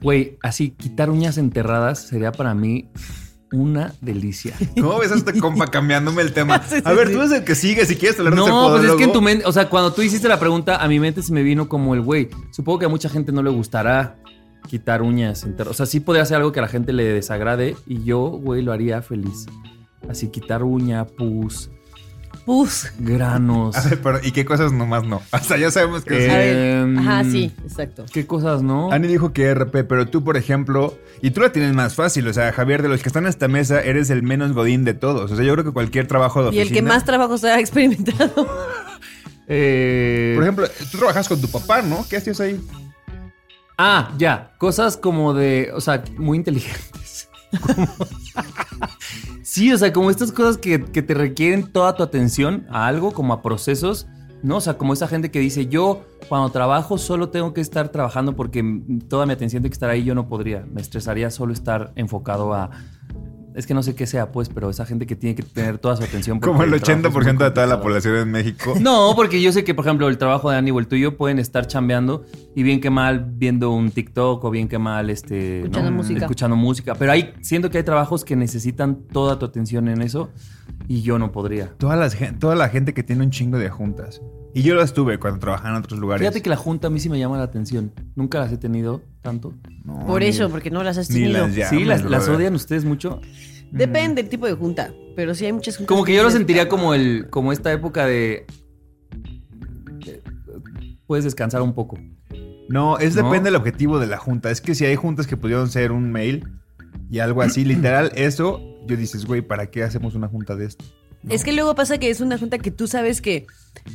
Güey, 0.01 0.39
así, 0.43 0.71
quitar 0.71 1.11
uñas 1.11 1.39
enterradas 1.39 1.99
sería 2.01 2.31
para 2.31 2.55
mí 2.55 2.91
una 3.55 3.93
delicia. 4.01 4.55
¿Cómo 4.75 4.99
ves 4.99 5.13
a 5.13 5.15
este 5.15 5.39
compa 5.39 5.67
cambiándome 5.69 6.23
el 6.23 6.33
tema? 6.33 6.61
Sí, 6.69 6.77
sí, 6.77 6.83
A 6.85 6.93
ver, 6.93 7.09
sí. 7.09 7.15
tú 7.15 7.21
eres 7.21 7.33
el 7.33 7.45
que 7.45 7.55
sigue 7.55 7.87
si 7.87 7.97
quieres 7.97 8.19
hablar 8.19 8.35
de 8.35 8.41
ser 8.43 8.51
No, 8.51 8.71
pues 8.71 8.85
es 8.85 8.93
que 8.97 9.05
en 9.05 9.13
tu 9.13 9.23
mente, 9.23 9.45
o 9.47 9.53
sea, 9.53 9.69
cuando 9.71 9.93
tú 9.93 10.03
hiciste 10.03 10.29
la 10.29 10.39
pregunta, 10.41 10.77
a 10.77 10.89
mi 10.89 10.99
mente 11.01 11.23
se 11.23 11.33
me 11.33 11.43
vino 11.43 11.69
como 11.69 11.95
el 11.95 12.01
güey. 12.01 12.29
Supongo 12.51 12.79
que 12.81 12.87
a 12.87 12.89
mucha 12.89 13.09
gente 13.09 13.33
no 13.33 13.43
le 13.43 13.51
gustará 13.51 14.17
quitar 14.69 15.03
uñas. 15.03 15.45
enter- 15.45 15.69
O 15.69 15.75
sea, 15.75 15.87
sí 15.87 16.01
podría 16.01 16.25
ser 16.25 16.39
algo 16.39 16.53
que 16.53 16.59
a 16.61 16.63
la 16.63 16.69
gente 16.69 16.93
le 16.93 17.05
desagrade 17.05 17.77
y 17.87 18.03
yo, 18.05 18.19
güey, 18.29 18.63
lo 18.63 18.73
haría 18.73 19.03
feliz. 19.03 19.47
Así, 20.09 20.29
quitar 20.29 20.63
uña, 20.63 21.05
pus, 21.07 21.71
Pus. 22.45 22.93
granos. 22.99 23.77
A 23.77 23.89
ver, 23.89 24.01
pero 24.03 24.21
¿y 24.23 24.33
qué 24.33 24.45
cosas 24.45 24.73
nomás 24.73 25.05
no? 25.05 25.23
O 25.33 25.39
sea, 25.39 25.57
ya 25.57 25.71
sabemos 25.71 26.05
que 26.05 26.17
Eh, 26.17 26.21
sí. 26.23 26.29
ver. 26.29 26.57
Em, 26.57 26.99
Ajá, 26.99 27.25
sí, 27.25 27.53
exacto. 27.65 28.05
¿Qué 28.13 28.27
cosas 28.27 28.63
no? 28.63 28.91
Ani 28.93 29.09
dijo 29.09 29.33
que 29.33 29.53
RP, 29.55 29.85
pero 29.85 30.07
tú, 30.09 30.23
por 30.25 30.37
ejemplo, 30.37 30.99
y 31.23 31.31
tú 31.31 31.41
la 31.41 31.53
tienes 31.53 31.73
más 31.75 31.95
fácil. 31.95 32.27
O 32.29 32.33
sea, 32.33 32.53
Javier, 32.53 32.83
de 32.83 32.89
los 32.89 33.03
que 33.03 33.09
están 33.09 33.25
en 33.25 33.31
esta 33.31 33.49
mesa, 33.49 33.81
eres 33.83 34.11
el 34.11 34.23
menos 34.23 34.53
godín 34.53 34.85
de 34.85 34.95
todos. 34.95 35.31
O 35.31 35.37
sea, 35.37 35.45
yo 35.45 35.53
creo 35.55 35.65
que 35.65 35.73
cualquier 35.73 36.07
trabajo 36.07 36.43
de 36.51 36.55
Y 36.57 36.61
el 36.61 36.73
que 36.73 36.83
más 36.83 37.05
trabajo 37.05 37.39
se 37.39 37.51
ha 37.51 37.59
experimentado. 37.61 38.49
Eh, 39.47 40.33
Por 40.35 40.43
ejemplo, 40.45 40.67
tú 40.91 40.99
trabajas 40.99 41.29
con 41.29 41.41
tu 41.41 41.49
papá, 41.49 41.83
¿no? 41.83 42.05
¿Qué 42.09 42.17
hacías 42.17 42.41
ahí? 42.41 42.61
Ah, 43.77 44.13
ya. 44.19 44.53
Cosas 44.59 44.97
como 44.97 45.35
de. 45.35 45.71
O 45.75 45.81
sea, 45.81 46.03
muy 46.17 46.39
inteligentes. 46.39 47.04
Sí, 49.43 49.73
o 49.73 49.79
sea, 49.79 49.93
como 49.93 50.11
estas 50.11 50.33
cosas 50.33 50.57
que, 50.59 50.83
que 50.83 51.03
te 51.03 51.15
requieren 51.15 51.71
toda 51.71 51.95
tu 51.95 52.03
atención 52.03 52.67
a 52.71 52.87
algo, 52.87 53.13
como 53.13 53.33
a 53.35 53.43
procesos. 53.43 54.07
¿no? 54.45 54.57
O 54.59 54.61
sea, 54.61 54.77
como 54.77 54.93
esa 54.93 55.09
gente 55.09 55.31
que 55.31 55.39
dice, 55.39 55.67
yo 55.67 56.05
cuando 56.29 56.51
trabajo 56.51 56.99
solo 56.99 57.31
tengo 57.31 57.55
que 57.55 57.63
estar 57.63 57.89
trabajando 57.89 58.37
porque 58.37 58.63
toda 59.09 59.25
mi 59.25 59.33
atención 59.33 59.63
tiene 59.63 59.71
que 59.71 59.75
estar 59.75 59.89
ahí, 59.89 60.05
yo 60.05 60.15
no 60.15 60.29
podría. 60.29 60.67
Me 60.71 60.83
estresaría 60.83 61.31
solo 61.31 61.55
estar 61.55 61.93
enfocado 61.97 62.53
a... 62.53 62.71
Es 63.55 63.69
que 63.69 63.75
no 63.75 63.85
sé 63.85 63.95
qué 63.95 64.07
sea, 64.07 64.33
pues, 64.33 64.49
pero 64.49 64.69
esa 64.69 64.85
gente 64.85 65.07
que 65.07 65.15
tiene 65.15 65.37
que 65.37 65.45
tener 65.45 65.79
toda 65.79 65.97
su 65.97 66.03
atención. 66.03 66.41
Como 66.41 66.65
el 66.65 66.71
trabajo 66.71 66.93
es 66.93 67.13
muy 67.13 67.23
80% 67.23 67.39
de 67.45 67.51
toda 67.53 67.67
la 67.69 67.81
población 67.81 68.17
en 68.17 68.31
México. 68.31 68.75
No, 68.81 69.13
porque 69.15 69.41
yo 69.41 69.53
sé 69.53 69.63
que, 69.63 69.75
por 69.75 69.85
ejemplo, 69.85 70.09
el 70.09 70.19
trabajo 70.19 70.51
de 70.51 70.57
Annie 70.57 70.73
o 70.73 70.81
el 70.81 70.89
tuyo 70.89 71.17
pueden 71.17 71.39
estar 71.39 71.67
chambeando 71.67 72.25
y 72.57 72.65
bien 72.65 72.81
que 72.81 72.91
mal 72.91 73.25
viendo 73.25 73.71
un 73.71 73.93
TikTok 73.93 74.45
o 74.45 74.51
bien 74.51 74.67
que 74.69 74.79
mal 74.79 75.09
este, 75.09 75.61
Escuchando 75.61 75.93
música. 75.93 76.21
escuchando 76.21 76.57
música. 76.57 76.95
Pero 76.97 77.13
hay, 77.13 77.33
siento 77.43 77.71
que 77.71 77.79
hay 77.79 77.85
trabajos 77.85 78.25
que 78.25 78.35
necesitan 78.35 78.97
toda 79.13 79.39
tu 79.39 79.47
atención 79.47 79.89
en 79.89 80.03
eso 80.03 80.31
y 80.89 81.03
yo 81.03 81.19
no 81.21 81.31
podría. 81.31 81.69
Toda 81.79 81.95
la, 81.97 82.11
toda 82.39 82.57
la 82.57 82.69
gente 82.69 82.93
que 82.93 83.05
tiene 83.05 83.23
un 83.23 83.31
chingo 83.31 83.59
de 83.59 83.71
juntas. 83.71 84.21
Y 84.53 84.63
yo 84.63 84.75
las 84.75 84.93
tuve 84.93 85.19
cuando 85.19 85.39
trabajaba 85.41 85.71
en 85.71 85.77
otros 85.77 85.99
lugares. 85.99 86.21
Fíjate 86.21 86.43
que 86.43 86.51
la 86.51 86.57
junta 86.57 86.89
a 86.89 86.91
mí 86.91 87.01
sí 87.01 87.09
me 87.09 87.19
llama 87.19 87.39
la 87.39 87.45
atención. 87.45 87.93
Nunca 88.17 88.39
las 88.41 88.53
he 88.53 88.59
tenido 88.59 89.03
tanto. 89.25 89.53
No, 89.85 90.07
Por 90.07 90.21
ni- 90.23 90.29
eso, 90.29 90.49
porque 90.51 90.71
no 90.71 90.85
las 90.85 90.99
has 90.99 91.11
ni 91.11 91.23
tenido. 91.23 91.49
las 91.49 91.69
sí, 91.71 91.85
las, 91.85 92.03
las 92.05 92.27
brother. 92.27 92.37
odian 92.37 92.55
ustedes 92.55 92.85
mucho. 92.85 93.21
Depende 93.73 94.23
del 94.23 94.31
tipo 94.31 94.47
de 94.47 94.53
junta, 94.53 94.93
pero 95.17 95.35
sí 95.35 95.47
hay 95.47 95.53
muchas 95.53 95.77
juntas. 95.79 95.89
Como 95.89 96.05
que 96.05 96.13
que 96.13 96.17
yo 96.19 96.23
lo 96.23 96.31
sentiría 96.31 96.69
como 96.69 96.95
el, 96.95 97.27
como 97.31 97.51
esta 97.53 97.73
época 97.73 98.07
de, 98.07 98.47
de- 100.05 100.23
puedes 101.07 101.25
descansar 101.25 101.63
un 101.63 101.75
poco. 101.75 101.99
No, 102.69 102.99
es 102.99 103.17
¿No? 103.17 103.25
depende 103.25 103.49
del 103.49 103.57
objetivo 103.57 103.99
de 103.99 104.07
la 104.07 104.19
junta. 104.19 104.51
Es 104.51 104.61
que 104.61 104.75
si 104.75 104.85
hay 104.85 104.95
juntas 104.97 105.27
que 105.27 105.37
pudieron 105.37 105.69
ser 105.71 105.91
un 105.91 106.13
mail 106.13 106.47
y 107.11 107.19
algo 107.19 107.43
así, 107.43 107.65
literal, 107.65 108.13
eso, 108.15 108.61
yo 108.87 108.97
dices, 108.97 109.25
güey, 109.27 109.43
¿para 109.43 109.67
qué 109.71 109.83
hacemos 109.83 110.15
una 110.15 110.29
junta 110.29 110.55
de 110.55 110.67
esto? 110.67 110.85
Es 111.29 111.43
que 111.43 111.53
luego 111.55 111.75
pasa 111.75 111.97
que 111.99 112.11
es 112.11 112.21
una 112.21 112.37
junta 112.39 112.59
que 112.59 112.71
tú 112.71 112.87
sabes 112.87 113.23
que 113.23 113.47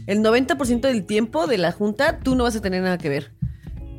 el 0.07 0.19
90% 0.23 0.81
del 0.81 1.05
tiempo 1.05 1.45
de 1.45 1.59
la 1.59 1.71
junta 1.71 2.19
tú 2.19 2.35
no 2.35 2.43
vas 2.43 2.55
a 2.55 2.61
tener 2.61 2.81
nada 2.81 2.97
que 2.97 3.07
ver. 3.09 3.31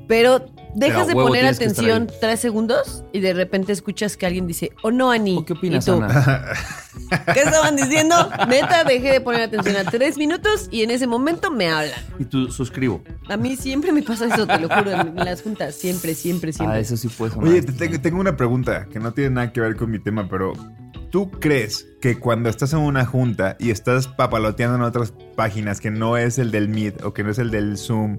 Pero 0.09 0.47
dejas 0.75 1.07
de 1.07 1.15
poner 1.15 1.47
atención 1.47 2.09
tres 2.21 2.41
segundos 2.41 3.05
y 3.13 3.21
de 3.21 3.33
repente 3.33 3.73
escuchas 3.73 4.17
que 4.17 4.27
alguien 4.27 4.47
dice, 4.47 4.71
oh 4.83 4.91
no, 4.91 5.11
Ani. 5.11 5.39
¿O 5.39 5.45
qué 5.45 5.53
opinas, 5.53 5.87
¿Y 5.87 5.91
tú? 5.91 6.03
Ana? 6.03 6.45
¿Qué 7.33 7.41
estaban 7.41 7.77
diciendo? 7.77 8.15
Neta, 8.49 8.85
dejé 8.85 9.13
de 9.13 9.21
poner 9.21 9.43
atención 9.43 9.77
a 9.77 9.85
tres 9.85 10.17
minutos 10.17 10.69
y 10.71 10.83
en 10.83 10.91
ese 10.91 11.07
momento 11.07 11.51
me 11.51 11.69
hablan. 11.69 11.99
Y 12.19 12.25
tú 12.25 12.51
suscribo. 12.51 13.03
A 13.29 13.37
mí 13.37 13.57
siempre 13.57 13.93
me 13.93 14.03
pasa 14.03 14.27
eso, 14.27 14.47
te 14.47 14.59
lo 14.59 14.69
juro, 14.69 14.93
en 14.93 15.17
las 15.17 15.43
juntas. 15.43 15.75
Siempre, 15.75 16.15
siempre, 16.15 16.53
siempre. 16.53 16.77
Ah, 16.77 16.81
eso 16.81 16.97
sí 16.97 17.09
puede 17.09 17.33
sonar. 17.33 17.49
Oye, 17.49 17.63
te 17.63 17.73
tengo, 17.73 18.01
tengo 18.01 18.21
una 18.21 18.37
pregunta 18.37 18.87
que 18.91 19.01
no 19.01 19.13
tiene 19.13 19.31
nada 19.31 19.53
que 19.53 19.61
ver 19.61 19.77
con 19.77 19.91
mi 19.91 19.99
tema, 19.99 20.29
pero 20.29 20.53
¿tú 21.11 21.31
crees 21.31 21.87
que 22.01 22.19
cuando 22.19 22.49
estás 22.49 22.73
en 22.73 22.81
una 22.81 23.05
junta 23.07 23.57
y 23.59 23.71
estás 23.71 24.09
papaloteando 24.09 24.77
en 24.77 24.83
otras 24.83 25.13
páginas 25.37 25.81
que 25.81 25.91
no 25.91 26.17
es 26.17 26.39
el 26.39 26.51
del 26.51 26.69
Meet 26.69 27.03
o 27.05 27.13
que 27.13 27.25
no 27.25 27.31
es 27.31 27.39
el 27.39 27.51
del 27.51 27.77
Zoom 27.77 28.19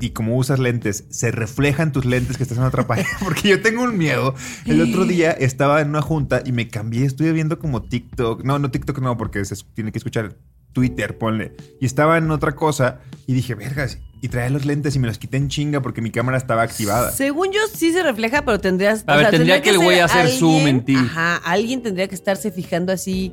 y 0.00 0.10
como 0.10 0.36
usas 0.36 0.58
lentes, 0.58 1.04
se 1.10 1.30
reflejan 1.30 1.92
tus 1.92 2.04
lentes 2.04 2.36
que 2.36 2.42
estás 2.44 2.58
en 2.58 2.64
otra 2.64 2.86
página? 2.86 3.08
Porque 3.22 3.48
yo 3.48 3.60
tengo 3.62 3.82
un 3.82 3.96
miedo. 3.98 4.34
El 4.66 4.80
otro 4.80 5.04
día 5.04 5.32
estaba 5.32 5.80
en 5.80 5.88
una 5.88 6.02
junta 6.02 6.42
y 6.44 6.52
me 6.52 6.68
cambié, 6.68 7.04
estuve 7.04 7.32
viendo 7.32 7.58
como 7.58 7.82
TikTok. 7.82 8.44
No, 8.44 8.58
no 8.58 8.70
TikTok 8.70 8.98
no, 9.00 9.16
porque 9.16 9.44
se 9.44 9.56
tiene 9.74 9.90
que 9.92 9.98
escuchar 9.98 10.36
Twitter, 10.72 11.18
ponle. 11.18 11.52
Y 11.80 11.86
estaba 11.86 12.18
en 12.18 12.30
otra 12.30 12.54
cosa 12.54 13.00
y 13.26 13.34
dije, 13.34 13.54
vergas, 13.54 13.98
y 14.20 14.28
traía 14.28 14.50
los 14.50 14.64
lentes 14.64 14.96
y 14.96 14.98
me 14.98 15.06
los 15.06 15.18
quité 15.18 15.36
en 15.36 15.48
chinga 15.48 15.80
porque 15.82 16.00
mi 16.02 16.10
cámara 16.10 16.36
estaba 16.38 16.62
activada. 16.62 17.10
Según 17.12 17.52
yo 17.52 17.60
sí 17.72 17.92
se 17.92 18.02
refleja, 18.02 18.44
pero 18.44 18.58
tendrías. 18.60 19.04
A 19.06 19.16
ver, 19.16 19.30
tendría 19.30 19.60
que 19.62 19.70
el 19.70 19.76
güey 19.78 19.96
ser 19.96 20.04
hacer 20.04 20.28
zoom 20.30 20.54
alguien- 20.56 20.68
en 20.76 20.84
ti. 20.84 20.96
Ajá, 20.96 21.36
alguien 21.44 21.82
tendría 21.82 22.08
que 22.08 22.14
estarse 22.14 22.50
fijando 22.50 22.92
así 22.92 23.32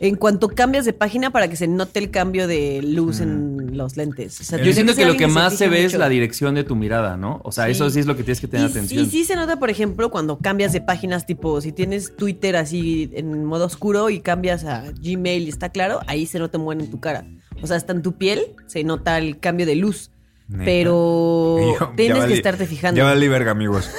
en 0.00 0.16
cuanto 0.16 0.48
cambias 0.48 0.84
de 0.84 0.92
página 0.94 1.30
para 1.30 1.48
que 1.48 1.56
se 1.56 1.68
note 1.68 1.98
el 1.98 2.10
cambio 2.10 2.46
de 2.48 2.80
luz 2.82 3.20
en 3.20 3.51
los 3.72 3.96
lentes. 3.96 4.40
O 4.40 4.44
sea, 4.44 4.62
Yo 4.62 4.72
siento 4.72 4.94
que 4.94 5.04
lo 5.04 5.16
que 5.16 5.26
más 5.26 5.56
se 5.56 5.68
ve 5.68 5.84
es 5.84 5.94
la 5.94 6.08
dirección 6.08 6.54
de 6.54 6.64
tu 6.64 6.76
mirada, 6.76 7.16
¿no? 7.16 7.40
O 7.44 7.52
sea, 7.52 7.64
Sí. 7.66 7.72
eso 7.72 7.90
sí 7.90 8.00
es 8.00 8.06
lo 8.06 8.16
que 8.16 8.22
tienes 8.22 8.40
que 8.40 8.48
tener 8.48 8.68
y, 8.68 8.70
atención. 8.70 9.04
Y 9.04 9.10
sí 9.10 9.24
se 9.24 9.34
nota, 9.36 9.58
por 9.58 9.70
ejemplo, 9.70 10.10
cuando 10.10 10.38
cambias 10.38 10.72
de 10.72 10.80
páginas, 10.80 11.26
tipo, 11.26 11.60
si 11.60 11.72
tienes 11.72 12.16
Twitter 12.16 12.56
así 12.56 13.10
en 13.14 13.44
modo 13.44 13.66
oscuro 13.66 14.10
y 14.10 14.20
cambias 14.20 14.64
a 14.64 14.84
Gmail 15.00 15.46
y 15.46 15.48
está 15.48 15.70
claro, 15.70 16.00
ahí 16.06 16.26
se 16.26 16.38
nota 16.38 16.58
muy 16.58 16.76
en 16.76 16.90
tu 16.90 17.00
cara. 17.00 17.24
O 17.62 17.66
sea, 17.66 17.76
hasta 17.76 17.92
en 17.92 18.02
tu 18.02 18.12
piel 18.18 18.54
se 18.66 18.84
nota 18.84 19.18
el 19.18 19.38
cambio 19.38 19.66
de 19.66 19.76
luz. 19.76 20.10
Neta. 20.48 20.64
Pero 20.64 21.58
yo, 21.80 21.92
tienes 21.96 22.24
que 22.24 22.34
estarte 22.34 22.66
fijando. 22.66 22.98
Ya 22.98 23.04
valí 23.04 23.28
verga, 23.28 23.52
amigos. 23.52 23.90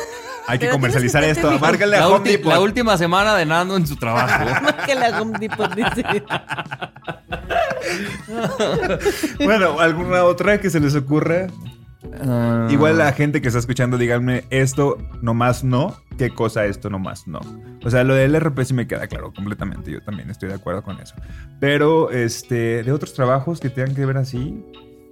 Hay 0.47 0.59
que 0.59 0.69
comercializar 0.69 1.23
esto. 1.23 1.57
Márcale 1.59 1.97
a 1.97 2.07
Home 2.07 2.29
Depot. 2.29 2.51
la 2.51 2.59
última 2.59 2.97
semana 2.97 3.35
de 3.35 3.45
Nando 3.45 3.77
en 3.77 3.87
su 3.87 3.95
trabajo. 3.95 4.43
Más 4.63 4.73
que 4.85 4.95
la 4.95 5.21
Home 5.21 5.37
Depot 5.39 5.73
dice. 5.75 6.23
Bueno, 9.43 9.79
¿alguna 9.79 10.23
otra 10.23 10.59
que 10.59 10.69
se 10.69 10.79
les 10.79 10.95
ocurra? 10.95 11.47
Ah, 12.21 12.67
Igual 12.69 12.97
la 12.97 13.11
gente 13.13 13.41
que 13.41 13.47
está 13.47 13.59
escuchando, 13.59 13.97
díganme 13.97 14.45
esto 14.49 14.97
nomás 15.21 15.63
no. 15.63 15.95
¿Qué 16.17 16.29
cosa 16.29 16.65
esto 16.65 16.89
nomás 16.89 17.27
no? 17.27 17.39
O 17.83 17.89
sea, 17.89 18.03
lo 18.03 18.13
del 18.15 18.39
RP 18.39 18.63
sí 18.63 18.73
me 18.73 18.87
queda 18.87 19.07
claro 19.07 19.33
completamente. 19.33 19.91
Yo 19.91 20.01
también 20.01 20.29
estoy 20.29 20.49
de 20.49 20.55
acuerdo 20.55 20.83
con 20.83 20.99
eso. 20.99 21.15
Pero, 21.59 22.11
este, 22.11 22.83
de 22.83 22.91
otros 22.91 23.13
trabajos 23.13 23.59
que 23.59 23.69
tengan 23.69 23.95
que 23.95 24.05
ver 24.05 24.17
así, 24.17 24.63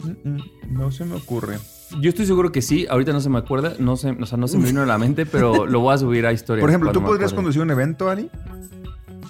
mm, 0.04 0.30
mm, 0.30 0.42
no 0.70 0.92
se 0.92 1.06
me 1.06 1.16
ocurre. 1.16 1.58
Yo 2.00 2.10
estoy 2.10 2.26
seguro 2.26 2.52
que 2.52 2.62
sí. 2.62 2.86
Ahorita 2.90 3.12
no 3.14 3.20
se 3.22 3.30
me 3.30 3.38
acuerda. 3.40 3.74
No 3.80 3.98
se, 3.98 4.12
o 4.12 4.26
sea, 4.26 4.38
no 4.38 4.48
se 4.48 4.58
me 4.58 4.66
vino 4.68 4.82
a 4.82 4.86
la 4.86 4.98
mente, 4.98 5.26
pero 5.26 5.66
lo 5.66 5.80
voy 5.82 5.94
a 5.94 5.98
subir 5.98 6.26
a 6.26 6.32
historia. 6.32 6.62
Por 6.62 6.70
ejemplo, 6.70 6.92
¿tú 6.92 7.04
podrías 7.04 7.34
conducir 7.34 7.62
un 7.62 7.72
evento, 7.72 8.10
Ani? 8.10 8.30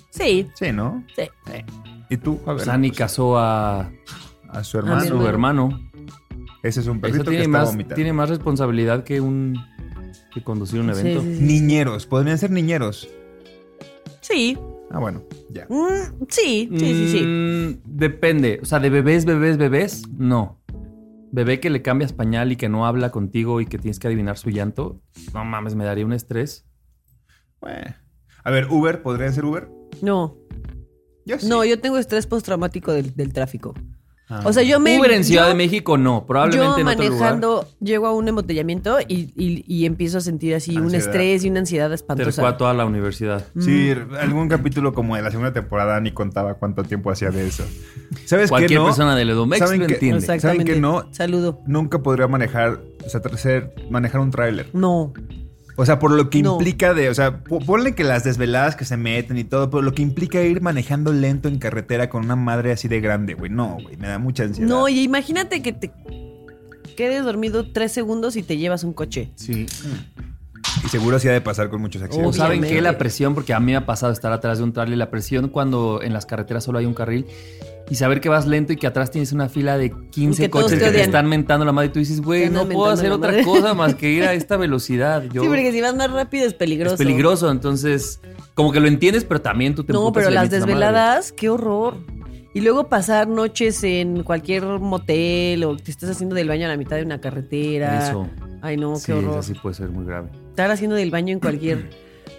Sí, 0.10 0.47
Sí, 0.56 0.71
¿no? 0.71 1.04
sí. 1.15 1.24
¿Y 2.10 2.17
tú? 2.17 2.39
A 2.45 2.50
ver. 2.54 2.58
Pues 2.58 2.67
Ani 2.67 2.89
pues, 2.89 2.97
casó 2.97 3.38
a, 3.39 3.89
a 4.50 4.63
su 4.63 4.78
a 4.78 4.82
hermano. 4.82 5.06
su 5.06 5.26
hermano. 5.28 5.89
Ese 6.62 6.82
es 6.82 6.88
un 6.88 7.00
perrito 7.00 7.24
que 7.24 7.30
tiene 7.32 7.45
está 7.45 7.58
más, 7.58 7.69
vomitando. 7.71 7.95
tiene 7.95 8.13
más 8.13 8.30
responsabilidad 8.30 9.04
que 9.04 9.21
un 9.21 9.58
que 10.34 10.43
conducir 10.43 10.80
un 10.82 10.89
evento. 10.89 11.21
sí, 11.21 11.36
sí. 11.38 11.41
Niñeros. 11.43 12.06
Podrían 12.06 12.38
ser 12.38 12.52
niñeros. 12.52 13.08
Sí. 14.21 14.58
Ah, 14.91 15.00
bueno, 15.00 15.24
ya. 15.50 15.65
Mm, 15.69 16.26
sí, 16.30 16.69
sí, 16.78 16.80
sí, 16.80 17.08
sí. 17.12 17.24
Mm, 17.26 17.80
depende. 17.86 18.60
O 18.62 18.65
sea, 18.65 18.80
de 18.80 18.89
bebés, 18.89 19.26
bebés, 19.26 19.58
bebés, 19.58 20.04
no. 20.17 20.60
Bebé 21.31 21.59
que 21.59 21.69
le 21.69 21.81
cambias 21.81 22.11
pañal 22.11 22.51
y 22.51 22.57
que 22.57 22.67
no 22.67 22.85
habla 22.85 23.09
contigo 23.09 23.61
y 23.61 23.65
que 23.65 23.77
tienes 23.77 23.99
que 23.99 24.07
adivinar 24.07 24.37
su 24.37 24.49
llanto. 24.49 25.01
No 25.33 25.45
mames, 25.45 25.75
me 25.75 25.85
daría 25.85 26.05
un 26.05 26.13
estrés. 26.13 26.65
Bueno. 27.61 27.95
A 28.43 28.51
ver, 28.51 28.67
Uber, 28.69 29.01
¿podrían 29.01 29.33
ser 29.33 29.45
Uber? 29.45 29.69
No. 30.01 30.37
Yo 31.25 31.39
sí. 31.39 31.47
No, 31.47 31.63
yo 31.63 31.79
tengo 31.79 31.97
estrés 31.97 32.27
postraumático 32.27 32.91
del, 32.91 33.15
del 33.15 33.31
tráfico. 33.31 33.73
Ah. 34.31 34.41
O 34.45 34.53
sea, 34.53 34.63
yo 34.63 34.79
me. 34.79 34.97
Uber 34.97 35.11
en 35.11 35.23
Ciudad 35.25 35.43
yo- 35.43 35.49
de 35.49 35.55
México 35.55 35.97
no. 35.97 36.25
Probablemente 36.25 36.57
yo 36.65 36.79
en 36.81 36.87
otro 36.87 37.03
lugar. 37.03 37.19
manejando 37.19 37.67
llego 37.81 38.07
a 38.07 38.13
un 38.13 38.27
embotellamiento 38.29 38.97
y, 39.01 39.31
y- 39.35 39.65
y 39.67 39.85
empiezo 39.85 40.19
a 40.19 40.21
sentir 40.21 40.55
así 40.55 40.77
un 40.77 40.95
estrés 40.95 41.43
y 41.43 41.49
una 41.49 41.59
ansiedad 41.59 41.89
Te 41.89 41.95
espantosa. 41.95 42.29
recuerda 42.29 42.57
toda 42.57 42.73
la 42.73 42.85
universidad. 42.85 43.45
Sí, 43.59 43.91
algún 44.19 44.47
capítulo 44.47 44.93
como 44.93 45.15
de 45.17 45.21
la 45.21 45.31
segunda 45.31 45.51
temporada 45.51 45.99
ni 45.99 46.11
contaba 46.11 46.53
cuánto 46.53 46.83
tiempo 46.83 47.11
hacía 47.11 47.29
de 47.29 47.45
eso. 47.47 47.65
¿Sabes 48.25 48.49
Cualquier 48.49 48.79
no? 48.79 48.85
persona 48.85 49.15
del 49.15 49.29
Edomex 49.31 49.59
¿Saben 49.59 49.81
lo 49.81 49.87
qué? 49.87 49.93
entiende. 49.95 50.39
¿Saben 50.39 50.63
qué 50.65 50.79
no? 50.79 51.05
Saludo. 51.11 51.59
Nunca 51.67 51.99
podría 52.01 52.27
manejar, 52.27 52.79
o 53.05 53.09
sea, 53.09 53.21
ser- 53.37 53.73
manejar 53.89 54.21
un 54.21 54.31
tráiler. 54.31 54.67
No. 54.73 55.13
O 55.77 55.86
sea, 55.86 55.99
por 55.99 56.12
lo 56.12 56.29
que 56.29 56.41
No. 56.43 56.53
implica 56.53 56.93
de, 56.93 57.10
o 57.10 57.13
sea, 57.13 57.43
po- 57.43 57.60
ponle 57.60 57.95
que 57.95 58.03
las 58.03 58.23
desveladas 58.23 58.75
que 58.75 58.86
se 58.86 58.97
meten 58.97 59.38
y 59.38 59.43
todo, 59.43 59.69
pero 59.69 59.81
lo 59.81 59.93
que 59.93 60.01
implica 60.01 60.41
ir 60.41 60.62
manejando 60.62 61.13
lento 61.13 61.47
en 61.47 61.60
carretera 61.60 62.10
con 62.10 62.25
una 62.25 62.36
madre 62.36 62.71
así 62.71 62.88
de 62.88 62.99
grande, 63.01 63.34
güey. 63.36 63.49
No, 63.49 63.77
güey, 63.81 63.95
me 63.97 64.07
da 64.07 64.19
mucha 64.19 64.43
ansiedad. 64.43 64.69
No, 64.69 64.88
y 64.89 65.01
imagínate 65.01 65.62
que 65.62 65.71
te 65.73 65.91
quedes 66.97 67.23
dormido 67.23 67.71
tres 67.71 67.91
segundos 67.93 68.36
y 68.36 68.43
te 68.43 68.57
llevas 68.57 68.84
un 68.84 68.93
coche. 68.93 69.31
Sí. 69.36 69.65
Y 70.86 70.89
seguro 70.89 71.19
sí 71.19 71.28
ha 71.28 71.32
de 71.32 71.41
pasar 71.41 71.69
con 71.69 71.82
muchos 71.82 72.02
O 72.02 72.06
accidentes. 72.06 72.36
saben 72.36 72.52
Obviamente. 72.60 72.76
que 72.76 72.82
la 72.82 72.97
presión, 72.97 73.34
porque 73.36 73.54
a 73.54 73.60
mí 73.60 73.67
me 73.71 73.76
ha 73.78 73.86
pasado 73.86 74.12
estar 74.13 74.32
atrás 74.32 74.58
de 74.60 74.63
un 74.63 74.74
trailer, 74.74 74.97
la 74.97 75.10
presión 75.10 75.50
cuando 75.50 76.02
en 76.02 76.13
las 76.13 76.26
carreteras 76.26 76.63
solo 76.63 76.80
hay 76.80 76.86
un 76.86 76.93
carril 76.93 77.26
y 77.89 77.95
saber 77.95 78.21
que 78.21 78.30
vas 78.30 78.47
lento 78.47 78.71
y 78.74 78.78
que 78.78 78.88
atrás 78.88 79.12
tienes 79.12 79.32
una 79.34 79.50
fila 79.50 79.78
de 79.78 79.91
15 80.12 80.41
Y 80.41 80.45
que 80.45 80.50
todos 80.50 80.65
coches 80.65 80.80
te 80.80 80.86
que 80.86 80.91
te 80.91 81.02
están 81.02 81.28
mentando 81.28 81.65
la 81.65 81.71
madre 81.74 81.89
y 81.89 81.91
tú 81.91 82.00
dices, 82.00 82.21
güey, 82.21 82.50
no 82.50 82.65
puedo 82.67 82.89
hacer 82.89 83.12
otra 83.12 83.32
madre". 83.32 83.43
cosa 83.43 83.74
más 83.74 83.95
que 83.95 84.12
ir 84.12 84.24
a 84.24 84.34
esta 84.34 84.56
velocidad. 84.58 85.24
Yo, 85.34 85.41
Sí, 85.41 85.47
porque 85.47 85.71
si 85.71 85.82
vas 85.82 85.95
más 85.95 86.12
rápido 86.12 86.45
es 86.47 86.54
peligroso. 86.54 86.95
es 86.95 87.00
peligroso, 87.00 87.50
entonces 87.52 88.19
como 88.54 88.71
que 88.71 88.80
lo 88.80 88.88
entiendes, 88.88 89.26
pero 89.26 89.41
también 89.41 89.76
tú 89.76 89.84
te 89.84 89.93
No, 89.93 90.12
pero 90.13 90.30
las 90.30 90.52
la 90.52 90.58
desveladas, 90.58 91.32
qué 91.32 91.50
horror. 91.50 91.97
Y 92.54 92.60
luego 92.62 92.88
pasar 92.89 93.28
noches 93.30 93.82
en 93.86 94.24
cualquier 94.24 94.63
motel 94.65 95.63
o 95.63 95.78
te 95.78 95.89
estás 95.89 96.10
haciendo 96.10 96.36
del 96.36 96.50
baño 96.50 96.65
a 96.65 96.69
la 96.69 96.76
mitad 96.78 96.97
de 96.97 97.04
una 97.04 97.21
carretera. 97.21 98.10
Eso. 98.10 98.28
Ay, 98.62 98.76
no, 98.78 98.97
sí, 98.97 99.06
qué 99.08 99.13
horror. 99.13 99.39
eso 99.39 99.43
sí 99.43 99.54
puede 99.62 99.74
ser 99.76 99.89
muy 99.89 100.06
grave. 100.06 100.30
Estar 100.51 100.69
haciendo 100.69 100.97
del 100.97 101.11
baño 101.11 101.31
en 101.31 101.39
cualquier. 101.39 101.89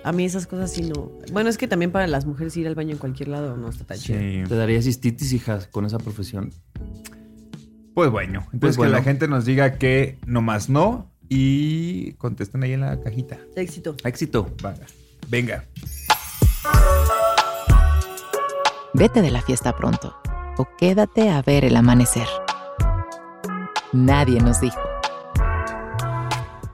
A 0.05 0.13
mí 0.13 0.27
esas 0.27 0.47
cosas 0.47 0.71
sí 0.71 0.83
no. 0.83 1.13
Bueno, 1.33 1.49
es 1.49 1.57
que 1.57 1.67
también 1.67 1.93
para 1.93 2.07
las 2.07 2.27
mujeres 2.27 2.55
ir 2.59 2.67
al 2.67 2.75
baño 2.75 2.93
en 2.93 2.99
cualquier 2.99 3.29
lado 3.29 3.57
no 3.57 3.71
está 3.71 3.87
tan 3.87 3.97
chido. 3.97 4.19
Sí. 4.19 4.43
¿Te 4.47 4.55
daría 4.55 4.83
cistitis, 4.83 5.33
hijas, 5.33 5.67
con 5.67 5.87
esa 5.87 5.97
profesión? 5.97 6.53
Pues 7.95 8.11
bueno, 8.11 8.41
entonces 8.53 8.77
Pues 8.77 8.89
que 8.91 8.93
la 8.93 9.03
gente 9.03 9.29
nos 9.29 9.47
diga 9.47 9.79
que 9.79 10.19
nomás 10.27 10.69
no 10.69 11.11
y 11.31 12.13
contesten 12.19 12.63
ahí 12.65 12.75
en 12.75 12.83
la 12.83 13.01
cajita. 13.01 13.39
Éxito. 13.57 13.97
Éxito. 14.05 14.55
Venga. 14.63 14.87
Venga. 15.31 15.65
Vete 18.93 19.23
de 19.23 19.31
la 19.31 19.41
fiesta 19.41 19.75
pronto 19.75 20.15
o 20.59 20.69
quédate 20.77 21.31
a 21.31 21.41
ver 21.41 21.65
el 21.65 21.77
amanecer. 21.77 22.27
Nadie 23.95 24.39
nos 24.43 24.61
dijo. 24.61 24.92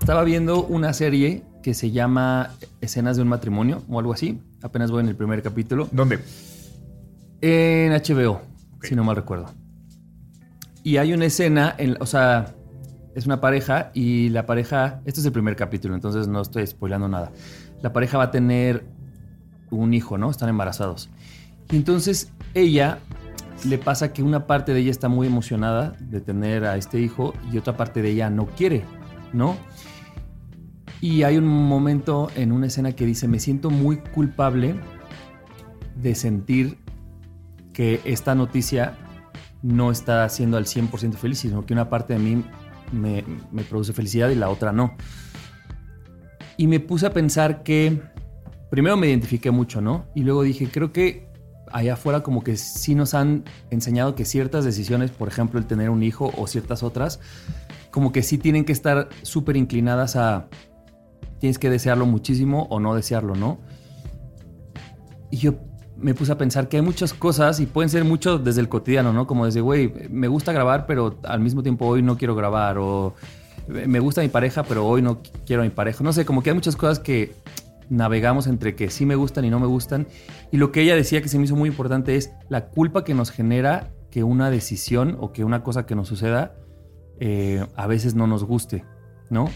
Estaba 0.09 0.25
viendo 0.25 0.65
una 0.65 0.95
serie 0.95 1.43
que 1.63 1.75
se 1.75 1.91
llama 1.91 2.55
Escenas 2.81 3.19
de 3.19 3.23
un 3.25 3.29
matrimonio 3.29 3.83
o 3.91 3.99
algo 3.99 4.15
así. 4.15 4.41
Apenas 4.63 4.91
voy 4.91 5.03
en 5.03 5.09
el 5.09 5.17
primer 5.17 5.43
capítulo. 5.43 5.87
¿Dónde? 5.93 6.21
En 7.43 7.93
HBO, 7.93 8.41
si 8.81 8.97
no 8.97 9.05
mal 9.05 9.17
recuerdo. 9.17 9.51
Y 10.83 10.97
hay 10.97 11.13
una 11.13 11.27
escena, 11.27 11.75
en, 11.77 11.99
o 12.01 12.07
sea, 12.07 12.55
es 13.15 13.27
una 13.27 13.43
pareja 13.43 13.91
y 13.93 14.31
la 14.31 14.47
pareja, 14.47 15.03
este 15.05 15.21
es 15.21 15.27
el 15.27 15.33
primer 15.33 15.57
capítulo, 15.57 15.95
entonces 15.95 16.27
no 16.27 16.41
estoy 16.41 16.67
spoilando 16.67 17.07
nada. 17.07 17.31
La 17.83 17.93
pareja 17.93 18.17
va 18.17 18.25
a 18.25 18.31
tener 18.31 18.87
un 19.71 19.93
hijo, 19.93 20.17
¿no? 20.17 20.31
Están 20.31 20.49
embarazados. 20.49 21.11
Y 21.71 21.77
entonces 21.77 22.33
ella 22.55 23.01
le 23.67 23.77
pasa 23.77 24.15
que 24.15 24.23
una 24.23 24.47
parte 24.47 24.73
de 24.73 24.81
ella 24.81 24.91
está 24.91 25.09
muy 25.09 25.27
emocionada 25.27 25.95
de 26.01 26.23
tener 26.23 26.65
a 26.65 26.79
este 26.79 26.99
hijo 26.99 27.35
y 27.53 27.59
otra 27.59 27.77
parte 27.77 28.01
de 28.01 28.09
ella 28.09 28.31
no 28.31 28.47
quiere, 28.47 28.85
¿no? 29.35 29.55
Y 31.01 31.23
hay 31.23 31.37
un 31.37 31.47
momento 31.47 32.31
en 32.35 32.53
una 32.53 32.67
escena 32.67 32.93
que 32.93 33.07
dice, 33.07 33.29
me 33.29 33.39
siento 33.39 33.71
muy 33.71 33.99
culpable 33.99 34.75
de 35.97 36.15
sentir 36.15 36.79
que 37.73 38.01
esta 38.05 38.35
noticia 38.35 38.97
no 39.63 39.91
está 39.91 40.25
haciendo 40.25 40.57
al 40.57 40.65
100% 40.65 41.15
feliz, 41.15 41.39
sino 41.39 41.65
que 41.65 41.73
una 41.73 41.89
parte 41.89 42.15
de 42.15 42.19
mí 42.19 42.45
me, 42.93 43.25
me 43.53 43.63
produce 43.63 43.93
felicidad 43.93 44.31
y 44.31 44.35
la 44.35 44.49
otra 44.49 44.73
no. 44.73 44.97
Y 46.57 46.67
me 46.67 46.81
puse 46.81 47.07
a 47.07 47.13
pensar 47.13 47.63
que, 47.63 48.03
primero 48.71 48.97
me 48.97 49.09
identifiqué 49.09 49.53
mucho, 49.53 49.81
¿no? 49.81 50.07
Y 50.15 50.23
luego 50.23 50.43
dije, 50.43 50.69
creo 50.69 50.93
que 50.93 51.29
allá 51.73 51.95
afuera 51.95 52.23
como 52.23 52.43
que 52.43 52.57
sí 52.57 52.95
nos 52.95 53.15
han 53.15 53.45
enseñado 53.71 54.15
que 54.15 54.25
ciertas 54.25 54.65
decisiones, 54.65 55.11
por 55.11 55.29
ejemplo 55.29 55.61
el 55.61 55.67
tener 55.67 55.91
un 55.91 56.03
hijo 56.03 56.33
o 56.37 56.47
ciertas 56.47 56.83
otras, 56.83 57.21
como 57.91 58.13
que 58.13 58.23
sí 58.23 58.39
tienen 58.39 58.65
que 58.65 58.73
estar 58.73 59.09
súper 59.23 59.57
inclinadas 59.57 60.17
a 60.17 60.49
tienes 61.39 61.59
que 61.59 61.71
desearlo 61.71 62.07
muchísimo 62.07 62.67
o 62.71 62.81
no 62.81 62.95
desearlo, 62.95 63.35
¿no? 63.35 63.59
Y 65.31 65.39
yo 65.39 65.55
me 65.97 66.15
puse 66.15 66.33
a 66.33 66.39
pensar 66.39 66.69
que 66.69 66.77
hay 66.77 66.83
muchas 66.83 67.13
cosas 67.13 67.61
y 67.61 67.67
pueden 67.67 67.91
ser 67.91 68.05
mucho 68.05 68.39
desde 68.39 68.61
el 68.61 68.69
cotidiano, 68.69 69.13
¿no? 69.13 69.27
Como 69.27 69.47
desde, 69.47 69.61
güey, 69.61 69.93
me 70.11 70.29
gusta 70.29 70.53
grabar, 70.53 70.87
pero 70.87 71.19
al 71.25 71.41
mismo 71.41 71.63
tiempo 71.63 71.87
hoy 71.87 72.03
no 72.03 72.17
quiero 72.17 72.35
grabar. 72.35 72.79
O 72.79 73.15
me 73.67 74.01
gusta 74.01 74.23
mi 74.23 74.29
pareja, 74.29 74.63
pero 74.63 74.87
hoy 74.87 75.03
no 75.03 75.21
quiero 75.45 75.63
a 75.63 75.65
mi 75.65 75.71
pareja. 75.71 76.05
No 76.05 76.13
sé, 76.13 76.25
como 76.25 76.43
que 76.43 76.51
hay 76.51 76.55
muchas 76.55 76.77
cosas 76.77 77.01
que 77.01 77.35
navegamos 77.91 78.47
entre 78.47 78.75
que 78.77 78.91
sí 78.91 79.07
me 79.07 79.17
gustan 79.17 79.45
y 79.45 79.51
no 79.51 79.59
me 79.59 79.67
gustan. 79.67 80.07
Y 80.53 80.57
lo 80.59 80.73
que 80.73 80.83
ella 80.83 80.95
decía 80.95 81.21
que 81.21 81.29
se 81.29 81.39
me 81.39 81.45
hizo 81.45 81.57
muy 81.57 81.69
importante 81.69 82.17
es 82.17 82.33
la 82.49 82.67
culpa 82.67 83.05
que 83.05 83.15
nos 83.15 83.31
genera 83.31 83.91
que 84.11 84.23
una 84.23 84.51
decisión 84.51 85.17
o 85.21 85.33
que 85.33 85.45
una 85.45 85.63
cosa 85.63 85.85
que 85.85 85.95
nos 85.95 86.09
suceda 86.09 86.55
eh, 87.21 87.67
a 87.75 87.87
veces 87.87 88.15
no 88.15 88.27
nos 88.27 88.45
guste, 88.45 88.85
¿no? 89.31 89.49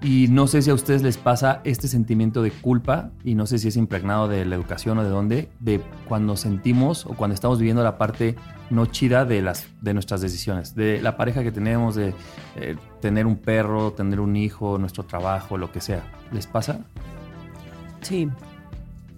Y 0.00 0.28
no 0.28 0.46
sé 0.46 0.62
si 0.62 0.70
a 0.70 0.74
ustedes 0.74 1.02
les 1.02 1.16
pasa 1.16 1.60
este 1.64 1.88
sentimiento 1.88 2.40
de 2.42 2.52
culpa, 2.52 3.10
y 3.24 3.34
no 3.34 3.46
sé 3.46 3.58
si 3.58 3.68
es 3.68 3.76
impregnado 3.76 4.28
de 4.28 4.44
la 4.44 4.54
educación 4.54 4.98
o 4.98 5.04
de 5.04 5.10
dónde, 5.10 5.48
de 5.58 5.80
cuando 6.06 6.36
sentimos 6.36 7.04
o 7.04 7.14
cuando 7.14 7.34
estamos 7.34 7.58
viviendo 7.58 7.82
la 7.82 7.98
parte 7.98 8.36
no 8.70 8.86
chida 8.86 9.24
de, 9.24 9.42
las, 9.42 9.66
de 9.80 9.94
nuestras 9.94 10.20
decisiones, 10.20 10.76
de 10.76 11.02
la 11.02 11.16
pareja 11.16 11.42
que 11.42 11.50
tenemos, 11.50 11.96
de 11.96 12.14
eh, 12.56 12.76
tener 13.00 13.26
un 13.26 13.36
perro, 13.36 13.92
tener 13.92 14.20
un 14.20 14.36
hijo, 14.36 14.78
nuestro 14.78 15.04
trabajo, 15.04 15.58
lo 15.58 15.72
que 15.72 15.80
sea. 15.80 16.04
¿Les 16.32 16.46
pasa? 16.46 16.80
Sí. 18.02 18.28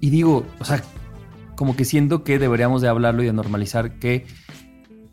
Y 0.01 0.09
digo, 0.09 0.47
o 0.61 0.65
sea, 0.65 0.83
como 1.57 1.77
que 1.77 1.85
siento 1.85 2.25
que 2.25 2.39
deberíamos 2.39 2.81
de 2.81 2.89
hablarlo 2.89 3.23
y 3.23 3.27
de 3.27 3.35
normalizar 3.35 3.99
que 3.99 4.27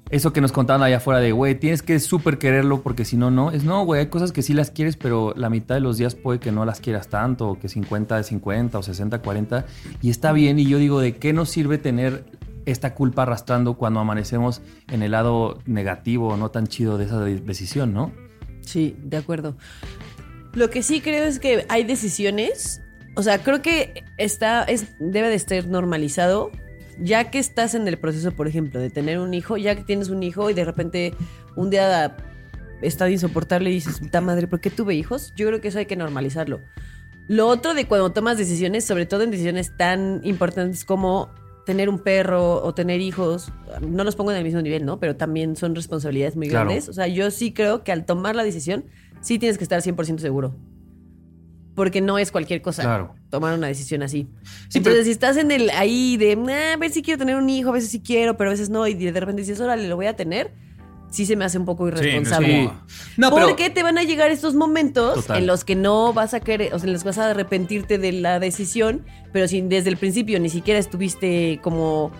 eso 0.09 0.31
que 0.33 0.41
nos 0.41 0.51
contaban 0.51 0.83
allá 0.83 0.97
afuera 0.97 1.19
de, 1.19 1.31
güey, 1.31 1.55
tienes 1.55 1.81
que 1.81 1.99
súper 1.99 2.37
quererlo 2.37 2.81
porque 2.81 3.03
si 3.05 3.17
no, 3.17 3.29
no. 3.31 3.51
Es 3.51 3.63
no, 3.63 3.83
güey, 3.85 4.01
hay 4.01 4.07
cosas 4.07 4.31
que 4.31 4.41
sí 4.41 4.53
las 4.53 4.71
quieres, 4.71 4.95
pero 4.97 5.33
la 5.35 5.49
mitad 5.49 5.75
de 5.75 5.81
los 5.81 5.97
días 5.97 6.15
puede 6.15 6.39
que 6.39 6.51
no 6.51 6.63
las 6.65 6.79
quieras 6.79 7.07
tanto, 7.09 7.49
o 7.49 7.59
que 7.59 7.67
50 7.69 8.15
de 8.17 8.23
50 8.23 8.77
o 8.79 8.83
60 8.83 9.19
40. 9.19 9.65
Y 10.01 10.09
está 10.09 10.31
bien. 10.31 10.59
Y 10.59 10.65
yo 10.67 10.77
digo, 10.77 10.99
¿de 11.01 11.15
qué 11.17 11.33
nos 11.33 11.49
sirve 11.49 11.77
tener 11.77 12.23
esta 12.65 12.93
culpa 12.95 13.23
arrastrando 13.23 13.75
cuando 13.75 13.99
amanecemos 13.99 14.61
en 14.89 15.01
el 15.03 15.11
lado 15.11 15.59
negativo, 15.65 16.35
no 16.37 16.51
tan 16.51 16.67
chido 16.67 16.97
de 16.97 17.05
esa 17.05 17.19
de- 17.21 17.39
decisión, 17.39 17.93
no? 17.93 18.11
Sí, 18.61 18.95
de 19.03 19.17
acuerdo. 19.17 19.55
Lo 20.53 20.69
que 20.69 20.83
sí 20.83 20.99
creo 21.01 21.23
es 21.23 21.39
que 21.39 21.65
hay 21.69 21.83
decisiones, 21.85 22.81
o 23.15 23.23
sea, 23.23 23.43
creo 23.43 23.61
que 23.61 24.03
está, 24.17 24.63
es, 24.63 24.87
debe 24.99 25.29
de 25.29 25.35
estar 25.35 25.65
normalizado, 25.67 26.51
ya 26.99 27.29
que 27.31 27.39
estás 27.39 27.75
en 27.75 27.87
el 27.87 27.97
proceso, 27.97 28.31
por 28.31 28.47
ejemplo, 28.47 28.79
de 28.79 28.89
tener 28.89 29.19
un 29.19 29.33
hijo, 29.33 29.57
ya 29.57 29.75
que 29.75 29.83
tienes 29.83 30.09
un 30.09 30.23
hijo 30.23 30.49
y 30.49 30.53
de 30.53 30.65
repente 30.65 31.13
un 31.55 31.69
día 31.69 32.15
está 32.81 33.09
insoportable 33.09 33.69
y 33.69 33.73
dices, 33.73 33.99
puta 33.99 34.21
madre, 34.21 34.47
¿por 34.47 34.59
qué 34.59 34.69
tuve 34.69 34.95
hijos? 34.95 35.33
Yo 35.35 35.47
creo 35.47 35.61
que 35.61 35.67
eso 35.69 35.79
hay 35.79 35.85
que 35.85 35.95
normalizarlo. 35.95 36.59
Lo 37.27 37.47
otro 37.47 37.73
de 37.73 37.85
cuando 37.87 38.11
tomas 38.13 38.37
decisiones, 38.37 38.85
sobre 38.85 39.05
todo 39.05 39.23
en 39.23 39.31
decisiones 39.31 39.75
tan 39.75 40.21
importantes 40.23 40.85
como 40.85 41.29
tener 41.65 41.89
un 41.89 41.99
perro 41.99 42.63
o 42.63 42.73
tener 42.73 43.01
hijos, 43.01 43.51
no 43.81 44.05
los 44.05 44.15
pongo 44.15 44.31
en 44.31 44.37
el 44.37 44.43
mismo 44.45 44.61
nivel, 44.61 44.85
¿no? 44.85 44.99
Pero 45.01 45.17
también 45.17 45.57
son 45.57 45.75
responsabilidades 45.75 46.37
muy 46.37 46.47
Claro. 46.47 46.69
grandes. 46.69 46.87
O 46.87 46.93
sea, 46.93 47.07
yo 47.07 47.29
sí 47.29 47.51
creo 47.51 47.83
que 47.83 47.91
al 47.91 48.05
tomar 48.05 48.35
la 48.37 48.43
decisión, 48.43 48.85
sí 49.19 49.37
tienes 49.37 49.57
que 49.57 49.65
estar 49.65 49.81
100% 49.81 50.19
seguro. 50.21 50.55
Porque 51.75 51.99
no 51.99 52.17
es 52.17 52.31
cualquier 52.31 52.61
cosa 52.61 52.83
Claro. 52.83 53.15
Tomar 53.29 53.57
una 53.57 53.67
decisión 53.67 54.03
así. 54.03 54.27
Sí, 54.69 54.77
Entonces, 54.79 54.83
pero- 54.83 55.03
si 55.03 55.11
estás 55.11 55.37
en 55.37 55.51
el 55.51 55.69
ahí 55.71 56.17
de, 56.17 56.37
"Ah, 56.49 56.73
a 56.73 56.77
ver 56.77 56.91
si 56.91 57.01
quiero 57.01 57.17
tener 57.19 57.35
un 57.35 57.49
hijo, 57.49 57.69
a 57.69 57.73
veces 57.73 57.89
sí 57.89 57.99
quiero, 57.99 58.37
pero 58.37 58.49
a 58.49 58.53
veces 58.53 58.69
no, 58.69 58.87
y 58.87 58.93
de 58.93 59.19
repente 59.19 59.41
dices, 59.41 59.59
órale, 59.59 59.87
lo 59.87 59.95
voy 59.95 60.05
a 60.07 60.15
tener, 60.15 60.53
sí 61.09 61.25
se 61.25 61.35
me 61.35 61.45
hace 61.45 61.57
un 61.57 61.65
poco 61.65 61.87
irresponsable. 61.87 62.69
Sí. 62.87 63.09
No, 63.17 63.33
pero- 63.33 63.47
Porque 63.47 63.69
te 63.69 63.83
van 63.83 63.97
a 63.97 64.03
llegar 64.03 64.29
estos 64.31 64.53
momentos 64.55 65.15
Total. 65.15 65.37
en 65.39 65.47
los 65.47 65.63
que 65.63 65.75
no 65.75 66.13
vas 66.13 66.33
a 66.33 66.39
querer, 66.41 66.73
o 66.73 66.79
sea, 66.79 66.87
en 66.87 66.93
los 66.93 67.03
que 67.03 67.09
vas 67.09 67.17
a 67.17 67.29
arrepentirte 67.31 67.97
de 67.97 68.11
la 68.11 68.39
decisión, 68.39 69.03
pero 69.33 69.47
si 69.47 69.61
desde 69.61 69.89
el 69.89 69.97
principio 69.97 70.39
ni 70.39 70.49
siquiera 70.49 70.79
estuviste 70.79 71.59
como 71.63 72.11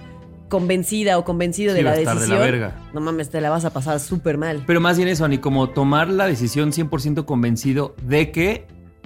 convencida 0.50 1.18
o 1.18 1.26
convencido 1.26 1.72
Sí, 1.74 1.78
de 1.80 1.84
la 1.84 1.96
estar 1.98 2.16
de 2.20 2.28
la 2.28 2.36
decisión, 2.38 2.40
verga. 2.40 2.76
no 2.94 3.02
mames, 3.02 3.30
te 3.30 3.42
la 3.42 3.50
vas 3.50 3.66
a 3.66 3.72
pasar 3.74 4.00
súper 4.00 4.38
mal. 4.38 4.64
Pero 4.66 4.80
más 4.80 4.96
bien 4.98 5.10
eso, 5.10 5.28
ni 5.28 5.40
como 5.40 5.70
tomar 5.72 6.08
la 6.10 6.26
decisión 6.26 6.72
100% 6.72 7.26
convencido 7.26 7.96
de 8.04 8.32
que 8.32 8.66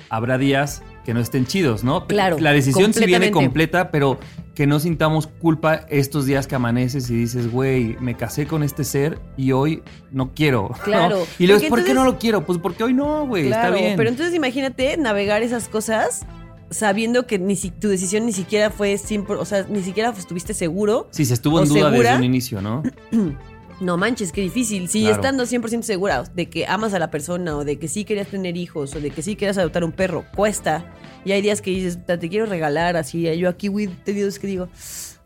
habrá 0.10 0.38
días 0.38 0.84
que 1.06 1.14
no 1.14 1.20
estén 1.20 1.46
chidos, 1.46 1.84
¿no? 1.84 2.08
Claro, 2.08 2.38
La 2.40 2.52
decisión 2.52 2.94
sí 2.94 3.06
viene 3.06 3.32
completa, 3.32 3.92
pero 3.92 4.20
que 4.54 4.68
no 4.68 4.80
sintamos 4.80 5.28
culpa 5.28 5.86
estos 5.90 6.26
días 6.26 6.46
que 6.46 6.56
amaneces 6.56 7.10
y 7.10 7.16
dices, 7.16 7.52
güey, 7.52 7.96
me 8.00 8.16
casé 8.16 8.46
con 8.46 8.64
este 8.64 8.84
ser 8.84 9.20
y 9.38 9.54
hoy 9.54 9.82
no 10.12 10.34
quiero. 10.34 10.70
¿no? 10.70 10.84
Claro, 10.84 11.28
Y 11.40 11.48
luego, 11.48 11.68
¿por 11.70 11.84
qué 11.84 11.94
no 11.94 12.04
lo 12.04 12.20
quiero? 12.20 12.46
Pues 12.46 12.60
porque 12.60 12.84
hoy 12.84 12.94
no, 12.94 13.26
güey, 13.26 13.48
Claro, 13.48 13.70
está 13.70 13.82
bien. 13.82 13.98
pero 13.98 14.10
entonces 14.10 14.36
imagínate 14.36 14.98
navegar 14.98 15.42
esas 15.42 15.68
cosas 15.70 16.26
sabiendo 16.70 17.28
que 17.28 17.38
ni 17.38 17.56
si, 17.56 17.70
tu 17.70 17.90
decisión 17.90 18.26
ni 18.26 18.34
siquiera 18.34 18.70
fue 18.70 18.96
100%, 18.96 19.38
o 19.40 19.46
sea, 19.46 19.66
ni 19.70 19.84
siquiera 19.84 20.14
estuviste 20.18 20.54
seguro. 20.54 21.08
Sí, 21.12 21.26
se 21.26 21.34
estuvo 21.34 21.62
en 21.62 21.68
duda 21.68 21.92
desde 21.92 22.16
un 22.16 22.24
inicio, 22.24 22.62
¿no? 22.62 22.84
No 23.82 23.98
manches, 23.98 24.32
qué 24.32 24.42
difícil. 24.42 24.88
Si 24.88 25.02
Claro. 25.02 25.16
estando 25.16 25.46
100% 25.46 25.82
segura 25.84 26.24
de 26.36 26.50
que 26.50 26.68
amas 26.68 26.94
a 26.94 27.00
la 27.00 27.10
persona 27.10 27.58
o 27.58 27.66
de 27.66 27.80
que 27.80 27.88
sí 27.88 28.06
querías 28.06 28.28
tener 28.28 28.56
hijos 28.56 28.96
o 28.96 29.02
de 29.02 29.10
que 29.10 29.22
sí 29.24 29.36
querías 29.36 29.58
adoptar 29.58 29.84
un 29.84 29.92
perro, 29.92 30.24
cuesta. 30.36 30.86
Y 31.26 31.32
hay 31.32 31.42
días 31.42 31.62
que 31.62 31.72
dices, 31.72 31.98
"Puta, 31.98 32.20
te 32.20 32.30
quiero 32.30 32.46
regalar 32.46 32.96
así. 32.96 33.24
Yo 33.38 33.50
aquí, 33.50 33.68
güey, 33.68 33.88
te 33.88 34.14
digo, 34.14 34.28
es 34.28 34.38
que 34.40 34.48
digo, 34.48 34.70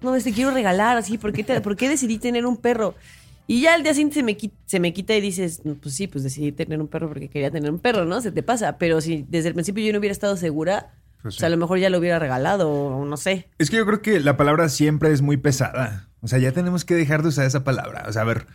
no, 0.02 0.18
te 0.18 0.32
quiero 0.32 0.52
regalar 0.52 0.98
así. 0.98 1.18
¿Por 1.18 1.34
qué, 1.34 1.44
te- 1.44 1.60
por 1.62 1.76
qué 1.76 1.90
decidí 1.90 2.18
tener 2.18 2.46
un 2.46 2.56
perro? 2.58 2.96
Y 3.48 3.62
ya 3.62 3.76
al 3.76 3.84
día 3.84 3.94
siguiente 3.94 4.16
se 4.16 4.24
me, 4.24 4.38
qui- 4.38 4.52
se 4.66 4.80
me 4.80 4.94
quita 4.94 5.14
y 5.16 5.22
dices, 5.22 5.66
"No, 5.66 5.76
pues 5.76 5.94
sí, 5.94 6.08
pues 6.08 6.24
decidí 6.24 6.52
tener 6.52 6.80
un 6.80 6.88
perro 6.88 7.10
porque 7.10 7.28
quería 7.30 7.52
tener 7.52 7.70
un 7.70 7.80
perro, 7.80 8.06
¿no? 8.06 8.22
Se 8.22 8.32
te 8.32 8.42
pasa. 8.42 8.78
Pero 8.78 9.02
si 9.02 9.26
desde 9.30 9.50
el 9.50 9.54
principio 9.54 9.86
yo 9.86 9.92
no 9.94 10.00
hubiera 10.00 10.14
estado 10.14 10.38
segura, 10.38 10.94
Pues 11.22 11.36
o 11.36 11.40
sea, 11.40 11.48
a 11.48 11.50
lo 11.50 11.58
mejor 11.58 11.80
ya 11.80 11.90
lo 11.90 11.98
hubiera 12.00 12.20
regalado 12.20 13.04
no 13.04 13.18
sé. 13.18 13.50
Es 13.58 13.70
que 13.70 13.78
yo 13.78 13.86
creo 13.86 14.02
que 14.02 14.20
la 14.20 14.38
palabra 14.38 14.70
siempre 14.70 15.12
es 15.12 15.22
muy 15.22 15.38
pesada. 15.38 16.08
O 16.26 16.28
sea, 16.28 16.40
ya 16.40 16.52
tenemos 16.52 16.86
que 16.86 16.96
dejar 16.96 17.22
de 17.22 17.28
usar 17.30 17.46
esa 17.46 17.64
palabra. 17.64 18.06
O 18.08 18.12
sea, 18.12 18.24
a 18.24 18.26
ver, 18.26 18.48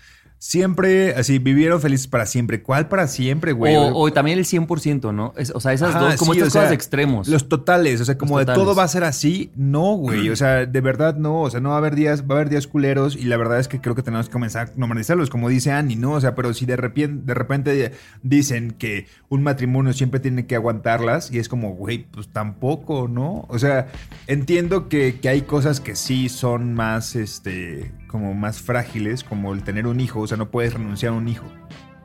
siempre, 0.42 1.14
así, 1.14 1.38
vivieron 1.38 1.82
felices 1.82 2.06
para 2.06 2.24
siempre. 2.24 2.62
¿Cuál 2.62 2.88
para 2.88 3.06
siempre, 3.06 3.52
güey? 3.52 3.76
o, 3.76 3.94
o 3.94 4.10
también 4.10 4.38
el 4.38 4.46
100%, 4.46 5.12
¿no? 5.14 5.34
Es- 5.36 5.52
o 5.54 5.60
sea, 5.60 5.74
esas 5.74 5.94
Ajá, 5.94 6.00
dos, 6.06 6.16
como 6.16 6.32
sí, 6.32 6.38
estas 6.40 6.54
sea, 6.54 6.62
cosas 6.62 6.74
extremos. 6.74 7.28
Los 7.28 7.48
totales, 7.48 8.00
o 8.00 8.04
sea, 8.06 8.16
como 8.16 8.38
de 8.38 8.46
todo 8.46 8.74
va 8.74 8.84
a 8.84 8.88
ser 8.88 9.04
así, 9.04 9.52
no, 9.54 9.94
güey. 9.96 10.30
O 10.30 10.36
sea, 10.36 10.64
de 10.64 10.80
verdad 10.80 11.14
no. 11.16 11.42
O 11.42 11.50
sea, 11.50 11.60
no 11.60 11.68
va 11.68 11.74
a 11.74 11.78
haber 11.78 11.94
días, 11.94 12.22
va 12.22 12.34
a 12.36 12.38
haber 12.38 12.48
días 12.48 12.66
culeros 12.66 13.16
y 13.16 13.24
la 13.24 13.36
verdad 13.36 13.60
es 13.60 13.68
que 13.68 13.82
creo 13.82 13.94
que 13.94 14.02
tenemos 14.02 14.26
que 14.28 14.32
comenzar 14.32 14.68
a 14.68 14.72
normalizarlos, 14.76 15.28
como 15.28 15.50
dice 15.50 15.72
Annie, 15.72 15.96
¿no? 15.96 16.12
O 16.12 16.20
sea, 16.22 16.34
pero 16.34 16.54
si 16.54 16.64
de 16.64 16.76
repente, 16.76 17.22
de 17.26 17.34
repente 17.34 17.92
dicen 18.22 18.70
que 18.70 19.06
un 19.28 19.42
matrimonio 19.42 19.92
siempre 19.92 20.20
tiene 20.20 20.46
que 20.46 20.56
aguantarlas 20.56 21.30
y 21.30 21.38
es 21.38 21.50
como, 21.50 21.74
güey, 21.74 22.06
pues 22.10 22.28
tampoco, 22.28 23.08
¿no? 23.08 23.44
O 23.48 23.58
sea, 23.58 23.88
entiendo 24.26 24.88
que, 24.88 25.20
que 25.20 25.28
hay 25.28 25.42
cosas 25.42 25.80
que 25.80 25.96
sí 25.96 26.30
son 26.30 26.72
más, 26.72 27.14
este, 27.14 27.92
como 28.08 28.32
más 28.34 28.60
frágiles, 28.60 29.22
como 29.22 29.52
el 29.52 29.62
tener 29.62 29.86
un 29.86 30.00
hijo. 30.00 30.20
O 30.30 30.32
sea, 30.32 30.36
no 30.36 30.48
puedes 30.48 30.74
renunciar 30.74 31.12
a 31.12 31.16
un 31.16 31.26
hijo. 31.26 31.44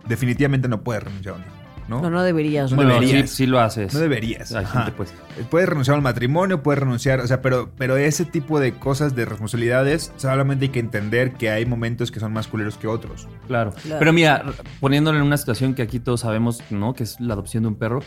Definitivamente 0.07 0.67
no 0.67 0.83
puedes 0.83 1.03
renunciar 1.03 1.35
a 1.35 1.37
un 1.37 1.43
hijo. 1.43 1.51
¿no? 1.87 2.01
No, 2.01 2.09
no 2.09 2.23
deberías. 2.23 2.71
No 2.71 2.81
deberías. 2.81 3.29
sí, 3.29 3.35
sí 3.35 3.45
lo 3.45 3.59
haces. 3.59 3.93
No 3.93 3.99
deberías. 3.99 4.49
Gente, 4.49 4.91
pues. 4.97 5.13
Puedes 5.51 5.69
renunciar 5.69 5.95
al 5.95 6.01
matrimonio, 6.01 6.63
puedes 6.63 6.79
renunciar, 6.79 7.19
o 7.19 7.27
sea, 7.27 7.43
pero, 7.43 7.69
pero 7.77 7.97
ese 7.97 8.25
tipo 8.25 8.59
de 8.59 8.73
cosas, 8.73 9.15
de 9.15 9.25
responsabilidades, 9.25 10.11
solamente 10.17 10.65
hay 10.65 10.69
que 10.69 10.79
entender 10.79 11.33
que 11.33 11.51
hay 11.51 11.67
momentos 11.67 12.09
que 12.09 12.19
son 12.19 12.33
más 12.33 12.47
culeros 12.47 12.79
que 12.79 12.87
otros. 12.87 13.27
Claro. 13.45 13.71
Claro. 13.83 13.99
Pero 13.99 14.11
mira, 14.11 14.43
poniéndolo 14.79 15.19
en 15.19 15.23
una 15.23 15.37
situación 15.37 15.75
que 15.75 15.83
aquí 15.83 15.99
todos 15.99 16.21
sabemos, 16.21 16.63
¿no? 16.71 16.95
Que 16.95 17.03
es 17.03 17.19
la 17.19 17.35
adopción 17.35 17.61
de 17.61 17.69
un 17.69 17.75
perro. 17.75 18.01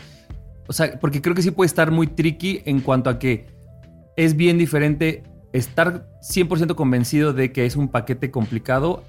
O 0.67 0.73
sea, 0.73 0.99
porque 0.99 1.21
creo 1.21 1.33
que 1.33 1.43
sí 1.43 1.51
puede 1.51 1.67
estar 1.67 1.91
muy 1.91 2.07
tricky 2.07 2.61
en 2.65 2.81
cuanto 2.81 3.09
a 3.09 3.19
que 3.19 3.47
es 4.17 4.35
bien 4.35 4.57
diferente 4.57 5.23
estar 5.53 6.09
100% 6.21 6.75
convencido 6.75 7.31
de 7.31 7.53
que 7.53 7.65
es 7.65 7.77
un 7.77 7.87
paquete 7.87 8.31
complicado 8.31 9.05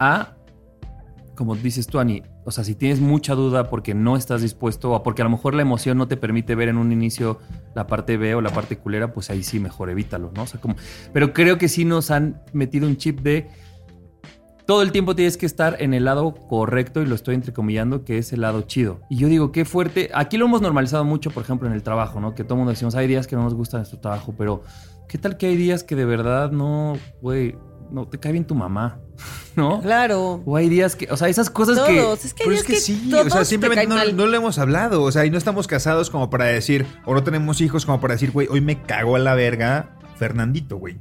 a, 0.00 0.37
como 1.38 1.54
dices 1.54 1.86
tú, 1.86 2.00
Ani, 2.00 2.24
o 2.44 2.50
sea, 2.50 2.64
si 2.64 2.74
tienes 2.74 2.98
mucha 2.98 3.36
duda 3.36 3.70
porque 3.70 3.94
no 3.94 4.16
estás 4.16 4.42
dispuesto 4.42 4.90
o 4.90 5.04
porque 5.04 5.22
a 5.22 5.24
lo 5.24 5.30
mejor 5.30 5.54
la 5.54 5.62
emoción 5.62 5.96
no 5.96 6.08
te 6.08 6.16
permite 6.16 6.56
ver 6.56 6.68
en 6.68 6.76
un 6.78 6.90
inicio 6.90 7.38
la 7.76 7.86
parte 7.86 8.16
B 8.16 8.34
o 8.34 8.40
la 8.40 8.50
parte 8.50 8.76
culera, 8.76 9.12
pues 9.12 9.30
ahí 9.30 9.44
sí 9.44 9.60
mejor 9.60 9.88
evítalo, 9.88 10.32
¿no? 10.34 10.42
O 10.42 10.46
sea, 10.48 10.60
como, 10.60 10.74
pero 11.12 11.32
creo 11.32 11.56
que 11.56 11.68
sí 11.68 11.84
nos 11.84 12.10
han 12.10 12.42
metido 12.52 12.88
un 12.88 12.96
chip 12.96 13.20
de 13.20 13.48
todo 14.66 14.82
el 14.82 14.90
tiempo 14.90 15.14
tienes 15.14 15.36
que 15.36 15.46
estar 15.46 15.76
en 15.80 15.94
el 15.94 16.06
lado 16.06 16.34
correcto 16.34 17.02
y 17.02 17.06
lo 17.06 17.14
estoy 17.14 17.36
entrecomillando, 17.36 18.04
que 18.04 18.18
es 18.18 18.32
el 18.32 18.40
lado 18.40 18.62
chido. 18.62 18.98
Y 19.08 19.18
yo 19.18 19.28
digo, 19.28 19.52
qué 19.52 19.64
fuerte. 19.64 20.10
Aquí 20.14 20.38
lo 20.38 20.46
hemos 20.46 20.60
normalizado 20.60 21.04
mucho, 21.04 21.30
por 21.30 21.44
ejemplo, 21.44 21.68
en 21.68 21.74
el 21.74 21.84
trabajo, 21.84 22.20
¿no? 22.20 22.34
Que 22.34 22.42
todo 22.42 22.54
el 22.54 22.58
mundo 22.58 22.72
decimos, 22.72 22.96
hay 22.96 23.06
días 23.06 23.28
que 23.28 23.36
no 23.36 23.44
nos 23.44 23.54
gusta 23.54 23.76
nuestro 23.76 24.00
trabajo, 24.00 24.34
pero 24.36 24.64
¿qué 25.08 25.18
tal 25.18 25.36
que 25.36 25.46
hay 25.46 25.56
días 25.56 25.84
que 25.84 25.94
de 25.94 26.04
verdad 26.04 26.50
no, 26.50 26.98
güey, 27.22 27.56
no 27.90 28.06
te 28.06 28.18
cae 28.18 28.32
bien 28.32 28.44
tu 28.44 28.54
mamá, 28.54 29.00
¿no? 29.56 29.80
Claro. 29.80 30.42
O 30.44 30.56
hay 30.56 30.68
días 30.68 30.96
que, 30.96 31.08
o 31.10 31.16
sea, 31.16 31.28
esas 31.28 31.50
cosas 31.50 31.80
que... 31.80 31.96
Todos. 31.96 32.24
Es 32.24 32.34
que, 32.34 32.42
hay 32.42 32.48
Pero 32.48 32.50
días 32.50 32.62
es 32.62 32.66
que, 32.66 32.80
sí, 32.80 33.08
todos 33.10 33.26
o 33.26 33.30
sea, 33.30 33.40
te 33.40 33.44
simplemente 33.46 34.12
no, 34.12 34.26
lo 34.26 34.36
hemos 34.36 34.58
hablado, 34.58 35.02
o 35.02 35.12
sea, 35.12 35.24
y 35.26 35.30
no 35.30 35.38
estamos 35.38 35.66
casados 35.66 36.10
como 36.10 36.30
para 36.30 36.46
decir, 36.46 36.86
o 37.04 37.14
no 37.14 37.22
tenemos 37.22 37.60
hijos 37.60 37.86
como 37.86 38.00
para 38.00 38.14
decir, 38.14 38.30
güey, 38.30 38.48
hoy 38.50 38.60
me 38.60 38.82
cago 38.82 39.16
a 39.16 39.18
la 39.18 39.34
verga 39.34 39.96
Fernandito, 40.16 40.76
güey. 40.76 40.98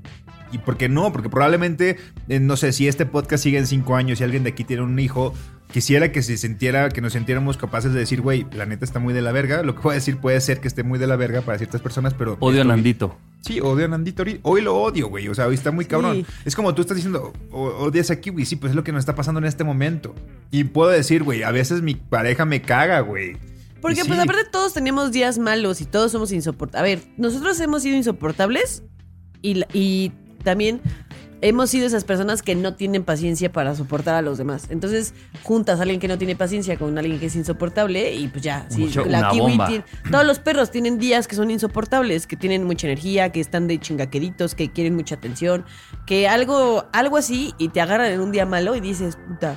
¿Y 0.52 0.60
por 0.60 0.78
qué 0.78 0.88
no? 0.88 1.12
Porque 1.12 1.30
probablemente, 1.30 1.98
eh, 2.30 2.40
no 2.40 2.56
sé, 2.56 2.72
si 2.72 2.88
este 2.88 3.06
podcast 3.06 3.44
sigue 3.44 3.58
en 3.58 3.68
cinco 3.68 3.96
años 3.96 4.22
y 4.22 4.24
alguien 4.24 4.44
de 4.44 4.52
aquí 4.52 4.64
tiene 4.64 4.84
un 4.84 4.98
hijo, 4.98 5.34
quisiera 5.72 6.12
que 6.12 6.22
se 6.24 6.38
sintiera, 6.38 6.90
que 6.90 7.02
nos 7.02 7.14
sintiéramos 7.14 7.58
capaces 7.58 7.94
de 7.94 8.00
decir, 8.00 8.22
güey, 8.22 8.48
la 8.54 8.66
neta 8.66 8.86
está 8.86 9.00
muy 9.00 9.14
de 9.14 9.22
la 9.22 9.32
verga. 9.32 9.64
Lo 9.64 9.76
que 9.76 9.82
voy 9.82 9.92
a 9.92 9.96
decir 9.96 10.18
puede 10.18 10.40
ser 10.42 10.60
que 10.60 10.68
esté 10.68 10.84
muy 10.84 11.00
de 11.00 11.08
la 11.08 11.16
verga 11.16 11.42
para 11.42 11.58
ciertas 11.58 11.82
personas, 11.82 12.14
pero... 12.14 12.38
Odio 12.40 12.62
a 12.62 12.66
Nandito. 12.66 13.18
Sí, 13.42 13.62
odio 13.62 13.86
a 13.86 13.88
Nandito 13.88 14.22
ahorita. 14.24 14.40
Hoy 14.44 14.62
lo 14.62 14.76
odio, 14.76 15.08
güey. 15.08 15.28
O 15.30 15.36
sea, 15.36 15.48
hoy 15.48 15.56
está 15.56 15.72
muy 15.72 15.86
cabrón. 15.86 16.18
Sí. 16.18 16.26
Es 16.46 16.56
como 16.56 16.74
tú 16.76 16.82
estás 16.82 16.96
diciendo, 16.96 17.32
"O- 17.52 17.68
odias 17.86 18.12
a 18.12 18.20
Kiwi. 18.20 18.46
Sí, 18.46 18.56
pues 18.58 18.72
es 18.72 18.76
lo 18.76 18.84
que 18.84 18.92
nos 18.92 19.00
está 19.00 19.16
pasando 19.16 19.40
en 19.40 19.46
este 19.46 19.64
momento. 19.64 20.14
Y 20.52 20.66
puedo 20.66 20.90
decir, 20.90 21.24
güey, 21.24 21.44
a 21.44 21.52
veces 21.52 21.82
mi 21.82 21.96
pareja 21.96 22.44
me 22.46 22.62
caga, 22.62 23.00
güey. 23.02 23.38
Porque 23.82 24.04
pues 24.06 24.20
aparte 24.20 24.42
todos 24.52 24.74
tenemos 24.74 25.12
días 25.12 25.38
malos 25.38 25.80
y 25.82 25.86
todos 25.86 26.12
somos 26.12 26.32
insoportables. 26.32 26.80
A 26.80 26.84
ver, 26.84 27.08
nosotros 27.18 27.60
hemos 27.62 27.84
sido 27.84 27.96
insoportables 27.96 28.84
y 29.42 30.12
también 30.44 30.82
hemos 31.42 31.70
sido 31.70 31.86
esas 31.88 32.04
personas 32.04 32.42
que 32.42 32.56
no 32.56 32.74
tienen 32.76 33.04
paciencia 33.04 33.52
para 33.52 33.76
soportar 33.76 34.16
a 34.16 34.22
los 34.22 34.38
demás. 34.38 34.68
Entonces, 34.70 35.14
juntas 35.44 35.80
a 35.80 35.84
alguien 35.84 36.00
que 36.00 36.08
no 36.08 36.18
tiene 36.18 36.36
paciencia 36.36 36.78
con 36.78 36.98
alguien 36.98 37.20
que 37.20 37.28
es 37.28 37.36
insoportable 37.36 38.14
y 38.16 38.28
pues 38.28 38.44
ya, 38.44 38.66
sí, 38.70 38.82
Mucho- 38.86 39.06
la 39.06 39.30
kiwi 39.30 39.58
tiene- 39.68 39.86
todos 40.12 40.26
los 40.26 40.40
perros 40.40 40.72
tienen 40.72 40.98
días 40.98 41.28
que 41.28 41.36
son 41.36 41.52
insoportables, 41.52 42.28
que 42.28 42.36
tienen 42.36 42.64
mucha 42.64 42.88
energía, 42.88 43.32
que 43.32 43.40
están 43.40 43.68
de 43.68 43.80
chingaqueritos, 43.80 44.56
que 44.56 44.72
quieren 44.72 44.96
mucha 44.96 45.16
atención, 45.16 45.66
que 46.06 46.28
algo 46.28 46.86
algo 46.94 47.18
así 47.18 47.54
y 47.58 47.70
te 47.70 47.82
agarran 47.82 48.12
en 48.12 48.20
un 48.22 48.32
día 48.32 48.46
malo 48.46 48.76
y 48.76 48.80
dices, 48.80 49.18
"Puta, 49.28 49.56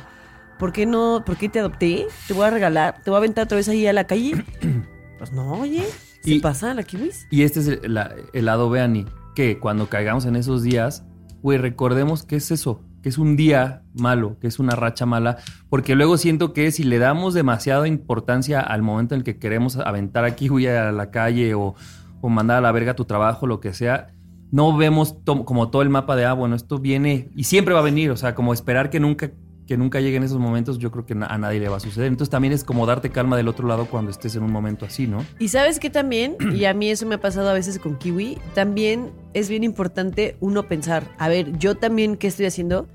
¿por 0.58 0.72
qué 0.72 0.86
no? 0.86 1.22
¿Por 1.24 1.36
qué 1.36 1.48
te 1.48 1.60
adopté? 1.60 2.06
Te 2.28 2.34
voy 2.34 2.44
a 2.46 2.50
regalar, 2.50 3.02
te 3.02 3.10
voy 3.10 3.16
a 3.16 3.18
aventar 3.18 3.44
otra 3.44 3.56
vez 3.56 3.68
ahí 3.68 3.86
a 3.86 3.92
la 3.92 4.04
calle." 4.04 4.44
Pues 5.18 5.32
no, 5.32 5.52
oye, 5.52 5.84
¿se 6.22 6.30
Y- 6.30 6.38
pasa 6.40 6.72
la 6.72 6.82
kiwis? 6.82 7.26
Y 7.30 7.42
este 7.42 7.60
es 7.60 7.68
el, 7.68 7.92
la- 7.92 8.14
el 8.32 8.46
lado 8.46 8.70
B, 8.70 8.80
Ani, 8.80 9.04
que 9.34 9.58
cuando 9.58 9.86
caigamos 9.90 10.24
en 10.24 10.34
esos 10.34 10.62
días, 10.62 11.04
güey, 11.42 11.58
recordemos 11.58 12.24
que 12.24 12.36
es 12.36 12.50
eso, 12.50 12.82
que 13.02 13.08
es 13.08 13.18
un 13.18 13.36
día 13.36 13.82
malo, 13.94 14.38
que 14.40 14.46
es 14.46 14.58
una 14.58 14.76
racha 14.76 15.06
mala, 15.06 15.38
porque 15.68 15.94
luego 15.94 16.16
siento 16.16 16.52
que 16.52 16.70
si 16.70 16.84
le 16.84 16.98
damos 16.98 17.34
demasiada 17.34 17.88
importancia 17.88 18.60
al 18.60 18.82
momento 18.82 19.14
en 19.14 19.20
el 19.20 19.24
que 19.24 19.38
queremos 19.38 19.76
aventar 19.76 20.24
a 20.24 20.34
Kiwi 20.36 20.66
a 20.66 20.92
la 20.92 21.10
calle 21.10 21.54
o, 21.54 21.74
o 22.20 22.28
mandar 22.28 22.58
a 22.58 22.60
la 22.60 22.72
verga 22.72 22.94
tu 22.94 23.04
trabajo, 23.04 23.46
lo 23.46 23.60
que 23.60 23.72
sea, 23.72 24.08
no 24.50 24.76
vemos 24.76 25.16
como 25.44 25.70
todo 25.70 25.82
el 25.82 25.90
mapa 25.90 26.16
de, 26.16 26.24
ah, 26.24 26.32
bueno, 26.32 26.56
esto 26.56 26.78
viene 26.78 27.30
y 27.34 27.44
siempre 27.44 27.74
va 27.74 27.80
a 27.80 27.84
venir, 27.84 28.10
o 28.10 28.16
sea, 28.16 28.34
como 28.34 28.52
esperar 28.52 28.90
que 28.90 29.00
nunca 29.00 29.30
que 29.70 29.76
nunca 29.76 30.00
lleguen 30.00 30.24
esos 30.24 30.40
momentos, 30.40 30.78
yo 30.78 30.90
creo 30.90 31.06
que 31.06 31.12
a 31.12 31.38
nadie 31.38 31.60
le 31.60 31.68
va 31.68 31.76
a 31.76 31.80
suceder. 31.80 32.08
Entonces 32.08 32.28
también 32.28 32.52
es 32.52 32.64
como 32.64 32.86
darte 32.86 33.10
calma 33.10 33.36
del 33.36 33.46
otro 33.46 33.68
lado 33.68 33.86
cuando 33.86 34.10
estés 34.10 34.34
en 34.34 34.42
un 34.42 34.50
momento 34.50 34.84
así, 34.84 35.06
¿no? 35.06 35.24
Y 35.38 35.46
sabes 35.46 35.78
que 35.78 35.90
también, 35.90 36.36
y 36.52 36.64
a 36.64 36.74
mí 36.74 36.90
eso 36.90 37.06
me 37.06 37.14
ha 37.14 37.20
pasado 37.20 37.48
a 37.48 37.52
veces 37.52 37.78
con 37.78 37.96
Kiwi, 37.96 38.36
también 38.52 39.12
es 39.32 39.48
bien 39.48 39.62
importante 39.62 40.36
uno 40.40 40.66
pensar, 40.66 41.04
a 41.18 41.28
ver, 41.28 41.56
yo 41.56 41.76
también 41.76 42.16
qué 42.16 42.26
estoy 42.26 42.46
haciendo 42.46 42.88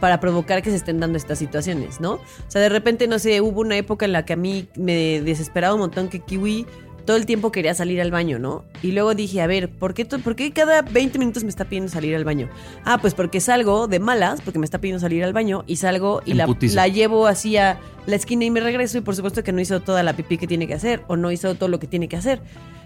para 0.00 0.20
provocar 0.20 0.62
que 0.62 0.70
se 0.70 0.76
estén 0.76 1.00
dando 1.00 1.18
estas 1.18 1.38
situaciones, 1.38 2.00
¿no? 2.00 2.14
O 2.14 2.20
sea, 2.48 2.62
de 2.62 2.70
repente, 2.70 3.06
no 3.08 3.18
sé, 3.18 3.42
hubo 3.42 3.60
una 3.60 3.76
época 3.76 4.06
en 4.06 4.12
la 4.12 4.24
que 4.24 4.32
a 4.32 4.36
mí 4.36 4.68
me 4.74 5.20
desesperaba 5.20 5.74
un 5.74 5.80
montón 5.80 6.08
que 6.08 6.20
Kiwi 6.20 6.64
todo 7.02 7.16
el 7.16 7.26
tiempo 7.26 7.52
quería 7.52 7.74
salir 7.74 8.00
al 8.00 8.10
baño, 8.10 8.38
¿no? 8.38 8.64
Y 8.82 8.92
luego 8.92 9.14
dije, 9.14 9.40
a 9.40 9.46
ver, 9.46 9.68
¿por 9.68 9.94
qué, 9.94 10.04
¿por 10.04 10.36
qué 10.36 10.52
cada 10.52 10.82
20 10.82 11.18
minutos 11.18 11.44
me 11.44 11.50
está 11.50 11.64
pidiendo 11.64 11.90
salir 11.90 12.14
al 12.16 12.24
baño? 12.24 12.48
Ah, 12.84 12.98
pues 12.98 13.14
porque 13.14 13.40
salgo 13.40 13.88
de 13.88 13.98
malas, 13.98 14.40
porque 14.40 14.58
me 14.58 14.64
está 14.64 14.78
pidiendo 14.78 15.00
salir 15.00 15.24
al 15.24 15.32
baño, 15.32 15.64
y 15.66 15.76
salgo 15.76 16.22
y 16.24 16.34
la, 16.34 16.46
llevo 16.88 17.26
así 17.26 17.56
a 17.56 17.78
la 18.06 18.16
esquina 18.16 18.44
y 18.44 18.50
me 18.50 18.60
regreso, 18.60 18.98
y 18.98 19.00
por 19.00 19.14
supuesto 19.14 19.42
que 19.42 19.52
no 19.52 19.60
hizo 19.60 19.80
toda 19.80 20.02
la 20.02 20.14
pipí 20.14 20.38
que 20.38 20.46
tiene 20.46 20.66
que 20.66 20.74
hacer, 20.74 21.02
o 21.08 21.16
no 21.16 21.30
hizo 21.30 21.54
todo 21.54 21.68
lo 21.68 21.78
que 21.78 21.86
tiene 21.86 22.08
que 22.08 22.16
hacer. 22.16 22.40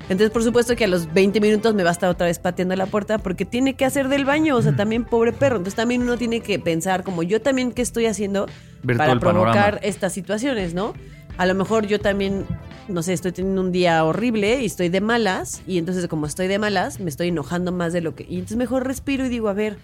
Entonces, 0.09 0.31
por 0.31 0.45
supuesto 0.45 0.77
que 0.77 0.85
a 0.85 0.89
los 0.89 1.13
20 1.13 1.41
minutos 1.41 1.75
me 1.75 1.83
va 1.83 1.89
a 1.89 1.93
estar 1.93 2.09
otra 2.09 2.27
vez 2.27 2.39
pateando 2.39 2.77
la 2.77 2.87
puerta 2.87 3.19
porque 3.19 3.45
tiene 3.45 3.75
que 3.75 3.85
hacer 3.85 4.09
del 4.09 4.25
baño, 4.25 4.57
o 4.57 4.63
sea, 4.63 4.77
también 4.77 5.05
pobre 5.05 5.33
perro. 5.33 5.57
Entonces, 5.57 5.75
también 5.75 6.03
uno 6.03 6.17
tiene 6.17 6.41
que 6.41 6.59
pensar, 6.61 7.03
como 7.03 7.25
yo 7.25 7.41
también, 7.43 7.73
¿qué 7.73 7.83
estoy 7.83 8.07
haciendo 8.07 8.47
Ver 8.85 8.97
para 8.97 9.19
panorama. 9.19 9.53
provocar 9.53 9.81
estas 9.83 10.13
situaciones, 10.13 10.75
¿no? 10.75 10.95
A 11.39 11.47
lo 11.47 11.55
mejor 11.55 11.87
yo 11.87 12.01
también, 12.01 12.47
no 12.89 13.03
sé, 13.03 13.13
estoy 13.13 13.33
teniendo 13.33 13.61
un 13.61 13.73
día 13.73 14.03
horrible 14.05 14.63
y 14.63 14.67
estoy 14.67 14.89
de 14.89 15.01
malas, 15.01 15.63
y 15.67 15.79
entonces, 15.79 16.07
como 16.09 16.27
estoy 16.27 16.47
de 16.49 16.59
malas, 16.59 16.99
me 17.01 17.11
estoy 17.11 17.29
enojando 17.29 17.73
más 17.73 17.93
de 17.93 18.01
lo 18.01 18.15
que. 18.15 18.25
Y 18.25 18.35
entonces, 18.37 18.57
mejor 18.57 18.87
respiro 18.87 19.25
y 19.27 19.29
digo, 19.29 19.49
a 19.49 19.53
ver. 19.53 19.77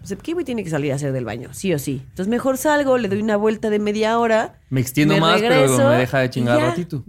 Pues 0.00 0.10
el 0.10 0.18
kiwi 0.18 0.44
tiene 0.44 0.62
que 0.62 0.68
salir 0.68 0.92
a 0.92 0.96
hacer 0.96 1.12
del 1.12 1.24
baño, 1.24 1.54
sí 1.54 1.72
o 1.72 1.78
sí. 1.78 2.02
Entonces 2.02 2.28
mejor 2.28 2.58
salgo, 2.58 2.98
le 2.98 3.08
doy 3.08 3.22
una 3.22 3.38
vuelta 3.38 3.70
de 3.70 3.78
media 3.78 4.18
hora, 4.18 4.58
Me 4.68 4.82
extiendo 4.82 5.14
Me 5.14 5.20
más, 5.20 5.40
regreso 5.40 5.76
pero 5.78 5.88
me 5.88 5.96
deja 5.96 6.18
de 6.18 6.28
chingar 6.28 6.60
ratito. 6.60 7.04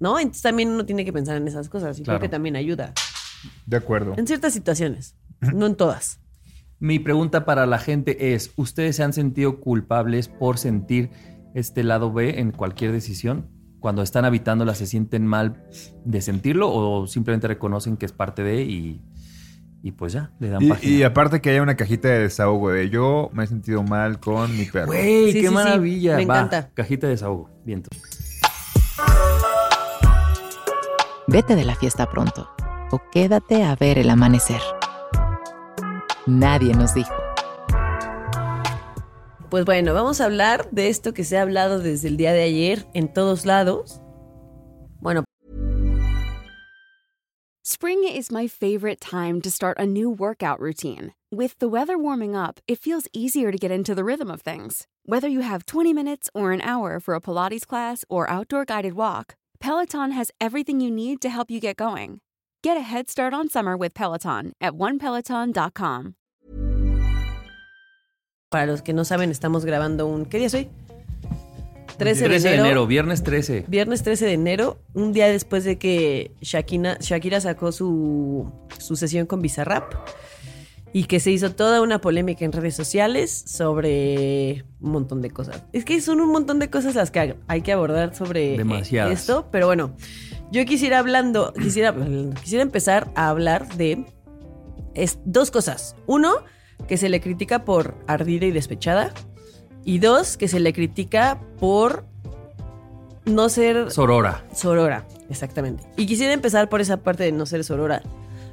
¿no? 0.00 0.18
Entonces 0.18 0.42
también 0.42 0.68
uno 0.68 0.84
tiene 0.84 1.06
que 1.06 1.14
pensar 1.14 1.38
en 1.38 1.48
esas 1.48 1.70
cosas 1.70 1.98
y 1.98 2.02
Claro. 2.02 2.18
creo 2.18 2.28
que 2.28 2.30
también 2.30 2.56
ayuda. 2.56 2.92
De 3.64 3.78
acuerdo. 3.78 4.12
En 4.18 4.26
ciertas 4.26 4.52
situaciones, 4.52 5.14
no 5.40 5.64
en 5.64 5.76
todas. 5.76 6.18
Mi 6.78 6.98
pregunta 6.98 7.46
para 7.46 7.64
la 7.64 7.78
gente 7.78 8.34
es, 8.34 8.52
¿ustedes 8.56 8.96
se 8.96 9.02
han 9.02 9.14
sentido 9.14 9.58
culpables 9.58 10.28
por 10.28 10.58
sentir 10.58 11.08
este 11.58 11.82
lado 11.84 12.12
B 12.12 12.38
en 12.40 12.52
cualquier 12.52 12.92
decisión? 12.92 13.48
Cuando 13.80 14.02
están 14.02 14.24
habitándola, 14.24 14.74
¿se 14.74 14.86
sienten 14.86 15.26
mal 15.26 15.64
de 16.04 16.20
sentirlo 16.20 16.72
o 16.72 17.06
simplemente 17.06 17.46
reconocen 17.48 17.96
que 17.96 18.06
es 18.06 18.12
parte 18.12 18.42
de 18.42 18.62
y, 18.62 19.02
y 19.82 19.92
pues 19.92 20.12
ya, 20.12 20.32
le 20.40 20.48
dan 20.48 20.62
Y, 20.62 20.68
página? 20.68 20.92
y 20.92 21.02
aparte 21.02 21.40
que 21.40 21.50
haya 21.50 21.62
una 21.62 21.76
cajita 21.76 22.08
de 22.08 22.18
desahogo 22.20 22.70
de 22.70 22.88
yo 22.90 23.30
me 23.32 23.44
he 23.44 23.46
sentido 23.46 23.82
mal 23.82 24.18
con 24.18 24.56
mi 24.56 24.64
perro. 24.64 24.86
Güey, 24.86 25.26
Sí, 25.26 25.32
qué 25.34 25.40
sí, 25.42 25.46
sí, 25.48 25.54
maravilla. 25.54 26.16
me 26.16 26.26
Va, 26.26 26.34
encanta. 26.38 26.70
Cajita 26.74 27.06
de 27.06 27.12
desahogo. 27.12 27.50
Viento. 27.64 27.90
Vete 31.28 31.54
de 31.56 31.64
la 31.64 31.74
fiesta 31.74 32.08
pronto 32.10 32.48
o 32.90 33.00
quédate 33.12 33.62
a 33.64 33.74
ver 33.76 33.98
el 33.98 34.10
amanecer. 34.10 34.60
Nadie 36.26 36.74
nos 36.74 36.94
dijo. 36.94 37.12
Pues 39.56 39.64
bueno, 39.64 39.94
vamos 39.94 40.20
a 40.20 40.26
hablar 40.26 40.68
de 40.70 40.90
esto 40.90 41.14
que 41.14 41.24
se 41.24 41.38
ha 41.38 41.40
hablado 41.40 41.78
desde 41.78 42.08
el 42.08 42.18
día 42.18 42.34
de 42.34 42.42
ayer 42.42 42.84
en 42.92 43.10
todos 43.10 43.46
lados. 43.46 44.02
Bueno, 45.00 45.24
Spring 47.64 48.04
is 48.04 48.30
my 48.30 48.48
favorite 48.48 49.00
time 49.00 49.40
to 49.40 49.50
start 49.50 49.78
a 49.78 49.86
new 49.86 50.10
workout 50.10 50.60
routine. 50.60 51.14
With 51.34 51.58
the 51.58 51.68
weather 51.68 51.96
warming 51.96 52.36
up, 52.36 52.60
it 52.68 52.78
feels 52.78 53.08
easier 53.14 53.50
to 53.50 53.56
get 53.56 53.70
into 53.70 53.94
the 53.94 54.04
rhythm 54.04 54.30
of 54.30 54.42
things. 54.42 54.86
Whether 55.06 55.26
you 55.26 55.40
have 55.40 55.64
20 55.64 55.94
minutes 55.94 56.28
or 56.34 56.52
an 56.52 56.60
hour 56.60 57.00
for 57.00 57.14
a 57.14 57.20
Pilates 57.22 57.66
class 57.66 58.04
or 58.10 58.28
outdoor 58.28 58.66
guided 58.66 58.92
walk, 58.92 59.36
Peloton 59.58 60.10
has 60.10 60.30
everything 60.38 60.82
you 60.82 60.90
need 60.90 61.22
to 61.22 61.30
help 61.30 61.50
you 61.50 61.60
get 61.60 61.78
going. 61.78 62.20
Get 62.62 62.76
a 62.76 62.82
head 62.82 63.08
start 63.08 63.32
on 63.32 63.48
summer 63.48 63.74
with 63.74 63.94
Peloton 63.94 64.52
at 64.60 64.74
onepeloton.com. 64.74 66.14
para 68.56 68.64
los 68.64 68.80
que 68.80 68.94
no 68.94 69.04
saben, 69.04 69.30
estamos 69.30 69.66
grabando 69.66 70.06
un... 70.06 70.24
¿Qué 70.24 70.38
día 70.38 70.46
es 70.46 70.54
hoy? 70.54 70.70
13, 71.98 72.24
13 72.24 72.48
de 72.48 72.54
enero. 72.54 72.86
viernes 72.86 73.22
13. 73.22 73.66
Viernes 73.68 74.02
13 74.02 74.24
de 74.24 74.32
enero, 74.32 74.78
un 74.94 75.12
día 75.12 75.28
después 75.28 75.62
de 75.64 75.76
que 75.76 76.30
Shakira, 76.40 76.96
Shakira 76.98 77.38
sacó 77.42 77.70
su, 77.70 78.50
su 78.78 78.96
sesión 78.96 79.26
con 79.26 79.42
Bizarrap. 79.42 79.92
y 80.94 81.04
que 81.04 81.20
se 81.20 81.32
hizo 81.32 81.50
toda 81.52 81.82
una 81.82 82.00
polémica 82.00 82.46
en 82.46 82.52
redes 82.52 82.74
sociales 82.74 83.44
sobre 83.46 84.64
un 84.80 84.92
montón 84.92 85.20
de 85.20 85.30
cosas. 85.30 85.62
Es 85.74 85.84
que 85.84 86.00
son 86.00 86.22
un 86.22 86.32
montón 86.32 86.58
de 86.58 86.70
cosas 86.70 86.94
las 86.94 87.10
que 87.10 87.36
hay 87.46 87.60
que 87.60 87.72
abordar 87.72 88.14
sobre 88.14 88.56
Demasiadas. 88.56 89.12
esto, 89.12 89.48
pero 89.52 89.66
bueno, 89.66 89.94
yo 90.50 90.64
quisiera 90.64 91.00
hablando, 91.00 91.52
quisiera, 91.52 91.94
quisiera 92.42 92.62
empezar 92.62 93.10
a 93.16 93.28
hablar 93.28 93.68
de 93.76 94.06
es, 94.94 95.18
dos 95.26 95.50
cosas. 95.50 95.94
Uno, 96.06 96.36
que 96.86 96.96
se 96.96 97.08
le 97.08 97.20
critica 97.20 97.64
por 97.64 97.94
ardida 98.06 98.46
y 98.46 98.52
despechada. 98.52 99.12
Y 99.84 99.98
dos, 99.98 100.36
que 100.36 100.48
se 100.48 100.60
le 100.60 100.72
critica 100.72 101.40
por 101.58 102.04
no 103.24 103.48
ser 103.48 103.90
Sorora. 103.90 104.44
Sorora, 104.54 105.06
exactamente. 105.28 105.84
Y 105.96 106.06
quisiera 106.06 106.32
empezar 106.32 106.68
por 106.68 106.80
esa 106.80 106.98
parte 106.98 107.24
de 107.24 107.32
no 107.32 107.46
ser 107.46 107.64
Sorora, 107.64 108.02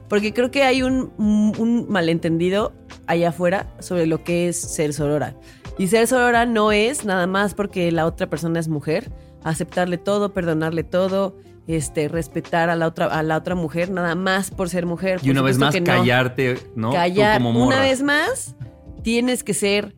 porque 0.09 0.33
creo 0.33 0.51
que 0.51 0.63
hay 0.63 0.83
un, 0.83 1.11
un 1.17 1.87
malentendido 1.89 2.73
allá 3.07 3.29
afuera 3.29 3.73
sobre 3.79 4.05
lo 4.05 4.23
que 4.23 4.49
es 4.49 4.59
ser 4.59 4.93
Sorora. 4.93 5.35
Y 5.77 5.87
ser 5.87 6.07
Sorora 6.07 6.45
no 6.45 6.71
es 6.71 7.05
nada 7.05 7.27
más 7.27 7.53
porque 7.53 7.91
la 7.91 8.05
otra 8.05 8.29
persona 8.29 8.59
es 8.59 8.67
mujer, 8.67 9.11
aceptarle 9.43 9.97
todo, 9.97 10.33
perdonarle 10.33 10.83
todo, 10.83 11.35
este, 11.67 12.07
respetar 12.07 12.69
a 12.69 12.75
la 12.75 12.87
otra, 12.87 13.05
a 13.05 13.23
la 13.23 13.37
otra 13.37 13.55
mujer, 13.55 13.89
nada 13.89 14.15
más 14.15 14.51
por 14.51 14.69
ser 14.69 14.85
mujer. 14.85 15.19
Y 15.23 15.29
una 15.29 15.41
vez 15.41 15.57
más 15.57 15.75
no. 15.75 15.83
callarte, 15.83 16.59
¿no? 16.75 16.89
Tú 16.89 16.95
Callar. 16.95 17.37
como 17.37 17.53
morra. 17.53 17.65
Una 17.67 17.79
vez 17.81 18.01
más, 18.01 18.55
tienes 19.01 19.43
que 19.43 19.53
ser 19.53 19.95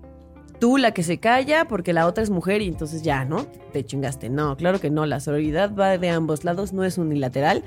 tú 0.59 0.77
la 0.77 0.91
que 0.91 1.03
se 1.03 1.19
calla 1.19 1.67
porque 1.67 1.93
la 1.93 2.07
otra 2.07 2.23
es 2.23 2.29
mujer 2.29 2.61
y 2.61 2.67
entonces 2.67 3.01
ya, 3.01 3.25
¿no? 3.25 3.45
Te 3.73 3.83
chingaste. 3.83 4.29
No, 4.29 4.55
claro 4.57 4.79
que 4.79 4.89
no. 4.89 5.05
La 5.05 5.19
sororidad 5.19 5.75
va 5.75 5.97
de 5.97 6.09
ambos 6.09 6.43
lados, 6.43 6.73
no 6.73 6.83
es 6.83 6.97
unilateral. 6.97 7.63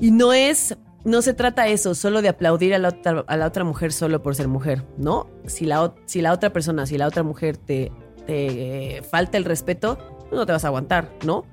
Y 0.00 0.10
no 0.10 0.32
es, 0.32 0.76
no 1.04 1.22
se 1.22 1.34
trata 1.34 1.68
eso, 1.68 1.94
solo 1.94 2.22
de 2.22 2.28
aplaudir 2.28 2.74
a 2.74 2.78
la 2.78 2.88
otra, 2.88 3.24
a 3.26 3.36
la 3.36 3.46
otra 3.46 3.64
mujer 3.64 3.92
solo 3.92 4.22
por 4.22 4.34
ser 4.34 4.48
mujer, 4.48 4.84
¿no? 4.96 5.28
Si 5.46 5.64
la, 5.64 5.94
si 6.06 6.22
la 6.22 6.32
otra 6.32 6.52
persona, 6.52 6.86
si 6.86 6.98
la 6.98 7.06
otra 7.06 7.22
mujer 7.22 7.56
te, 7.56 7.92
te 8.26 8.96
eh, 8.96 9.02
falta 9.02 9.36
el 9.38 9.44
respeto, 9.44 9.98
pues 10.28 10.32
no 10.32 10.46
te 10.46 10.52
vas 10.52 10.64
a 10.64 10.68
aguantar, 10.68 11.12
¿no? 11.24 11.44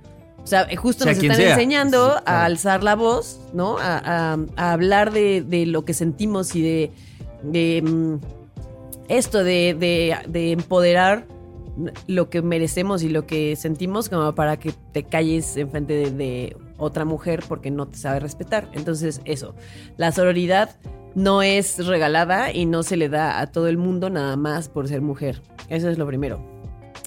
O 0.43 0.47
sea, 0.47 0.63
eh, 0.69 0.75
justo 0.75 1.03
Sea 1.03 1.13
nos 1.13 1.21
están 1.23 1.37
sea. 1.37 1.51
enseñando 1.51 2.13
Sí, 2.17 2.23
a 2.25 2.45
alzar 2.45 2.83
la 2.83 2.95
voz, 2.95 3.39
¿no? 3.53 3.77
A, 3.77 3.97
a- 4.33 4.37
a 4.55 4.71
hablar 4.73 5.11
de, 5.11 5.41
de 5.41 5.65
lo 5.65 5.85
que 5.85 5.93
sentimos 5.93 6.55
y 6.55 6.61
de, 6.61 6.91
de, 7.43 7.81
mm, 7.83 8.15
esto, 9.09 9.43
de, 9.43 9.75
de- 9.79 10.15
de 10.27 10.51
empoderar 10.51 11.25
lo 12.07 12.29
que 12.29 12.41
merecemos 12.41 13.03
y 13.03 13.09
lo 13.09 13.25
que 13.25 13.55
sentimos 13.55 14.09
como 14.09 14.33
para 14.35 14.57
que 14.57 14.73
te 14.91 15.03
calles 15.03 15.55
enfrente 15.55 15.93
de, 15.93 16.11
de 16.11 16.57
otra 16.77 17.05
mujer 17.05 17.43
porque 17.47 17.71
no 17.71 17.87
te 17.87 17.97
sabe 17.97 18.19
respetar. 18.19 18.69
Entonces, 18.73 19.21
eso, 19.25 19.55
la 19.97 20.11
sororidad 20.11 20.75
no 21.15 21.41
es 21.41 21.85
regalada 21.85 22.51
y 22.51 22.65
no 22.65 22.83
se 22.83 22.97
le 22.97 23.07
da 23.09 23.39
a 23.39 23.47
todo 23.47 23.67
el 23.67 23.77
mundo 23.77 24.09
nada 24.09 24.35
más 24.35 24.67
por 24.69 24.87
ser 24.87 25.01
mujer. 25.01 25.41
Eso 25.69 25.89
es 25.89 25.97
lo 25.97 26.05
primero. 26.05 26.39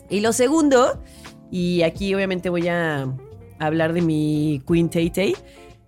Y 0.08 0.20
lo 0.20 0.32
segundo, 0.32 1.02
y 1.50 1.82
aquí 1.82 2.14
obviamente 2.14 2.48
voy 2.48 2.66
a 2.68 3.08
hablar 3.66 3.92
de 3.92 4.02
mi 4.02 4.62
Queen 4.66 4.88
Tay 4.88 5.10
Tay, 5.10 5.36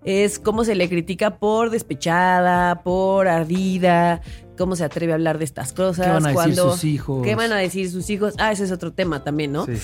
es 0.04 0.38
cómo 0.38 0.64
se 0.64 0.74
le 0.74 0.88
critica 0.88 1.38
por 1.38 1.70
despechada, 1.70 2.82
por 2.82 3.28
ardida, 3.28 4.20
cómo 4.56 4.76
se 4.76 4.84
atreve 4.84 5.12
a 5.12 5.14
hablar 5.16 5.38
de 5.38 5.44
estas 5.44 5.72
cosas. 5.72 6.06
¿Qué 6.06 6.12
van 6.12 6.26
a 6.26 6.28
decir 6.28 6.34
cuando, 6.34 6.72
sus 6.72 6.84
hijos? 6.84 7.22
¿Qué 7.24 7.34
van 7.34 7.52
a 7.52 7.56
decir 7.56 7.90
sus 7.90 8.08
hijos? 8.10 8.34
Ah, 8.38 8.52
ese 8.52 8.64
es 8.64 8.72
otro 8.72 8.92
tema 8.92 9.24
también, 9.24 9.52
¿no? 9.52 9.66
Sí. 9.66 9.74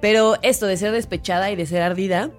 Pero 0.00 0.36
esto 0.42 0.66
de 0.66 0.76
ser 0.76 0.92
despechada 0.92 1.50
y 1.50 1.56
de 1.56 1.64
ser 1.66 1.82
ardida, 1.82 2.30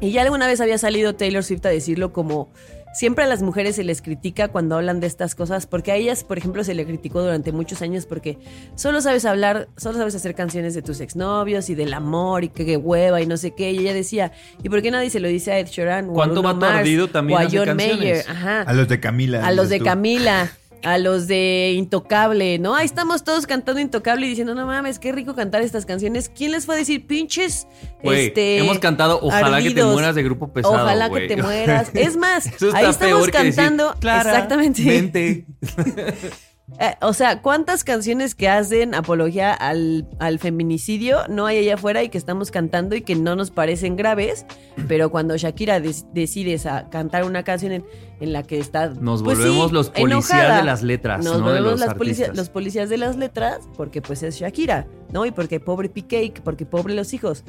y 0.00 0.10
ya 0.12 0.22
alguna 0.22 0.46
vez 0.46 0.60
había 0.60 0.78
salido 0.78 1.14
Taylor 1.14 1.44
Swift 1.44 1.64
a 1.66 1.68
decirlo 1.68 2.12
como 2.12 2.50
siempre 2.92 3.24
a 3.24 3.26
las 3.26 3.42
mujeres 3.42 3.76
se 3.76 3.84
les 3.84 4.02
critica 4.02 4.48
cuando 4.48 4.76
hablan 4.76 5.00
de 5.00 5.06
estas 5.06 5.34
cosas, 5.34 5.66
porque 5.66 5.92
a 5.92 5.96
ellas, 5.96 6.24
por 6.24 6.38
ejemplo, 6.38 6.64
se 6.64 6.74
le 6.74 6.84
criticó 6.84 7.22
durante 7.22 7.52
muchos 7.52 7.82
años 7.82 8.06
porque 8.06 8.38
solo 8.74 9.00
sabes 9.00 9.24
hablar, 9.24 9.68
solo 9.76 9.98
sabes 9.98 10.14
hacer 10.14 10.34
canciones 10.34 10.74
de 10.74 10.82
tus 10.82 11.00
exnovios 11.00 11.70
y 11.70 11.74
del 11.74 11.94
amor 11.94 12.44
y 12.44 12.48
que, 12.48 12.64
que 12.64 12.76
hueva 12.76 13.20
y 13.20 13.26
no 13.26 13.36
sé 13.36 13.52
qué. 13.54 13.72
Y 13.72 13.78
ella 13.78 13.94
decía, 13.94 14.32
¿y 14.62 14.68
por 14.68 14.82
qué 14.82 14.90
nadie 14.90 15.10
se 15.10 15.20
lo 15.20 15.28
dice 15.28 15.52
a 15.52 15.58
Ed 15.58 15.66
Sheeran 15.66 16.08
o 16.08 16.12
a 16.12 16.14
¿Cuánto 16.14 16.42
Bruno 16.42 16.54
vato 16.54 16.60
Mars 16.60 17.12
también 17.12 17.38
o 17.38 17.42
a 17.42 17.44
hace 17.46 17.58
John 17.58 17.66
canciones? 17.66 17.98
Mayer? 17.98 18.24
Ajá 18.28 18.62
A 18.62 18.72
los 18.72 18.88
de 18.88 19.00
Camila. 19.00 19.46
a 19.46 19.52
los 19.52 19.68
de 19.68 19.78
tú. 19.78 19.84
Camila, 19.84 20.52
a 20.82 20.98
los 20.98 21.26
de 21.26 21.74
Intocable, 21.76 22.58
¿no? 22.58 22.74
Ahí 22.74 22.86
estamos 22.86 23.24
todos 23.24 23.46
cantando 23.46 23.80
Intocable 23.80 24.26
y 24.26 24.28
diciendo, 24.28 24.54
no 24.54 24.66
mames, 24.66 24.98
qué 24.98 25.12
rico 25.12 25.34
cantar 25.34 25.62
estas 25.62 25.86
canciones. 25.86 26.28
¿Quién 26.28 26.52
les 26.52 26.66
fue 26.66 26.74
a 26.74 26.78
decir 26.78 27.06
pinches? 27.06 27.66
Este, 28.02 28.58
hemos 28.58 28.78
cantado 28.78 29.18
Ojalá 29.22 29.62
que 29.62 29.70
te 29.70 29.84
mueras 29.84 30.14
de 30.14 30.22
grupo 30.22 30.52
pesado. 30.52 30.74
Ojalá 30.74 31.10
que 31.10 31.28
te 31.28 31.36
mueras. 31.36 31.90
Es 31.94 32.16
más, 32.16 32.46
ahí 32.74 32.86
estamos 32.86 33.26
decir, 33.26 33.32
cantando 33.32 33.94
"Clara, 34.00 34.30
exactamente. 34.30 35.46
vente". 36.78 36.84
Eh, 36.84 36.96
o 37.00 37.12
sea, 37.12 37.42
¿cuántas 37.42 37.84
canciones 37.84 38.34
que 38.34 38.48
hacen 38.48 38.94
apología 38.94 39.52
al, 39.52 40.06
al 40.18 40.38
feminicidio 40.38 41.18
no 41.28 41.46
hay 41.46 41.58
allá 41.58 41.74
afuera 41.74 42.02
y 42.02 42.08
que 42.08 42.18
estamos 42.18 42.50
cantando 42.50 42.94
y 42.96 43.02
que 43.02 43.14
no 43.14 43.36
nos 43.36 43.50
parecen 43.50 43.96
graves? 43.96 44.46
Pero 44.88 45.10
cuando 45.10 45.36
Shakira 45.36 45.80
des- 45.80 46.06
decide 46.12 46.58
cantar 46.90 47.24
una 47.24 47.42
canción 47.42 47.72
en, 47.72 47.84
en 48.20 48.32
la 48.32 48.42
que 48.42 48.58
está. 48.58 48.88
Nos 48.88 49.22
pues 49.22 49.38
volvemos 49.38 49.68
sí, 49.68 49.74
los 49.74 49.90
policías 49.90 50.30
enojada, 50.30 50.56
de 50.58 50.64
las 50.64 50.82
letras, 50.82 51.24
Nos 51.24 51.38
no 51.38 51.44
volvemos 51.44 51.70
los 51.72 51.80
las 51.80 51.94
policías- 51.94 52.36
los 52.36 52.48
policías 52.48 52.88
de 52.88 52.96
las 52.96 53.16
letras 53.16 53.60
porque 53.76 54.00
pues 54.02 54.22
es 54.22 54.36
Shakira, 54.36 54.86
¿no? 55.12 55.26
Y 55.26 55.30
porque 55.30 55.60
pobre 55.60 55.88
Piqué, 55.88 56.32
porque 56.44 56.66
pobre 56.66 56.94
los 56.94 57.12
hijos. 57.14 57.44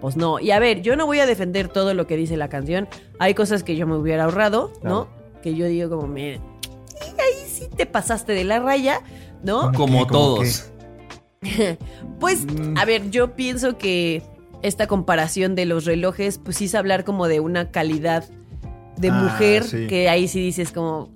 Pues 0.00 0.16
no. 0.16 0.38
Y 0.38 0.52
a 0.52 0.60
ver, 0.60 0.80
yo 0.82 0.94
no 0.94 1.06
voy 1.06 1.18
a 1.18 1.26
defender 1.26 1.66
todo 1.68 1.92
lo 1.92 2.06
que 2.06 2.16
dice 2.16 2.36
la 2.36 2.48
canción. 2.48 2.88
Hay 3.18 3.34
cosas 3.34 3.64
que 3.64 3.74
yo 3.74 3.84
me 3.86 3.96
hubiera 3.96 4.24
ahorrado, 4.24 4.72
¿no? 4.84 5.08
Que 5.42 5.56
yo 5.56 5.66
digo 5.66 5.90
como, 5.90 6.06
miren, 6.06 6.40
ahí 7.02 7.48
sí 7.48 7.68
te 7.76 7.86
pasaste 7.86 8.32
de 8.32 8.44
la 8.44 8.60
raya, 8.60 9.00
¿no? 9.42 9.72
Como 9.72 10.06
todos. 10.06 10.70
Pues, 12.18 12.44
Mm. 12.46 12.76
a 12.76 12.84
ver, 12.84 13.10
yo 13.10 13.36
pienso 13.36 13.78
que 13.78 14.22
esta 14.62 14.88
comparación 14.88 15.54
de 15.54 15.66
los 15.66 15.84
relojes, 15.84 16.38
pues 16.38 16.56
sí 16.56 16.64
es 16.64 16.74
hablar 16.74 17.04
como 17.04 17.28
de 17.28 17.38
una 17.40 17.70
calidad 17.70 18.24
de 18.96 19.10
Ah, 19.10 19.12
mujer, 19.12 19.62
sí. 19.62 19.86
que 19.86 20.08
ahí 20.08 20.26
sí 20.26 20.40
dices 20.40 20.72
como... 20.72 21.10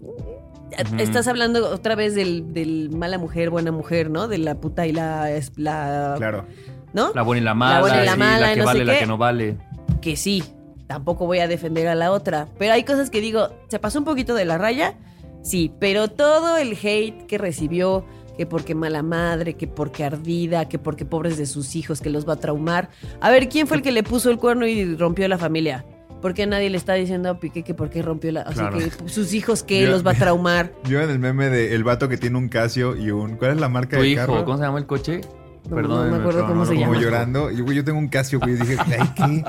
Estás 0.98 1.26
hablando 1.26 1.68
otra 1.68 1.96
vez 1.96 2.14
del, 2.14 2.54
del 2.54 2.88
mala 2.90 3.18
mujer, 3.18 3.50
buena 3.50 3.72
mujer, 3.72 4.10
¿no? 4.10 4.28
De 4.28 4.38
la 4.38 4.54
puta 4.54 4.86
y 4.86 4.92
la... 4.92 5.28
la 5.56 6.14
Claro. 6.16 6.46
¿No? 6.94 7.10
La 7.14 7.22
buena 7.22 7.40
y 7.42 7.44
la 7.44 7.54
mala. 7.54 7.80
buena 7.80 8.02
y 8.02 8.06
la 8.06 8.12
sí, 8.12 8.18
mala, 8.18 8.38
la 8.46 8.52
que 8.54 8.58
no 8.60 8.64
vale, 8.66 8.84
la 8.84 8.98
que 8.98 9.06
no 9.06 9.18
vale. 9.18 9.56
que 10.00 10.16
sí, 10.16 10.44
tampoco 10.86 11.26
voy 11.26 11.40
a 11.40 11.48
defender 11.48 11.88
a 11.88 11.94
la 11.96 12.12
otra. 12.12 12.46
Pero 12.58 12.72
hay 12.74 12.84
cosas 12.84 13.10
que 13.10 13.20
digo, 13.20 13.48
¿se 13.68 13.78
pasó 13.80 13.98
un 13.98 14.04
poquito 14.04 14.34
de 14.34 14.44
la 14.44 14.56
raya? 14.56 14.94
Sí, 15.42 15.72
pero 15.78 16.08
todo 16.08 16.56
el 16.56 16.76
hate 16.82 17.26
que 17.26 17.36
recibió, 17.38 18.04
que 18.36 18.46
porque 18.46 18.74
mala 18.74 19.02
madre, 19.02 19.54
que 19.54 19.66
porque 19.66 20.04
ardida, 20.04 20.68
que 20.68 20.78
porque 20.78 21.04
pobres 21.04 21.36
de 21.36 21.46
sus 21.46 21.74
hijos, 21.76 22.00
que 22.00 22.10
los 22.10 22.26
va 22.28 22.34
a 22.34 22.36
traumar. 22.36 22.90
A 23.20 23.30
ver, 23.30 23.48
¿quién 23.48 23.66
fue 23.66 23.76
el 23.78 23.82
que 23.82 23.92
le 23.92 24.02
puso 24.02 24.30
el 24.30 24.38
cuerno 24.38 24.66
y 24.66 24.96
rompió 24.96 25.26
la 25.28 25.38
familia? 25.38 25.84
¿Por 26.22 26.34
qué 26.34 26.46
nadie 26.46 26.70
le 26.70 26.76
está 26.76 26.94
diciendo 26.94 27.28
a 27.30 27.40
Piqué 27.40 27.64
que 27.64 27.74
por 27.74 27.90
qué 27.90 28.00
rompió 28.00 28.30
la... 28.30 28.42
O 28.42 28.52
sea, 28.52 28.70
Claro. 28.70 28.78
que 28.78 29.08
sus 29.08 29.34
hijos 29.34 29.64
que 29.64 29.88
los 29.88 30.06
va 30.06 30.12
a 30.12 30.14
traumar. 30.14 30.72
Yo 30.88 31.00
en 31.02 31.10
el 31.10 31.18
meme 31.18 31.48
de 31.50 31.74
el 31.74 31.82
vato 31.82 32.08
que 32.08 32.16
tiene 32.16 32.38
un 32.38 32.48
Casio 32.48 32.94
y 32.96 33.10
un. 33.10 33.36
¿Cuál 33.36 33.50
es 33.52 33.56
la 33.60 33.68
marca 33.68 33.96
Tu 33.96 34.04
de 34.04 34.08
hijo, 34.10 34.20
carro? 34.20 34.44
¿cómo 34.44 34.56
se 34.56 34.62
llama 34.62 34.78
el 34.78 34.86
coche? 34.86 35.20
No, 35.68 35.76
Perdónenme, 35.76 36.10
no 36.10 36.16
me 36.16 36.20
acuerdo 36.20 36.38
pero 36.40 36.46
cómo 36.48 36.60
no 36.60 36.66
se 36.66 36.74
lo 36.74 36.80
Como 36.80 36.92
llama. 36.94 37.04
llorando. 37.04 37.50
Y 37.50 37.60
güey, 37.60 37.76
yo 37.76 37.84
tengo 37.84 37.98
un 37.98 38.08
Casio, 38.08 38.40
güey. 38.40 38.54
Dije, 38.56 38.76
ay, 39.18 39.44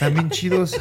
¿qué? 0.00 0.08
Bien 0.10 0.30
chidos. 0.30 0.76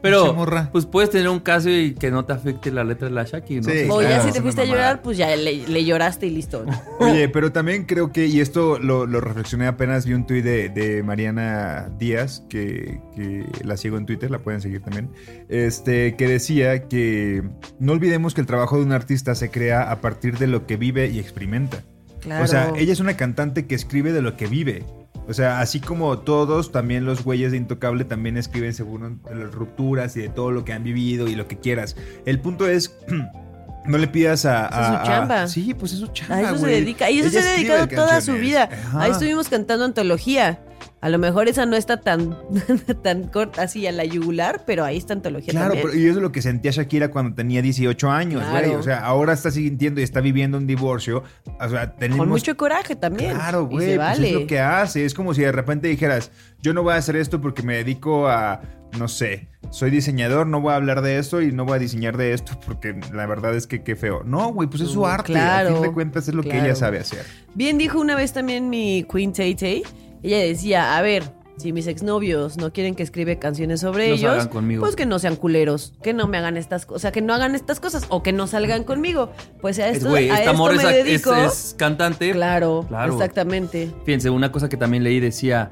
Pero, 0.00 0.32
morra. 0.34 0.70
pues 0.72 0.86
puedes 0.86 1.10
tener 1.10 1.28
un 1.28 1.40
caso 1.40 1.68
y 1.68 1.94
que 1.94 2.10
no 2.10 2.24
te 2.24 2.32
afecte 2.32 2.70
la 2.72 2.84
letra 2.84 3.08
de 3.08 3.14
la 3.14 3.24
Shaki, 3.24 3.56
¿no? 3.60 3.62
Sí. 3.70 3.86
O 3.90 4.00
ya 4.02 4.22
si 4.22 4.32
te 4.32 4.40
fuiste 4.40 4.62
a 4.62 4.64
llorar, 4.64 5.02
pues 5.02 5.18
ya 5.18 5.34
le, 5.36 5.66
le 5.66 5.84
lloraste 5.84 6.26
y 6.26 6.30
listo. 6.30 6.64
Oye, 7.00 7.28
pero 7.28 7.52
también 7.52 7.84
creo 7.84 8.12
que, 8.12 8.26
y 8.26 8.40
esto 8.40 8.78
lo, 8.78 9.06
lo 9.06 9.20
reflexioné 9.20 9.66
apenas, 9.66 10.06
vi 10.06 10.14
un 10.14 10.26
tuit 10.26 10.44
de, 10.44 10.68
de 10.70 11.02
Mariana 11.02 11.90
Díaz, 11.98 12.44
que, 12.48 13.00
que 13.14 13.44
la 13.64 13.76
sigo 13.76 13.98
en 13.98 14.06
Twitter, 14.06 14.30
la 14.30 14.38
pueden 14.38 14.60
seguir 14.62 14.80
también, 14.82 15.10
este, 15.48 16.16
que 16.16 16.26
decía 16.28 16.88
que 16.88 17.42
no 17.78 17.92
olvidemos 17.92 18.34
que 18.34 18.40
el 18.40 18.46
trabajo 18.46 18.78
de 18.78 18.84
un 18.84 18.92
artista 18.92 19.34
se 19.34 19.50
crea 19.50 19.90
a 19.90 20.00
partir 20.00 20.38
de 20.38 20.46
lo 20.46 20.66
que 20.66 20.76
vive 20.76 21.08
y 21.08 21.18
experimenta. 21.18 21.82
Claro. 22.20 22.44
O 22.44 22.46
sea, 22.46 22.72
ella 22.76 22.92
es 22.92 23.00
una 23.00 23.16
cantante 23.16 23.66
que 23.66 23.74
escribe 23.74 24.12
de 24.12 24.22
lo 24.22 24.36
que 24.36 24.46
vive. 24.46 24.84
O 25.28 25.34
sea, 25.34 25.60
así 25.60 25.80
como 25.80 26.18
todos, 26.20 26.70
también 26.70 27.04
los 27.04 27.24
güeyes 27.24 27.50
de 27.50 27.56
Intocable 27.58 28.04
también 28.04 28.36
escriben 28.36 28.72
según 28.74 29.20
las 29.28 29.52
rupturas 29.52 30.16
y 30.16 30.20
de 30.20 30.28
todo 30.28 30.52
lo 30.52 30.64
que 30.64 30.72
han 30.72 30.84
vivido 30.84 31.26
y 31.28 31.34
lo 31.34 31.48
que 31.48 31.58
quieras. 31.58 31.96
El 32.26 32.38
punto 32.40 32.68
es, 32.68 32.94
no 33.86 33.98
le 33.98 34.06
pidas 34.06 34.44
a... 34.46 34.66
Es 34.66 34.86
su 34.86 34.94
a- 34.94 35.02
chamba. 35.04 35.48
sí, 35.48 35.74
pues 35.74 35.92
es 35.92 35.98
su 35.98 36.06
chamba, 36.08 36.36
A 36.36 36.40
eso 36.42 36.58
se 36.58 36.66
dedica. 36.68 37.10
Y 37.10 37.18
eso 37.18 37.28
Ella 37.28 37.42
se 37.42 37.48
ha 37.48 37.52
dedicado 37.52 37.88
toda 37.88 38.20
su 38.20 38.34
vida. 38.34 38.68
Ajá. 38.72 39.02
Ahí 39.02 39.10
estuvimos 39.10 39.48
cantando 39.48 39.84
antología. 39.84 40.60
A 41.06 41.08
lo 41.08 41.18
mejor 41.20 41.46
esa 41.46 41.66
no 41.66 41.76
está 41.76 42.00
tan, 42.00 42.36
tan 43.04 43.28
corta 43.28 43.62
así 43.62 43.86
a 43.86 43.92
la 43.92 44.04
yugular, 44.04 44.64
pero 44.66 44.84
ahí 44.84 44.96
está 44.96 45.12
antología 45.12 45.52
Claro, 45.52 45.74
también. 45.74 45.86
pero 45.86 45.96
y 46.02 46.06
eso 46.08 46.16
es 46.16 46.22
lo 46.22 46.32
que 46.32 46.42
sentía 46.42 46.72
Shakira 46.72 47.12
cuando 47.12 47.32
tenía 47.36 47.62
18 47.62 48.10
años, 48.10 48.42
Claro. 48.42 48.66
güey. 48.66 48.80
O 48.80 48.82
sea, 48.82 49.04
ahora 49.06 49.32
está 49.32 49.52
sintiendo 49.52 50.00
y 50.00 50.02
está 50.02 50.20
viviendo 50.20 50.58
un 50.58 50.66
divorcio. 50.66 51.22
O 51.60 51.68
sea, 51.68 51.94
tenemos... 51.94 52.18
Con 52.18 52.28
mucho 52.30 52.56
coraje 52.56 52.96
también. 52.96 53.34
Claro, 53.34 53.68
Y 53.70 53.74
güey, 53.74 53.90
se 53.92 53.96
pues 53.98 54.18
es 54.18 54.32
lo 54.32 54.46
que 54.48 54.58
hace. 54.58 55.04
Es 55.04 55.14
como 55.14 55.32
si 55.32 55.42
de 55.42 55.52
repente 55.52 55.86
dijeras, 55.86 56.32
yo 56.60 56.74
no 56.74 56.82
voy 56.82 56.94
a 56.94 56.96
hacer 56.96 57.14
esto 57.14 57.40
porque 57.40 57.62
me 57.62 57.76
dedico 57.76 58.26
a, 58.28 58.62
no 58.98 59.06
sé, 59.06 59.46
soy 59.70 59.90
diseñador, 59.92 60.48
no 60.48 60.60
voy 60.60 60.72
a 60.72 60.76
hablar 60.76 61.02
de 61.02 61.18
esto 61.18 61.40
y 61.40 61.52
no 61.52 61.64
voy 61.64 61.76
a 61.76 61.78
diseñar 61.78 62.16
de 62.16 62.32
esto 62.32 62.58
porque 62.66 62.98
la 63.12 63.26
verdad 63.26 63.54
es 63.54 63.68
que 63.68 63.84
qué 63.84 63.94
feo. 63.94 64.22
No, 64.24 64.52
güey, 64.52 64.68
pues 64.68 64.82
es 64.82 64.88
su 64.88 65.02
Mm, 65.02 65.04
arte. 65.04 65.32
claro, 65.34 65.68
a 65.68 65.72
fin 65.74 65.82
de 65.82 65.92
cuentas 65.92 66.26
es 66.26 66.34
lo 66.34 66.42
que 66.42 66.58
ella 66.58 66.74
sabe 66.74 66.98
hacer. 66.98 67.24
Bien 67.54 67.78
dijo 67.78 68.00
una 68.00 68.16
vez 68.16 68.32
también 68.32 68.68
mi 68.68 69.06
Queen 69.08 69.32
Tay 69.32 69.54
Tay. 69.54 69.82
Ella 70.22 70.38
decía, 70.38 70.96
a 70.96 71.02
ver, 71.02 71.24
si 71.56 71.72
mis 71.72 71.86
exnovios 71.86 72.56
no 72.58 72.72
quieren 72.72 72.94
que 72.94 73.02
escribe 73.02 73.38
canciones 73.38 73.80
sobre 73.80 74.12
ellos, 74.12 74.46
conmigo. 74.48 74.82
pues 74.82 74.94
que 74.96 75.06
no 75.06 75.18
sean 75.18 75.36
culeros, 75.36 75.94
que 76.02 76.12
no 76.12 76.26
me 76.28 76.36
hagan 76.36 76.56
estas 76.58 76.84
cosas, 76.84 76.96
o 76.96 77.00
sea, 77.00 77.12
que 77.12 77.22
no 77.22 77.32
hagan 77.32 77.54
estas 77.54 77.80
cosas 77.80 78.04
o 78.10 78.22
que 78.22 78.32
no 78.32 78.46
salgan 78.46 78.84
conmigo. 78.84 79.30
Pues 79.62 79.78
a 79.78 79.88
Es, 79.88 79.98
esto, 79.98 80.10
güey, 80.10 80.28
a 80.30 80.38
esta 80.38 80.50
esto 80.52 80.66
me 80.66 80.74
es, 80.74 80.84
es- 80.84 81.04
dedico. 81.04 81.34
es 81.34 81.74
cantante. 81.78 82.32
claro, 82.32 82.84
Claro. 82.88 83.14
exactamente. 83.14 83.90
Fíjense, 84.04 84.28
una 84.30 84.52
cosa 84.52 84.68
que 84.68 84.76
también 84.76 85.02
leí 85.02 85.18
decía, 85.20 85.70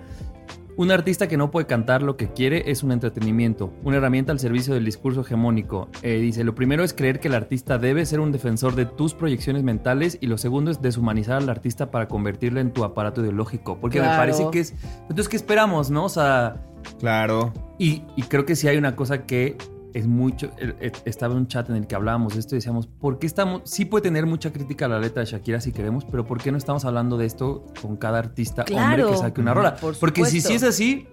un 0.76 0.90
artista 0.90 1.28
que 1.28 1.36
no 1.36 1.50
puede 1.50 1.66
cantar 1.66 2.02
lo 2.02 2.16
que 2.16 2.32
quiere 2.32 2.70
es 2.70 2.82
un 2.82 2.92
entretenimiento, 2.92 3.72
una 3.84 3.98
herramienta 3.98 4.32
al 4.32 4.38
servicio 4.38 4.74
del 4.74 4.84
discurso 4.84 5.20
hegemónico. 5.20 5.88
Eh, 6.02 6.18
dice, 6.18 6.44
lo 6.44 6.54
primero 6.54 6.84
es 6.84 6.92
creer 6.92 7.20
que 7.20 7.28
el 7.28 7.34
artista 7.34 7.78
debe 7.78 8.04
ser 8.06 8.20
un 8.20 8.32
defensor 8.32 8.74
de 8.74 8.86
tus 8.86 9.14
proyecciones 9.14 9.62
mentales 9.62 10.18
y 10.20 10.26
lo 10.26 10.38
segundo 10.38 10.70
es 10.70 10.82
deshumanizar 10.82 11.36
al 11.36 11.48
artista 11.48 11.90
para 11.90 12.08
convertirlo 12.08 12.60
en 12.60 12.72
tu 12.72 12.84
aparato 12.84 13.20
ideológico. 13.20 13.78
Porque 13.80 14.00
me 14.00 14.08
parece 14.08 14.46
que 14.50 14.60
es... 14.60 14.74
Entonces, 15.02 15.28
¿qué 15.28 15.36
esperamos, 15.36 15.90
no? 15.90 16.04
O 16.04 16.08
sea... 16.08 16.62
Claro. 16.98 17.52
Y, 17.78 18.02
y 18.16 18.22
creo 18.22 18.44
que 18.44 18.56
sí 18.56 18.68
hay 18.68 18.76
una 18.76 18.94
cosa 18.94 19.24
que 19.24 19.56
es 19.94 20.06
mucho. 20.06 20.50
eh, 20.58 20.92
Estaba 21.06 21.32
en 21.32 21.38
un 21.40 21.46
chat 21.46 21.70
en 21.70 21.76
el 21.76 21.86
que 21.86 21.94
hablábamos 21.94 22.34
de 22.34 22.40
esto 22.40 22.54
y 22.54 22.58
decíamos, 22.58 22.86
¿por 22.86 23.18
qué 23.18 23.26
estamos.? 23.26 23.62
Sí 23.64 23.86
puede 23.86 24.02
tener 24.02 24.26
mucha 24.26 24.52
crítica 24.52 24.84
a 24.84 24.88
la 24.88 24.98
letra 24.98 25.20
de 25.20 25.26
Shakira 25.30 25.60
si 25.60 25.72
queremos, 25.72 26.04
pero 26.04 26.26
¿por 26.26 26.38
qué 26.42 26.52
no 26.52 26.58
estamos 26.58 26.84
hablando 26.84 27.16
de 27.16 27.24
esto 27.26 27.64
con 27.80 27.96
cada 27.96 28.18
artista 28.18 28.64
Claro. 28.64 28.84
hombre 29.04 29.06
que 29.16 29.16
saque 29.16 29.40
una 29.40 29.54
rola? 29.54 29.76
Por 29.76 29.96
Porque 29.98 30.24
si 30.26 30.40
sí 30.42 30.54
es 30.54 30.62
así, 30.62 31.06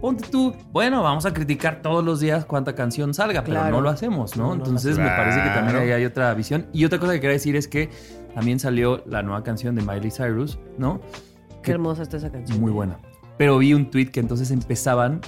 ponte 0.00 0.26
tú, 0.28 0.52
bueno, 0.72 1.02
vamos 1.02 1.26
a 1.26 1.32
criticar 1.32 1.80
todos 1.82 2.04
los 2.04 2.18
días 2.18 2.44
cuánta 2.44 2.74
canción 2.74 3.14
salga, 3.14 3.42
pero 3.44 3.60
Claro. 3.60 3.76
no 3.76 3.80
lo 3.82 3.90
hacemos, 3.90 4.36
¿no? 4.36 4.48
No, 4.48 4.54
Entonces 4.54 4.98
me 4.98 5.06
parece 5.06 5.40
que 5.42 5.50
también 5.50 5.76
ahí 5.76 5.90
hay 5.92 6.04
otra 6.04 6.34
visión. 6.34 6.66
Y 6.72 6.84
otra 6.84 6.98
cosa 6.98 7.12
que 7.12 7.20
quería 7.20 7.34
decir 7.34 7.54
es 7.54 7.68
que 7.68 7.90
también 8.34 8.58
salió 8.58 9.02
la 9.06 9.22
nueva 9.22 9.42
canción 9.44 9.74
de 9.76 9.82
Miley 9.82 10.10
Cyrus, 10.10 10.58
¿no? 10.78 11.00
Qué 11.62 11.70
hermosa 11.70 12.02
está 12.02 12.16
esa 12.16 12.32
canción. 12.32 12.60
Muy 12.60 12.72
buena. 12.72 12.98
Pero 13.38 13.58
vi 13.58 13.74
un 13.74 13.90
tweet 13.90 14.06
que 14.06 14.20
entonces 14.20 14.50
empezaban 14.50 15.20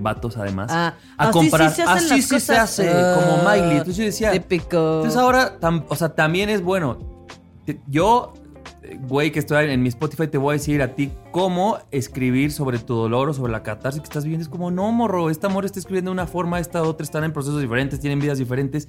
vatos 0.00 0.36
además 0.36 0.70
Ah, 0.72 0.94
a 1.16 1.24
así 1.28 1.32
comprar. 1.32 1.70
sí 1.70 1.76
se 1.76 1.82
hacen 1.82 1.96
así 1.96 2.08
las 2.08 2.16
sí 2.16 2.22
se 2.22 2.34
cosas. 2.34 2.58
hace, 2.58 2.88
Ah, 2.90 3.14
como 3.18 3.36
Miley. 3.50 3.70
Entonces 3.72 3.96
yo 3.96 4.04
decía, 4.04 4.32
Típico. 4.32 4.76
entonces 4.96 5.16
ahora, 5.16 5.58
tam- 5.60 5.84
o 5.88 5.96
sea, 5.96 6.10
también 6.14 6.48
es 6.48 6.62
bueno. 6.62 6.98
Yo, 7.86 8.32
güey, 9.06 9.30
que 9.30 9.38
estoy 9.38 9.70
en 9.70 9.82
mi 9.82 9.88
Spotify, 9.90 10.26
te 10.26 10.38
voy 10.38 10.50
a 10.50 10.52
decir 10.54 10.82
a 10.82 10.94
ti 10.94 11.12
cómo 11.30 11.78
escribir 11.90 12.50
sobre 12.52 12.78
tu 12.78 12.94
dolor 12.94 13.28
o 13.28 13.32
sobre 13.32 13.52
la 13.52 13.62
catarsis 13.62 14.00
que 14.00 14.06
estás 14.06 14.24
viviendo. 14.24 14.42
Es 14.42 14.48
como, 14.48 14.70
no, 14.70 14.90
morro, 14.90 15.30
esta 15.30 15.46
amor 15.46 15.64
está 15.64 15.78
escribiendo 15.78 16.10
de 16.10 16.14
una 16.14 16.26
forma, 16.26 16.58
esta 16.58 16.82
otra 16.82 17.04
están 17.04 17.22
en 17.24 17.32
procesos 17.32 17.60
diferentes, 17.60 18.00
tienen 18.00 18.18
vidas 18.18 18.38
diferentes. 18.38 18.88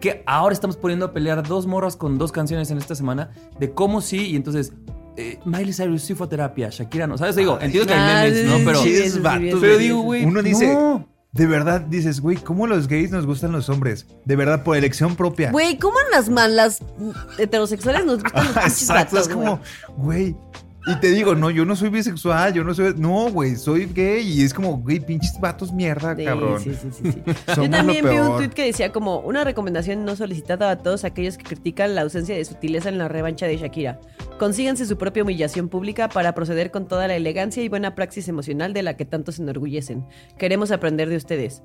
Que 0.00 0.22
ahora 0.26 0.52
estamos 0.52 0.76
poniendo 0.76 1.06
a 1.06 1.12
pelear 1.12 1.46
dos 1.46 1.66
morras 1.66 1.96
con 1.96 2.18
dos 2.18 2.32
canciones 2.32 2.70
en 2.70 2.78
esta 2.78 2.94
semana 2.94 3.30
de 3.58 3.72
cómo 3.72 4.00
sí, 4.00 4.28
y 4.30 4.36
entonces. 4.36 4.72
Eh, 5.16 5.38
Miley 5.44 5.72
Cyrus 5.72 6.02
sí 6.02 6.14
fue 6.14 6.26
a 6.26 6.30
terapia, 6.30 6.68
Shakira 6.70 7.06
no. 7.06 7.18
¿Sabes? 7.18 7.36
Digo, 7.36 7.58
entiendo 7.60 7.86
que 7.86 7.94
hay 7.94 8.30
memes, 8.30 8.64
¿no? 8.64 9.60
Pero, 9.60 9.78
digo, 9.78 10.02
güey, 10.02 10.24
Uno 10.24 10.42
dice, 10.42 10.72
no. 10.72 11.06
de 11.32 11.46
verdad 11.46 11.80
dices, 11.82 12.20
güey, 12.20 12.36
¿cómo 12.36 12.66
los 12.66 12.88
gays 12.88 13.10
nos 13.10 13.26
gustan 13.26 13.52
los 13.52 13.68
hombres? 13.68 14.06
De 14.24 14.36
verdad, 14.36 14.64
por 14.64 14.76
elección 14.76 15.16
propia. 15.16 15.50
Güey, 15.50 15.78
¿cómo 15.78 15.96
las 16.10 16.28
man, 16.28 16.56
las 16.56 16.80
heterosexuales 17.38 18.04
nos 18.06 18.22
gustan 18.22 18.44
los 18.44 18.54
pinches 18.54 18.82
Exacto, 18.82 19.16
vatos, 19.16 19.28
es 19.28 19.34
como, 19.34 19.60
güey. 19.96 20.36
Y 20.84 20.96
te 20.96 21.10
digo, 21.12 21.36
no, 21.36 21.48
yo 21.50 21.64
no 21.64 21.76
soy 21.76 21.90
bisexual, 21.90 22.54
yo 22.54 22.64
no 22.64 22.74
soy. 22.74 22.94
No, 22.96 23.30
güey, 23.30 23.54
soy 23.54 23.86
gay. 23.86 24.26
Y 24.26 24.42
es 24.42 24.52
como, 24.52 24.78
güey, 24.78 24.98
pinches 24.98 25.38
vatos 25.40 25.72
mierda, 25.72 26.16
Sí, 26.16 26.24
cabrón. 26.24 26.60
sí, 26.60 26.72
sí, 26.74 26.88
sí, 26.90 27.12
sí. 27.12 27.22
Yo 27.56 27.70
también 27.70 28.04
vi 28.08 28.16
un 28.18 28.36
tweet 28.36 28.48
que 28.50 28.64
decía 28.64 28.90
como 28.90 29.20
una 29.20 29.44
recomendación 29.44 30.04
no 30.04 30.16
solicitada 30.16 30.70
a 30.70 30.78
todos 30.78 31.04
aquellos 31.04 31.38
que 31.38 31.44
critican 31.44 31.94
la 31.94 32.00
ausencia 32.02 32.34
de 32.34 32.44
sutileza 32.44 32.88
en 32.88 32.98
la 32.98 33.06
revancha 33.06 33.46
de 33.46 33.58
Shakira. 33.58 34.00
Consíganse 34.40 34.84
su 34.86 34.98
propia 34.98 35.22
humillación 35.22 35.68
pública 35.68 36.08
para 36.08 36.34
proceder 36.34 36.72
con 36.72 36.88
toda 36.88 37.06
la 37.06 37.14
elegancia 37.14 37.62
y 37.62 37.68
buena 37.68 37.94
praxis 37.94 38.26
emocional 38.26 38.72
de 38.72 38.82
la 38.82 38.96
que 38.96 39.04
tanto 39.04 39.30
se 39.30 39.42
enorgullecen. 39.42 40.04
Queremos 40.36 40.72
aprender 40.72 41.08
de 41.08 41.16
ustedes. 41.16 41.62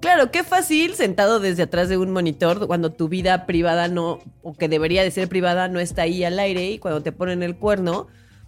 Claro, 0.00 0.30
qué 0.30 0.44
fácil 0.44 0.94
sentado 0.94 1.40
desde 1.40 1.64
atrás 1.64 1.88
de 1.88 1.98
un 1.98 2.10
monitor 2.12 2.66
cuando 2.68 2.92
tu 2.92 3.08
vida 3.08 3.46
privada 3.46 3.88
no, 3.88 4.20
o 4.42 4.54
que 4.54 4.68
debería 4.68 5.02
de 5.02 5.10
ser 5.10 5.28
privada, 5.28 5.66
no 5.68 5.80
está 5.80 6.02
ahí 6.02 6.22
al 6.24 6.38
aire 6.38 6.70
y 6.70 6.78
cuando 6.78 7.02
te 7.02 7.10
ponen 7.12 7.42
el 7.42 7.56
cuerno, 7.56 8.06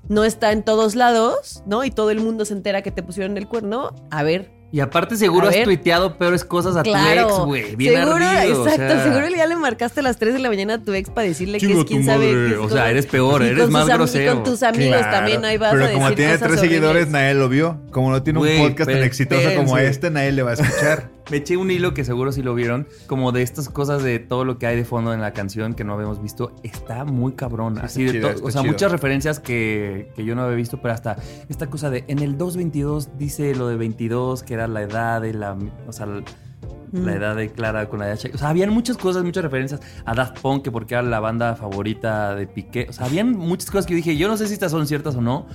no 0.08 0.24
está 0.24 0.52
en 0.52 0.62
todos 0.62 0.94
lados, 0.94 1.62
¿no? 1.66 1.84
Y 1.84 1.90
todo 1.90 2.10
el 2.10 2.20
mundo 2.20 2.44
se 2.44 2.54
entera 2.54 2.82
que 2.82 2.90
te 2.90 3.02
pusieron 3.02 3.36
el 3.36 3.48
cuerno. 3.48 3.94
A 4.10 4.22
ver, 4.22 4.50
Y 4.72 4.80
aparte 4.80 5.16
seguro 5.16 5.46
A 5.46 5.50
has 5.50 5.56
ver. 5.56 5.64
tuiteado 5.64 6.16
peores 6.16 6.44
cosas 6.44 6.76
a 6.76 6.82
tu 6.82 6.90
ex, 6.94 7.38
güey. 7.44 7.76
Bien 7.76 7.94
seguro, 8.04 8.24
ardido, 8.24 8.62
o 8.62 8.66
exacto, 8.66 8.94
sea. 8.94 9.04
seguro 9.04 9.28
ya 9.36 9.46
le 9.46 9.56
marcaste 9.56 10.00
a 10.00 10.02
las 10.02 10.16
3 10.16 10.32
de 10.32 10.38
la 10.40 10.48
mañana 10.48 10.74
a 10.74 10.78
tu 10.78 10.94
ex 10.94 11.10
para 11.10 11.28
decirle 11.28 11.58
que 11.58 11.72
es 11.72 11.84
quién 11.84 12.04
sabe. 12.04 12.32
madre. 12.32 12.48
qué 12.48 12.54
es 12.54 12.58
O 12.58 12.68
sea, 12.70 12.90
eres 12.90 13.04
peor, 13.06 13.42
eres 13.42 13.68
más 13.68 13.86
grosero. 13.86 14.32
Y 14.32 14.34
con 14.34 14.44
tus 14.44 14.62
amigos 14.62 14.96
Claro, 14.96 15.12
también 15.12 15.44
ahí 15.44 15.58
vas 15.58 15.72
Pero 15.72 15.84
a 15.84 15.88
decir 15.88 16.02
como 16.02 16.14
tiene 16.14 16.38
tres 16.38 16.60
seguidores, 16.60 17.08
nadie 17.08 17.34
lo 17.34 17.48
vio. 17.50 17.80
Como 17.90 18.10
no 18.10 18.22
tiene 18.22 18.38
un 18.40 18.46
podcast 18.68 18.88
tan 18.88 18.94
pero 18.94 19.04
exitoso 19.04 19.54
como 19.56 19.76
este, 19.78 20.10
nadie 20.10 20.32
le 20.32 20.42
va 20.42 20.50
a 20.50 20.54
escuchar. 20.54 21.10
Me 21.30 21.36
eché 21.38 21.56
un 21.56 21.70
hilo 21.70 21.94
que 21.94 22.04
seguro 22.04 22.32
sí 22.32 22.42
lo 22.42 22.54
vieron, 22.54 22.86
como 23.06 23.32
de 23.32 23.42
estas 23.42 23.68
cosas 23.68 24.02
de 24.02 24.18
todo 24.18 24.44
lo 24.44 24.58
que 24.58 24.66
hay 24.66 24.76
de 24.76 24.84
fondo 24.84 25.14
en 25.14 25.20
la 25.20 25.32
canción 25.32 25.74
que 25.74 25.84
no 25.84 25.94
habíamos 25.94 26.20
visto. 26.20 26.52
Está 26.62 27.04
muy 27.04 27.32
cabrón. 27.32 27.74
está 27.74 27.86
Así 27.86 28.04
de 28.04 28.12
chido, 28.12 28.28
O 28.42 28.50
sea, 28.50 28.60
chido. 28.62 28.72
muchas 28.72 28.92
referencias 28.92 29.38
que, 29.40 30.10
que 30.16 30.24
yo 30.24 30.34
no 30.34 30.42
había 30.42 30.56
visto, 30.56 30.80
pero 30.82 30.94
hasta 30.94 31.16
esta 31.48 31.68
cosa 31.68 31.90
de 31.90 32.04
en 32.08 32.18
el 32.18 32.36
222 32.36 33.16
dice 33.18 33.54
lo 33.54 33.68
de 33.68 33.76
22, 33.76 34.42
que 34.42 34.54
era 34.54 34.66
la 34.66 34.82
edad 34.82 35.20
de 35.22 35.32
la. 35.34 35.56
O 35.86 35.92
sea, 35.92 36.06
la 36.06 36.22
Mm. 36.94 37.08
edad 37.08 37.36
de 37.36 37.48
Clara 37.50 37.88
con 37.88 38.00
la 38.00 38.06
de 38.06 38.16
Shakira. 38.16 38.34
O 38.34 38.38
sea, 38.38 38.50
habían 38.50 38.68
muchas 38.68 38.98
cosas, 38.98 39.24
muchas 39.24 39.42
referencias 39.42 39.80
a 40.04 40.14
Daft 40.14 40.40
Punk, 40.40 40.62
que 40.62 40.70
porque 40.70 40.92
era 40.92 41.02
la 41.02 41.20
banda 41.20 41.56
favorita 41.56 42.34
de 42.34 42.46
Piqué. 42.46 42.86
O 42.90 42.92
sea, 42.92 43.06
habían 43.06 43.30
muchas 43.32 43.70
cosas 43.70 43.86
que 43.86 43.92
yo 43.94 43.96
dije, 43.96 44.14
yo 44.18 44.28
no 44.28 44.36
sé 44.36 44.46
si 44.46 44.52
estas 44.52 44.72
son 44.72 44.86
ciertas 44.86 45.14
o 45.16 45.22
no. 45.22 45.46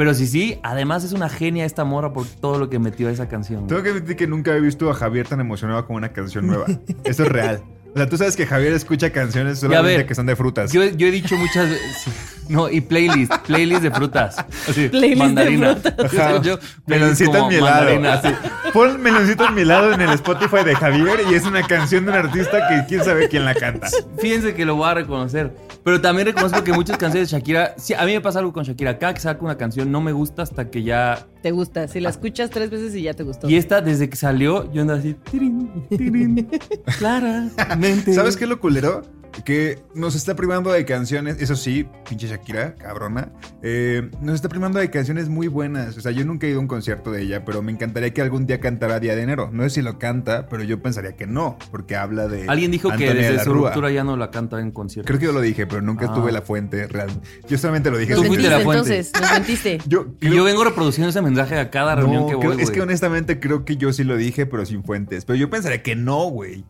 Pero 0.00 0.14
sí, 0.14 0.26
sí, 0.26 0.58
además 0.62 1.04
es 1.04 1.12
una 1.12 1.28
genia 1.28 1.66
esta 1.66 1.84
morra 1.84 2.14
por 2.14 2.26
todo 2.26 2.58
lo 2.58 2.70
que 2.70 2.78
metió 2.78 3.08
a 3.08 3.10
esa 3.10 3.28
canción. 3.28 3.66
Tengo 3.66 3.82
que 3.82 3.90
admitir 3.90 4.16
que 4.16 4.26
nunca 4.26 4.56
he 4.56 4.58
visto 4.58 4.88
a 4.88 4.94
Javier 4.94 5.28
tan 5.28 5.40
emocionado 5.40 5.86
con 5.86 5.96
una 5.96 6.14
canción 6.14 6.46
nueva. 6.46 6.64
Eso 7.04 7.24
es 7.24 7.28
real. 7.28 7.62
O 7.92 7.96
sea, 7.96 8.08
tú 8.08 8.16
sabes 8.16 8.36
que 8.36 8.46
Javier 8.46 8.72
escucha 8.72 9.10
canciones 9.10 9.58
solamente 9.58 9.96
ver, 9.98 10.06
que 10.06 10.14
son 10.14 10.26
de 10.26 10.36
frutas. 10.36 10.72
Yo, 10.72 10.84
yo 10.84 11.06
he 11.06 11.10
dicho 11.10 11.36
muchas 11.36 11.68
veces. 11.68 12.06
No, 12.48 12.68
y 12.68 12.80
playlist, 12.80 13.32
playlist 13.46 13.82
de 13.82 13.90
frutas. 13.92 14.36
Así, 14.68 14.88
Playlist 14.88 15.12
de 15.12 15.16
mandarina. 15.16 15.76
frutas. 15.76 16.14
Ajá. 16.14 16.42
Yo, 16.42 16.58
Meloncito 16.86 17.36
en 17.36 17.48
mi 17.48 17.54
lado. 17.60 17.76
mandarina, 17.76 18.12
así. 18.14 18.26
así. 18.28 18.70
Pon 18.72 19.00
meloncito 19.00 19.46
en 19.46 19.54
mi 19.54 19.64
lado 19.64 19.92
en 19.92 20.00
el 20.00 20.10
Spotify 20.10 20.64
de 20.64 20.74
Javier 20.74 21.20
y 21.30 21.34
es 21.34 21.44
una 21.44 21.64
canción 21.66 22.04
de 22.06 22.12
un 22.12 22.18
artista 22.18 22.68
que 22.68 22.84
quién 22.88 23.04
sabe 23.04 23.28
quién 23.28 23.44
la 23.44 23.54
canta. 23.54 23.88
Fíjense 24.18 24.54
que 24.54 24.64
lo 24.64 24.74
voy 24.76 24.88
a 24.88 24.94
reconocer. 24.94 25.52
Pero 25.84 26.00
también 26.00 26.26
reconozco 26.26 26.62
que 26.62 26.72
muchas 26.72 26.98
canciones 26.98 27.30
de 27.30 27.38
Shakira. 27.38 27.74
Sí, 27.78 27.94
a 27.94 28.04
mí 28.04 28.12
me 28.12 28.20
pasa 28.20 28.40
algo 28.40 28.52
con 28.52 28.64
Shakira. 28.64 28.98
Cada 28.98 29.14
que 29.14 29.20
saca 29.20 29.42
una 29.44 29.56
canción 29.56 29.90
no 29.90 30.00
me 30.00 30.12
gusta 30.12 30.42
hasta 30.42 30.70
que 30.70 30.82
ya. 30.82 31.26
Te 31.42 31.50
gusta. 31.52 31.88
Si 31.88 32.00
la 32.00 32.10
escuchas 32.10 32.50
tres 32.50 32.70
veces 32.70 32.94
y 32.94 33.02
ya 33.02 33.14
te 33.14 33.22
gustó. 33.22 33.48
Y 33.48 33.56
esta, 33.56 33.80
desde 33.80 34.10
que 34.10 34.16
salió, 34.16 34.70
yo 34.72 34.82
ando 34.82 34.94
así. 34.94 35.14
tirin, 35.30 35.70
tirin, 35.88 36.48
claramente. 36.98 38.12
¿Sabes 38.12 38.36
qué 38.36 38.44
es 38.44 38.50
lo 38.50 38.60
culero? 38.60 39.02
Que 39.44 39.78
nos 39.94 40.14
está 40.14 40.34
privando 40.36 40.70
de 40.70 40.84
canciones, 40.84 41.40
eso 41.40 41.56
sí, 41.56 41.86
pinche 42.08 42.28
Shakira, 42.28 42.74
cabrona, 42.74 43.32
eh, 43.62 44.10
nos 44.20 44.34
está 44.34 44.48
privando 44.48 44.78
de 44.78 44.90
canciones 44.90 45.28
muy 45.28 45.48
buenas. 45.48 45.96
O 45.96 46.00
sea, 46.00 46.12
yo 46.12 46.24
nunca 46.24 46.46
he 46.46 46.50
ido 46.50 46.58
a 46.58 46.62
un 46.62 46.68
concierto 46.68 47.10
de 47.10 47.22
ella, 47.22 47.44
pero 47.44 47.62
me 47.62 47.72
encantaría 47.72 48.12
que 48.12 48.20
algún 48.22 48.46
día 48.46 48.60
cantara 48.60 49.00
Día 49.00 49.16
de 49.16 49.22
Enero. 49.22 49.48
No 49.52 49.62
sé 49.64 49.70
si 49.70 49.82
lo 49.82 49.98
canta, 49.98 50.46
pero 50.48 50.62
yo 50.62 50.82
pensaría 50.82 51.16
que 51.16 51.26
no, 51.26 51.58
porque 51.70 51.96
habla 51.96 52.28
de... 52.28 52.44
Alguien 52.48 52.70
dijo 52.70 52.88
que 52.88 52.94
Antonia 52.94 53.14
de 53.14 53.20
desde 53.22 53.36
la 53.36 53.44
su 53.44 53.52
Rúa. 53.54 53.68
ruptura 53.70 53.90
ya 53.90 54.04
no 54.04 54.16
la 54.16 54.30
canta 54.30 54.60
en 54.60 54.70
conciertos. 54.72 55.06
Creo 55.08 55.18
que 55.18 55.26
yo 55.26 55.32
lo 55.32 55.40
dije, 55.40 55.66
pero 55.66 55.80
nunca 55.82 56.06
Ah. 56.10 56.14
tuve 56.14 56.32
la 56.32 56.42
fuente 56.42 56.86
real. 56.86 57.08
Yo 57.48 57.56
solamente 57.58 57.90
lo 57.90 57.98
dije. 57.98 58.12
Nos 58.12 58.22
Tú 58.22 58.28
fuiste 58.28 58.48
mentiste 58.48 58.58
la 58.58 58.64
fuente. 58.64 58.94
entonces, 59.00 59.20
nos 59.22 59.32
mentiste. 59.32 59.78
Yo, 59.86 60.06
Y 60.20 60.30
yo 60.34 60.44
vengo 60.44 60.64
reproduciendo 60.64 61.08
ese 61.10 61.22
mensaje 61.22 61.58
a 61.58 61.70
cada 61.70 61.94
reunión 61.96 62.22
No, 62.22 62.28
que 62.28 62.36
creo- 62.38 62.52
voy. 62.54 62.62
es 62.62 62.70
que 62.70 62.80
honestamente 62.82 63.40
creo 63.40 63.64
que 63.64 63.76
yo 63.76 63.92
sí 63.92 64.04
lo 64.04 64.16
dije, 64.16 64.44
pero 64.46 64.66
sin 64.66 64.84
fuentes. 64.84 65.24
Pero 65.24 65.36
yo 65.38 65.48
pensaría 65.50 65.82
que 65.82 65.96
no, 65.96 66.24
güey. 66.28 66.64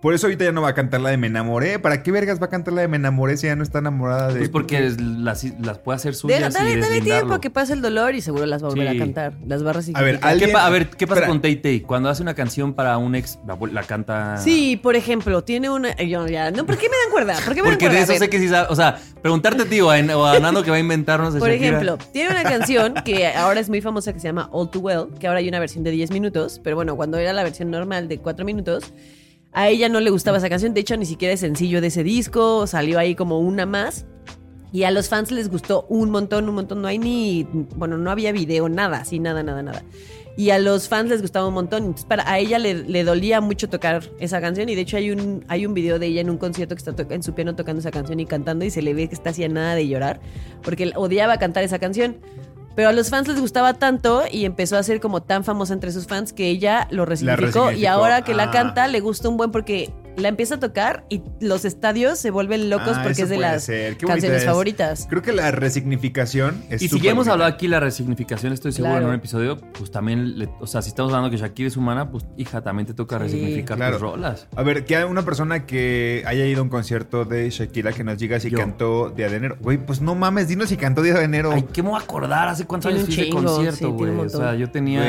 Por 0.00 0.12
eso 0.14 0.26
ahorita 0.26 0.44
ya 0.44 0.52
no 0.52 0.60
va 0.62 0.68
a 0.68 0.74
cantar 0.74 1.00
la 1.00 1.10
de 1.10 1.16
Me 1.16 1.26
enamoré. 1.26 1.78
¿Para 1.78 2.02
qué 2.02 2.12
vergas 2.12 2.40
va 2.40 2.46
a 2.46 2.50
cantar 2.50 2.74
la 2.74 2.82
de 2.82 2.88
Me 2.88 2.96
enamoré 2.98 3.36
si 3.38 3.46
ya 3.46 3.56
no 3.56 3.62
está 3.62 3.78
enamorada 3.78 4.28
de... 4.28 4.38
Pues 4.38 4.50
porque 4.50 4.90
las, 4.98 5.42
las 5.58 5.78
puede 5.78 5.96
hacer 5.96 6.14
suyas 6.14 6.38
Deja- 6.40 6.50
dale, 6.64 6.78
y 6.78 6.80
dale 6.80 7.00
tiempo 7.00 7.34
a 7.34 7.40
que 7.40 7.50
pase 7.50 7.72
el 7.72 7.80
dolor 7.82 8.14
y 8.14 8.20
seguro 8.20 8.44
las 8.46 8.62
va 8.62 8.68
a 8.68 8.70
volver 8.70 8.90
Sí. 8.90 8.96
a 8.96 8.98
cantar. 9.00 9.32
Las 9.46 9.64
va 9.64 9.70
a 9.70 9.74
A 9.98 10.02
ver, 10.02 10.20
¿Qué 10.38 10.48
pa- 10.48 10.66
a 10.66 10.70
ver, 10.70 10.88
¿qué 10.90 11.06
pasa 11.06 11.20
Espera. 11.20 11.28
con 11.28 11.40
Tay 11.42 11.56
Tay? 11.56 11.80
Cuando 11.80 12.08
hace 12.10 12.22
una 12.22 12.34
canción 12.34 12.74
para 12.74 12.98
un 12.98 13.14
ex, 13.14 13.38
la, 13.46 13.56
la 13.72 13.82
canta. 13.84 14.36
Sí, 14.36 14.78
por 14.80 14.96
ejemplo, 14.96 15.42
tiene 15.42 15.70
una. 15.70 15.96
Yo 15.96 16.26
ya. 16.28 16.50
No, 16.50 16.66
¿por 16.66 16.76
qué 16.76 16.88
me 16.88 16.96
dan 17.02 17.10
cuerda? 17.10 17.34
¿Por 17.44 17.54
qué 17.54 17.62
me 17.62 17.70
Porque 17.70 17.86
dan 17.86 17.94
de 17.94 18.00
cuerda? 18.00 18.14
eso 18.14 18.24
sé 18.24 18.30
que 18.30 18.38
sí 18.38 18.48
sabe. 18.48 18.68
O 18.70 18.76
sea, 18.76 18.98
preguntarte, 19.22 19.64
tío, 19.64 19.90
a, 19.90 19.96
o 20.16 20.24
a 20.26 20.38
Nando 20.38 20.62
que 20.62 20.70
va 20.70 20.76
a 20.76 20.80
inventarnos 20.80 21.32
de 21.34 21.40
Por 21.40 21.48
Shakira. 21.48 21.68
ejemplo, 21.68 21.98
tiene 22.12 22.30
una 22.30 22.42
canción 22.44 22.94
que 23.04 23.26
ahora 23.28 23.60
es 23.60 23.68
muy 23.70 23.80
famosa 23.80 24.12
que 24.12 24.20
se 24.20 24.28
llama 24.28 24.48
All 24.52 24.70
Too 24.70 24.80
Well, 24.80 25.06
que 25.18 25.26
ahora 25.26 25.40
hay 25.40 25.48
una 25.48 25.58
versión 25.58 25.82
de 25.84 25.90
10 25.90 26.10
minutos, 26.10 26.60
pero 26.62 26.76
bueno, 26.76 26.94
cuando 26.96 27.16
era 27.18 27.32
la 27.32 27.42
versión 27.42 27.70
normal 27.70 28.08
de 28.08 28.18
4 28.18 28.44
minutos, 28.44 28.92
a 29.56 29.70
ella 29.70 29.88
no 29.88 30.00
le 30.00 30.10
gustaba 30.10 30.36
esa 30.36 30.50
canción, 30.50 30.74
de 30.74 30.80
hecho 30.80 30.98
ni 30.98 31.06
siquiera 31.06 31.32
es 31.32 31.40
sencillo 31.40 31.80
de 31.80 31.86
ese 31.86 32.04
disco, 32.04 32.66
salió 32.66 32.98
ahí 32.98 33.14
como 33.14 33.40
una 33.40 33.64
más. 33.64 34.04
Y 34.70 34.82
a 34.82 34.90
los 34.90 35.08
fans 35.08 35.30
les 35.30 35.48
gustó 35.48 35.86
un 35.88 36.10
montón, 36.10 36.46
un 36.46 36.56
montón. 36.56 36.82
No 36.82 36.88
hay 36.88 36.98
ni. 36.98 37.44
Bueno, 37.76 37.96
no 37.96 38.10
había 38.10 38.32
video, 38.32 38.68
nada, 38.68 38.98
así, 38.98 39.18
nada, 39.18 39.42
nada, 39.42 39.62
nada. 39.62 39.82
Y 40.36 40.50
a 40.50 40.58
los 40.58 40.90
fans 40.90 41.08
les 41.08 41.22
gustaba 41.22 41.48
un 41.48 41.54
montón. 41.54 41.84
Entonces, 41.84 42.04
para, 42.04 42.30
a 42.30 42.38
ella 42.38 42.58
le, 42.58 43.04
dolía 43.04 43.40
mucho 43.40 43.70
tocar 43.70 44.02
esa 44.20 44.42
canción. 44.42 44.68
Y 44.68 44.74
de 44.74 44.82
hecho, 44.82 44.98
hay 44.98 45.10
un, 45.10 45.42
hay 45.48 45.64
un 45.64 45.72
video 45.72 45.98
de 45.98 46.08
ella 46.08 46.20
en 46.20 46.28
un 46.28 46.36
concierto 46.36 46.74
que 46.74 46.82
está 46.90 47.14
en 47.14 47.22
su 47.22 47.32
piano 47.32 47.56
tocando 47.56 47.80
esa 47.80 47.90
canción 47.90 48.20
y 48.20 48.26
cantando. 48.26 48.66
Y 48.66 48.70
se 48.70 48.82
le 48.82 48.92
ve 48.92 49.08
que 49.08 49.14
está 49.14 49.30
haciendo 49.30 49.58
nada 49.60 49.74
de 49.74 49.88
llorar. 49.88 50.20
Porque 50.62 50.92
odiaba 50.96 51.38
cantar 51.38 51.64
esa 51.64 51.78
canción. 51.78 52.18
Pero 52.76 52.90
a 52.90 52.92
los 52.92 53.08
fans 53.10 53.26
les 53.26 53.40
gustaba 53.40 53.74
tanto 53.74 54.22
y 54.30 54.44
empezó 54.44 54.76
a 54.76 54.82
ser 54.82 55.00
como 55.00 55.22
tan 55.22 55.42
famosa 55.42 55.72
entre 55.72 55.90
sus 55.90 56.06
fans 56.06 56.32
que 56.32 56.48
ella 56.50 56.86
lo 56.90 57.06
resignificó. 57.06 57.72
Y 57.72 57.86
ahora 57.86 58.22
que 58.22 58.34
la 58.34 58.44
Ah. 58.44 58.50
canta, 58.52 58.86
le 58.86 59.00
gusta 59.00 59.28
un 59.28 59.36
buen 59.38 59.50
porque 59.50 59.90
la 60.16 60.28
empieza 60.28 60.56
a 60.56 60.60
tocar 60.60 61.04
y 61.08 61.22
los 61.40 61.64
estadios 61.64 62.18
se 62.18 62.30
vuelven 62.30 62.70
locos 62.70 62.96
Ah, 62.96 63.02
porque 63.02 63.22
es 63.22 63.28
de 63.28 63.36
las 63.38 63.66
canciones 63.66 64.42
es. 64.42 64.44
favoritas. 64.44 65.06
Creo 65.10 65.22
que 65.22 65.32
la 65.32 65.50
resignificación 65.50 66.62
es 66.70 66.82
Y 66.82 66.88
si 66.88 67.00
ya 67.00 67.10
hemos 67.10 67.28
hablado 67.28 67.50
aquí 67.50 67.68
la 67.68 67.80
resignificación, 67.80 68.52
estoy 68.52 68.72
seguro 68.72 68.92
Claro. 68.94 69.06
en 69.06 69.10
un 69.10 69.16
episodio, 69.18 69.58
pues 69.78 69.90
también, 69.90 70.38
le- 70.38 70.48
o 70.60 70.66
sea, 70.66 70.82
si 70.82 70.88
estamos 70.88 71.12
hablando 71.12 71.30
que 71.30 71.36
Shakira 71.36 71.68
es 71.68 71.76
humana, 71.76 72.10
pues 72.10 72.24
hija, 72.36 72.62
también 72.62 72.86
te 72.86 72.94
toca 72.94 73.16
Sí. 73.18 73.22
resignificar 73.24 73.76
Claro. 73.76 73.92
tus 73.98 74.02
rolas. 74.02 74.46
A 74.56 74.62
ver, 74.62 74.84
que 74.84 74.96
hay 74.96 75.04
una 75.04 75.22
persona 75.24 75.66
que 75.66 76.22
haya 76.26 76.46
ido 76.46 76.60
a 76.60 76.62
un 76.62 76.68
concierto 76.70 77.24
de 77.24 77.50
Shakira 77.50 77.92
que 77.92 78.04
nos 78.04 78.18
diga 78.18 78.40
si 78.40 78.50
Yo. 78.50 78.58
cantó 78.58 79.10
Día 79.10 79.28
de 79.28 79.36
Enero. 79.36 79.56
Güey, 79.60 79.78
pues 79.78 80.00
no 80.00 80.14
mames, 80.14 80.48
dinos 80.48 80.68
si 80.70 80.76
cantó 80.76 81.02
Día 81.02 81.14
de 81.14 81.24
Enero. 81.24 81.50
Ay, 81.52 81.66
¿qué 81.72 81.82
me 81.82 81.90
voy 81.90 82.00
a 82.00 82.02
acordar? 82.02 82.48
¿Hace 82.48 82.64
cuántos 82.66 82.92
años 82.92 83.06
sí, 83.08 83.28
concierto, 83.30 83.92
güey? 83.92 84.10
o 84.16 84.28
sea, 84.28 84.54
yo 84.54 84.70
tenía 84.70 85.00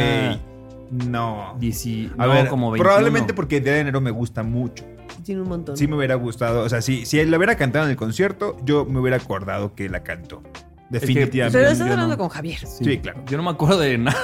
Güey, 0.91 1.07
no. 1.09 1.55
10, 1.59 2.11
A 2.17 2.25
no, 2.27 2.33
ver, 2.33 2.47
como 2.49 2.71
21. 2.71 2.83
probablemente 2.89 3.33
porque 3.33 3.61
Día 3.61 3.73
de 3.73 3.79
Enero 3.81 4.01
me 4.01 4.11
gusta 4.11 4.43
mucho. 4.43 4.83
Tiene 5.23 5.41
un 5.41 5.49
montón. 5.49 5.75
Sí 5.77 5.87
me 5.87 5.95
hubiera 5.97 6.15
gustado. 6.15 6.63
O 6.63 6.69
sea, 6.69 6.81
si, 6.81 7.05
si 7.05 7.19
él 7.19 7.31
la 7.31 7.37
hubiera 7.37 7.55
cantado 7.55 7.85
en 7.85 7.91
el 7.91 7.97
concierto, 7.97 8.57
yo 8.63 8.85
me 8.85 8.99
hubiera 8.99 9.17
acordado 9.17 9.73
que 9.75 9.89
la 9.89 10.03
cantó. 10.03 10.43
Definitivamente. 10.89 11.57
Pero 11.57 11.71
estás 11.71 11.89
hablando 11.89 12.13
no. 12.15 12.17
con 12.17 12.29
Javier. 12.29 12.59
Sí, 12.65 12.97
claro. 12.99 13.23
Yo 13.27 13.37
no 13.37 13.43
me 13.43 13.49
acuerdo 13.49 13.79
de 13.79 13.97
nada. 13.97 14.17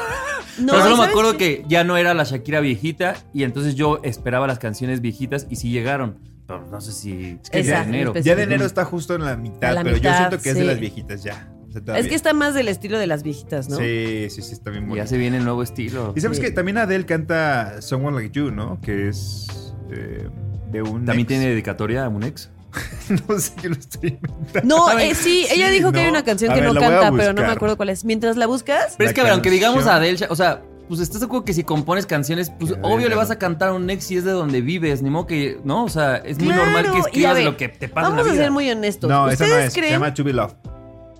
No, 0.60 0.68
Pero 0.74 0.84
solo 0.84 0.89
me 0.91 0.98
¿sabes 0.98 1.10
acuerdo 1.12 1.38
que 1.38 1.66
ya 1.68 1.84
no 1.84 1.98
era 1.98 2.14
la 2.14 2.24
Shakira 2.26 2.60
viejita 2.62 3.16
y 3.34 3.44
entonces 3.44 3.74
yo 3.76 4.00
esperaba 4.04 4.46
las 4.48 4.60
canciones 4.60 5.02
viejitas 5.02 5.48
y 5.50 5.56
sí 5.56 5.72
llegaron. 5.72 6.20
Pero 6.46 6.68
no 6.68 6.80
sé 6.80 6.91
si 6.91 7.39
es 7.44 7.50
que 7.50 7.60
Esa, 7.62 7.80
de 7.82 7.89
enero. 7.89 8.14
en 8.16 8.22
Día 8.24 8.36
de 8.36 8.44
Enero 8.44 8.66
está 8.66 8.86
justo 8.86 9.16
en 9.16 9.26
la 9.26 9.36
mitad, 9.36 9.74
la 9.74 9.82
pero 9.84 9.96
mitad, 9.96 10.12
yo 10.12 10.18
siento 10.18 10.44
que 10.44 10.50
es 10.52 10.56
de 10.56 10.64
las 10.66 10.80
viejitas 10.80 11.24
ya. 11.24 11.50
O 11.70 11.72
sea, 11.72 11.98
Es 11.98 12.08
que 12.08 12.14
está 12.16 12.34
más 12.34 12.54
del 12.54 12.68
estilo 12.68 13.00
de 13.00 13.08
las 13.08 13.24
viejitas, 13.24 13.68
¿no? 13.68 13.78
Sí, 13.78 14.28
sí, 14.30 14.41
sí, 14.44 14.54
está 14.54 14.70
bien 14.70 14.84
Y 14.84 14.88
bonito. 14.89 15.04
ya 15.04 15.08
se 15.08 15.18
viene 15.18 15.38
el 15.38 15.44
nuevo 15.44 15.64
estilo. 15.64 16.14
Y 16.16 16.22
sabes 16.22 16.38
Sí. 16.38 16.44
que 16.44 16.52
también 16.52 16.78
Adele 16.78 17.06
canta 17.08 17.82
Someone 17.82 18.16
Like 18.18 18.38
You, 18.38 18.52
¿no? 18.52 18.80
Que 18.80 19.08
es 19.10 19.74
eh, 19.91 20.30
de 20.74 20.82
un. 20.82 21.06
También 21.06 21.20
ex. 21.22 21.28
tiene 21.30 21.48
dedicatoria 21.50 22.04
a 22.06 22.10
un 22.10 22.24
ex. 22.24 22.50
no 23.30 23.38
sé, 23.40 23.52
yo 23.62 23.70
lo 23.70 23.76
estoy 23.76 24.18
inventando. 24.22 24.62
No, 24.64 24.98
eh, 25.00 25.14
sí, 25.16 25.46
ella 25.52 25.70
dijo 25.70 25.92
que 25.92 26.00
hay 26.02 26.10
una 26.10 26.24
canción 26.24 26.52
A 26.52 26.56
que 26.56 26.62
ver, 26.62 26.74
no 26.74 26.80
la 26.80 26.88
a 26.88 26.90
canta, 26.90 27.12
pero 27.16 27.32
no 27.34 27.42
me 27.44 27.48
acuerdo 27.52 27.78
cuál 27.78 27.90
es. 27.90 28.04
Mientras 28.04 28.36
la 28.36 28.48
buscas, 28.48 28.96
Pero 28.98 29.06
La 29.06 29.10
es 29.12 29.14
que, 29.14 29.22
a 29.22 29.24
ver, 29.26 29.34
aunque 29.34 29.52
digamos 29.52 29.86
a 29.88 29.96
Adele, 29.98 30.26
o 30.30 30.36
sea, 30.36 30.64
pues 30.88 31.00
estás 31.00 31.20
de 31.22 31.28
acuerdo 31.28 31.46
que 31.46 31.54
si 31.54 31.64
compones 31.64 32.06
canciones, 32.08 32.50
pues 32.60 32.72
A 32.72 32.76
obvio 32.82 33.08
le 33.10 33.16
vas 33.16 33.30
a 33.32 33.38
cantar 33.38 33.70
a 33.70 33.74
un 33.74 33.90
ex 33.90 34.04
si 34.06 34.18
es 34.18 34.24
de 34.26 34.32
donde 34.32 34.62
vives, 34.62 35.02
ni 35.04 35.10
modo 35.12 35.28
que, 35.28 35.60
¿no? 35.64 35.84
O 35.86 35.90
sea, 35.90 36.18
es 36.18 36.38
muy 36.40 36.48
Claro, 36.48 36.66
normal 36.66 36.86
que 36.92 36.98
a 36.98 37.00
escribas 37.02 37.36
ver, 37.36 37.46
lo 37.46 37.58
que 37.58 37.70
te 37.70 37.88
pasa 37.90 38.08
en 38.08 38.12
vamos 38.14 38.26
la 38.26 38.32
a 38.32 38.34
vida. 38.34 38.44
ser 38.44 38.52
muy 38.52 38.70
honestos. 38.72 39.10
No, 39.10 39.30
esa 39.30 39.44
¿Ustedes 39.44 39.52
no 39.52 39.68
es. 39.68 39.74
creen? 39.74 39.88
Se 39.90 39.92
llama 39.94 40.14
To 40.16 40.24
Be 40.24 40.34
Love. 40.34 40.54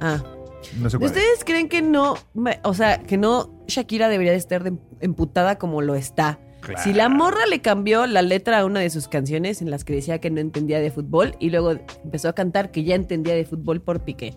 Ah. 0.02 0.24
No 0.80 0.90
sé 0.90 0.98
cuál 0.98 1.12
es. 1.12 1.18
¿Ustedes 1.18 1.44
creen 1.46 1.70
que 1.70 1.82
no, 1.84 2.16
o 2.64 2.74
sea, 2.74 2.98
que 3.04 3.18
no 3.18 3.64
Shakira 3.68 4.10
debería 4.10 4.32
de 4.32 4.38
estar 4.40 4.64
de- 4.64 4.74
emputada 5.02 5.58
como 5.60 5.82
lo 5.82 5.94
está? 5.96 6.40
Claro. 6.66 6.82
Si 6.84 6.94
la 6.94 7.10
morra 7.10 7.46
le 7.50 7.62
cambió 7.62 8.06
la 8.06 8.22
letra 8.22 8.60
a 8.60 8.66
una 8.66 8.80
de 8.80 8.90
sus 8.90 9.08
canciones 9.08 9.62
en 9.62 9.70
las 9.70 9.84
que 9.84 9.94
decía 9.94 10.20
que 10.20 10.30
no 10.30 10.40
entendía 10.40 10.80
de 10.80 10.92
fútbol 10.92 11.36
y 11.40 11.50
luego 11.50 11.72
empezó 12.04 12.30
a 12.30 12.34
cantar 12.34 12.72
que 12.72 12.84
ya 12.84 12.96
entendía 12.96 13.36
de 13.36 13.46
fútbol 13.46 13.82
por 13.82 14.02
Piqué. 14.04 14.34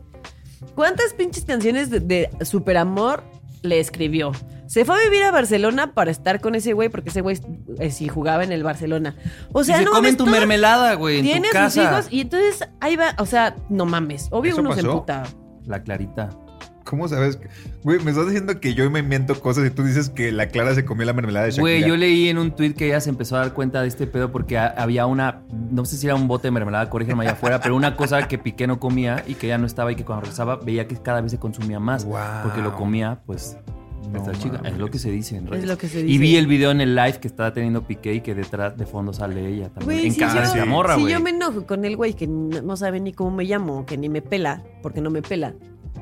¿Cuántas 0.74 1.12
pinches 1.14 1.45
canciones 1.45 1.91
de, 1.91 2.01
de 2.01 2.31
superamor 2.45 3.22
le 3.62 3.79
escribió? 3.79 4.33
Se 4.66 4.85
fue 4.85 4.97
a 5.01 5.05
vivir 5.05 5.22
a 5.22 5.31
Barcelona 5.31 5.95
para 5.95 6.11
estar 6.11 6.41
con 6.41 6.55
ese 6.57 6.72
güey 6.72 6.89
porque 6.89 7.11
ese 7.11 7.20
güey 7.20 7.39
eh, 7.79 7.91
sí 7.91 8.09
jugaba 8.09 8.43
en 8.43 8.51
el 8.51 8.64
Barcelona. 8.64 9.14
O 9.53 9.62
sea, 9.62 9.77
y 9.77 9.79
se 9.81 9.85
no 9.85 9.93
comen 9.93 10.14
mames, 10.14 10.16
tu 10.16 10.27
mermelada, 10.27 10.95
güey, 10.95 11.18
en 11.18 11.24
Tiene 11.24 11.49
sus 11.70 11.77
hijos 11.77 12.09
y 12.11 12.22
entonces 12.22 12.68
ahí 12.81 12.97
va, 12.97 13.14
o 13.18 13.27
sea, 13.27 13.55
no 13.68 13.87
mames. 13.87 14.27
Obvio 14.31 14.53
¿Eso 14.53 14.61
uno 14.62 14.70
se 14.72 14.83
pasó? 14.83 14.93
emputa. 14.93 15.22
La 15.66 15.83
clarita. 15.83 16.31
¿Cómo 16.87 17.09
sabes? 17.09 17.37
que- 17.37 17.49
Güey, 17.82 17.99
me 18.03 18.12
estás 18.12 18.26
diciendo 18.26 18.59
que 18.61 18.72
yo 18.74 18.89
me 18.91 19.01
invento 19.01 19.39
cosas 19.41 19.66
y 19.66 19.70
tú 19.70 19.82
dices 19.82 20.09
que 20.09 20.30
la 20.32 20.49
Clara 20.49 20.74
se 20.74 20.84
comió 20.84 21.05
la 21.05 21.12
mermelada 21.12 21.45
de 21.47 21.51
Shakira. 21.53 21.62
Güey, 21.62 21.84
yo 21.89 21.97
leí 21.97 22.28
en 22.28 22.39
un 22.39 22.53
tweet 22.53 22.74
que 22.74 22.87
ella 22.87 23.01
se 23.01 23.11
empezó 23.11 23.37
a 23.37 23.41
dar 23.41 23.53
cuenta 23.53 23.82
de 23.82 23.89
este 23.89 24.07
pedo 24.07 24.30
porque 24.32 24.57
ha- 24.57 24.68
había 24.78 25.07
una, 25.07 25.43
no 25.70 25.84
sé 25.84 25.97
si 25.97 26.07
era 26.07 26.14
un 26.14 26.28
bote 26.28 26.47
de 26.49 26.53
mermelada, 26.53 26.89
corrígeme 26.89 27.22
allá 27.24 27.32
afuera, 27.32 27.61
pero 27.61 27.74
una 27.76 27.97
cosa 27.97 28.26
que 28.28 28.39
Piqué 28.39 28.66
no 28.66 28.78
comía 28.80 29.22
y 29.26 29.34
que 29.34 29.47
ella 29.47 29.59
no 29.59 29.66
estaba 29.66 29.91
y 29.93 29.97
que 29.97 30.05
cuando 30.05 30.22
regresaba 30.22 30.57
veía 30.57 30.87
que 30.89 30.97
cada 30.97 31.20
vez 31.20 31.32
se 31.32 31.39
consumía 31.39 31.80
más. 31.80 32.05
Wow. 32.05 32.16
Porque 32.45 32.62
lo 32.62 32.74
comía, 32.74 33.20
pues, 33.26 33.57
No 34.12 34.18
esta 34.18 34.32
chica. 34.39 34.61
Es 34.64 34.78
lo 34.78 34.89
que 34.89 35.01
se 35.01 35.11
dice 35.11 35.37
en 35.37 35.53
Es 35.53 35.64
lo 35.66 35.76
que 35.76 35.89
se 35.89 35.99
Y 35.99 36.05
dice. 36.05 36.18
vi 36.20 36.37
el 36.37 36.47
video 36.47 36.70
en 36.70 36.80
el 36.80 36.95
live 36.95 37.14
que 37.20 37.26
estaba 37.26 37.53
teniendo 37.53 37.82
Piqué 37.89 38.14
y 38.14 38.20
que 38.20 38.37
detrás 38.37 38.76
de 38.76 38.87
fondo 38.87 39.12
sale 39.12 39.45
ella 39.49 39.68
también. 39.70 40.07
En 40.07 40.12
si 40.12 40.20
casa 40.20 40.45
yo- 40.45 40.53
de 40.53 40.59
la 40.61 40.64
morra, 40.64 40.95
Si 40.95 41.01
güey. 41.01 41.12
yo 41.12 41.18
me 41.20 41.30
enojo 41.30 41.66
con 41.66 41.84
el 41.84 41.97
güey 41.97 42.14
que 42.14 42.28
no 42.28 42.76
sabe 42.76 43.01
ni 43.01 43.12
cómo 43.12 43.32
me 43.32 43.43
llamo, 43.43 43.84
que 43.84 43.97
ni 43.99 44.09
me 44.09 44.22
pela, 44.22 44.62
porque 44.80 45.01
no 45.01 45.11
me 45.11 45.22
pela. 45.22 45.55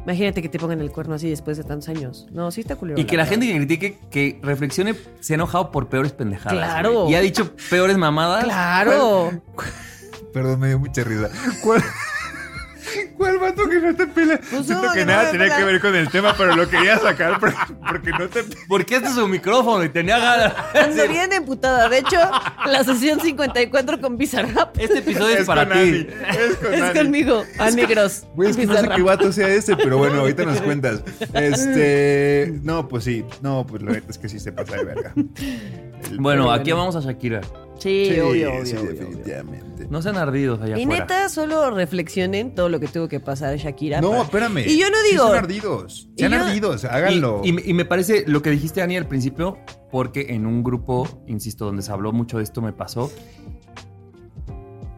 Imagínate 0.05 0.43
que 0.43 0.49
te 0.49 0.59
pongan 0.59 0.81
el 0.81 0.91
cuerno 0.91 1.15
así 1.15 1.31
después 1.31 1.57
de 1.57 1.65
tantos 1.65 1.89
años. 1.89 2.27
No, 2.31 2.51
sí 2.51 2.61
está 2.61 2.77
culero. 2.77 3.01
Y 3.01 3.05
que 3.05 3.17
la 3.17 3.25
verdad. 3.25 3.41
gente 3.41 3.47
que 3.47 3.57
critique, 3.57 3.99
que 4.11 4.39
reflexione, 4.43 4.95
se 5.21 5.33
ha 5.33 5.37
enojado 5.37 5.71
por 5.71 5.89
peores 5.89 6.13
pendejadas. 6.13 6.53
Claro. 6.53 7.03
güey. 7.03 7.13
Y 7.13 7.17
ha 7.17 7.21
dicho 7.21 7.51
peores 7.71 7.97
mamadas. 7.97 8.45
Claro. 8.45 9.33
Perdón, 10.33 10.61
me 10.61 10.69
dio 10.69 10.79
mucha 10.79 11.05
risa. 11.05 11.31
¿Cuál, 11.63 11.83
¿Cuál 13.17 13.39
vato 13.39 13.69
que 13.69 13.81
no 13.81 13.95
te 13.95 14.07
pela? 14.07 14.39
Pues 14.51 14.67
Siento 14.67 14.93
que 14.93 15.05
nada 15.05 15.31
tenía 15.31 15.47
pela. 15.47 15.57
que 15.59 15.65
ver 15.65 15.81
con 15.81 15.95
el 15.95 16.09
tema, 16.11 16.35
pero 16.37 16.55
lo 16.57 16.69
quería 16.69 16.99
sacar 16.99 17.39
porque, 17.41 17.57
porque 17.89 18.11
no 18.11 18.29
te. 18.29 18.45
Porque 18.69 18.97
este 18.97 19.09
es 19.09 19.15
su 19.15 19.27
micrófono 19.29 19.83
y 19.85 19.89
tenía 19.89 20.19
ganas. 20.19 20.55
Ando 20.75 21.09
bien 21.09 21.33
emputada. 21.33 21.89
De 21.89 21.99
hecho, 21.99 22.19
la 22.67 22.85
sesión 22.85 23.21
54 23.21 24.01
con 24.01 24.17
Bizarrap 24.17 24.79
Este 24.79 24.99
episodio 24.99 25.39
es, 25.39 25.47
para 25.47 25.69
ti. 25.69 26.07
Es 26.39 26.57
con 26.57 26.75
es 26.75 26.83
Ani. 26.83 26.99
conmigo, 26.99 27.45
a 27.59 27.71
negros. 27.71 28.25
Güey, 28.35 28.51
es 28.51 28.57
que 28.57 28.67
no 28.67 28.77
sé 28.77 28.89
qué 28.95 29.03
vato 29.03 29.33
sea 29.33 29.49
ese, 29.49 29.77
pero 29.77 29.99
bueno, 29.99 30.21
ahorita 30.21 30.45
nos 30.45 30.61
cuentas. 30.61 31.03
Este. 31.33 32.55
No, 32.63 32.89
pues 32.89 33.05
sí. 33.05 33.25
No, 33.43 33.67
pues 33.67 33.83
la 33.83 33.93
verdad 33.93 34.11
es 34.11 34.19
que 34.19 34.29
sí 34.29 34.39
se 34.39 34.53
pasa 34.53 34.77
de 34.77 34.85
verga. 34.85 35.13
El- 35.17 36.19
Bueno, 36.19 36.51
aquí 36.53 36.73
vamos 36.73 36.97
a 36.97 37.01
Shakira. 37.01 37.41
Sí, 37.79 38.09
Sí, 38.13 38.21
obvio, 38.21 38.51
obvio, 38.53 38.67
sí, 38.67 38.77
obvio, 38.77 38.91
obvio. 38.91 39.01
definitivamente. 39.01 39.87
No 39.91 40.01
sean 40.01 40.17
ardidos 40.17 40.61
allá 40.63 40.79
Y 40.79 40.83
afuera. 40.85 41.01
neta, 41.05 41.29
solo 41.29 41.71
reflexionen 41.73 42.55
todo 42.55 42.69
lo 42.69 42.79
que 42.81 42.87
tuvo 42.87 43.09
que 43.09 43.21
pasar 43.21 43.57
Shakira. 43.57 44.01
No, 44.01 44.11
para- 44.11 44.23
espérame. 44.23 44.59
Y 44.67 44.79
yo 44.79 44.89
no 44.91 44.97
Sí 45.05 45.11
digo- 45.11 45.25
Sean 45.27 45.37
ardidos. 45.39 46.09
Sean 46.17 46.33
yo- 46.33 46.45
ardidos, 46.45 46.85
háganlo. 46.85 47.41
Y, 47.45 47.49
y 47.49 47.53
me- 47.53 47.63
y 47.67 47.75
me 47.75 47.85
parece 47.85 48.25
lo 48.27 48.41
que 48.43 48.51
dijiste, 48.51 48.81
Ani, 48.81 48.97
al 48.97 49.07
principio, 49.09 49.59
porque 49.91 50.27
en 50.31 50.47
un 50.47 50.63
grupo, 50.63 51.07
insisto, 51.27 51.65
donde 51.67 51.83
se 51.83 51.93
habló 51.93 52.13
mucho 52.13 52.39
de 52.39 52.45
esto, 52.45 52.63
me 52.63 52.73
pasó. 52.73 53.11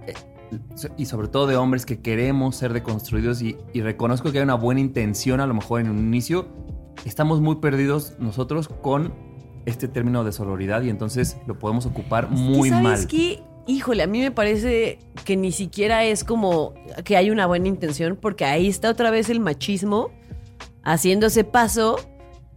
eh, 0.07 0.14
Y 0.97 1.07
sobre 1.07 1.29
todo 1.29 1.47
de 1.47 1.57
hombres 1.57 1.87
que 1.87 2.01
queremos 2.01 2.57
ser 2.57 2.72
deconstruidos 2.72 3.43
y, 3.43 3.57
y 3.72 3.81
reconozco 3.81 4.31
que 4.33 4.39
hay 4.39 4.45
una 4.45 4.55
buena 4.55 4.81
intención 4.81 5.41
a 5.41 5.47
lo 5.47 5.55
mejor 5.55 5.81
en 5.81 5.91
un 5.91 5.99
inicio. 5.99 6.47
Estamos 7.05 7.41
muy 7.41 7.57
perdidos 7.57 8.14
nosotros 8.18 8.68
con 8.68 9.12
este 9.67 9.89
término 9.89 10.25
de 10.25 10.33
sororidad 10.33 10.83
y 10.83 10.91
entonces 10.91 11.37
lo 11.47 11.59
podemos 11.59 11.85
ocupar 11.87 12.31
muy 12.31 12.69
¿Y 12.69 12.71
sabes 12.71 12.83
mal. 12.83 13.07
qué? 13.07 13.43
Híjole, 13.67 14.05
a 14.05 14.07
mí 14.07 14.21
me 14.21 14.31
parece 14.31 15.01
que 15.25 15.37
ni 15.37 15.51
siquiera 15.51 16.05
es 16.05 16.23
como 16.23 16.73
que 17.05 17.17
hay 17.17 17.31
una 17.31 17.47
buena 17.47 17.67
intención, 17.67 18.17
porque 18.21 18.45
ahí 18.45 18.69
está 18.69 18.89
otra 18.89 19.11
vez 19.11 19.29
el 19.29 19.41
machismo 19.41 20.11
haciéndose 20.85 21.43
paso. 21.43 21.99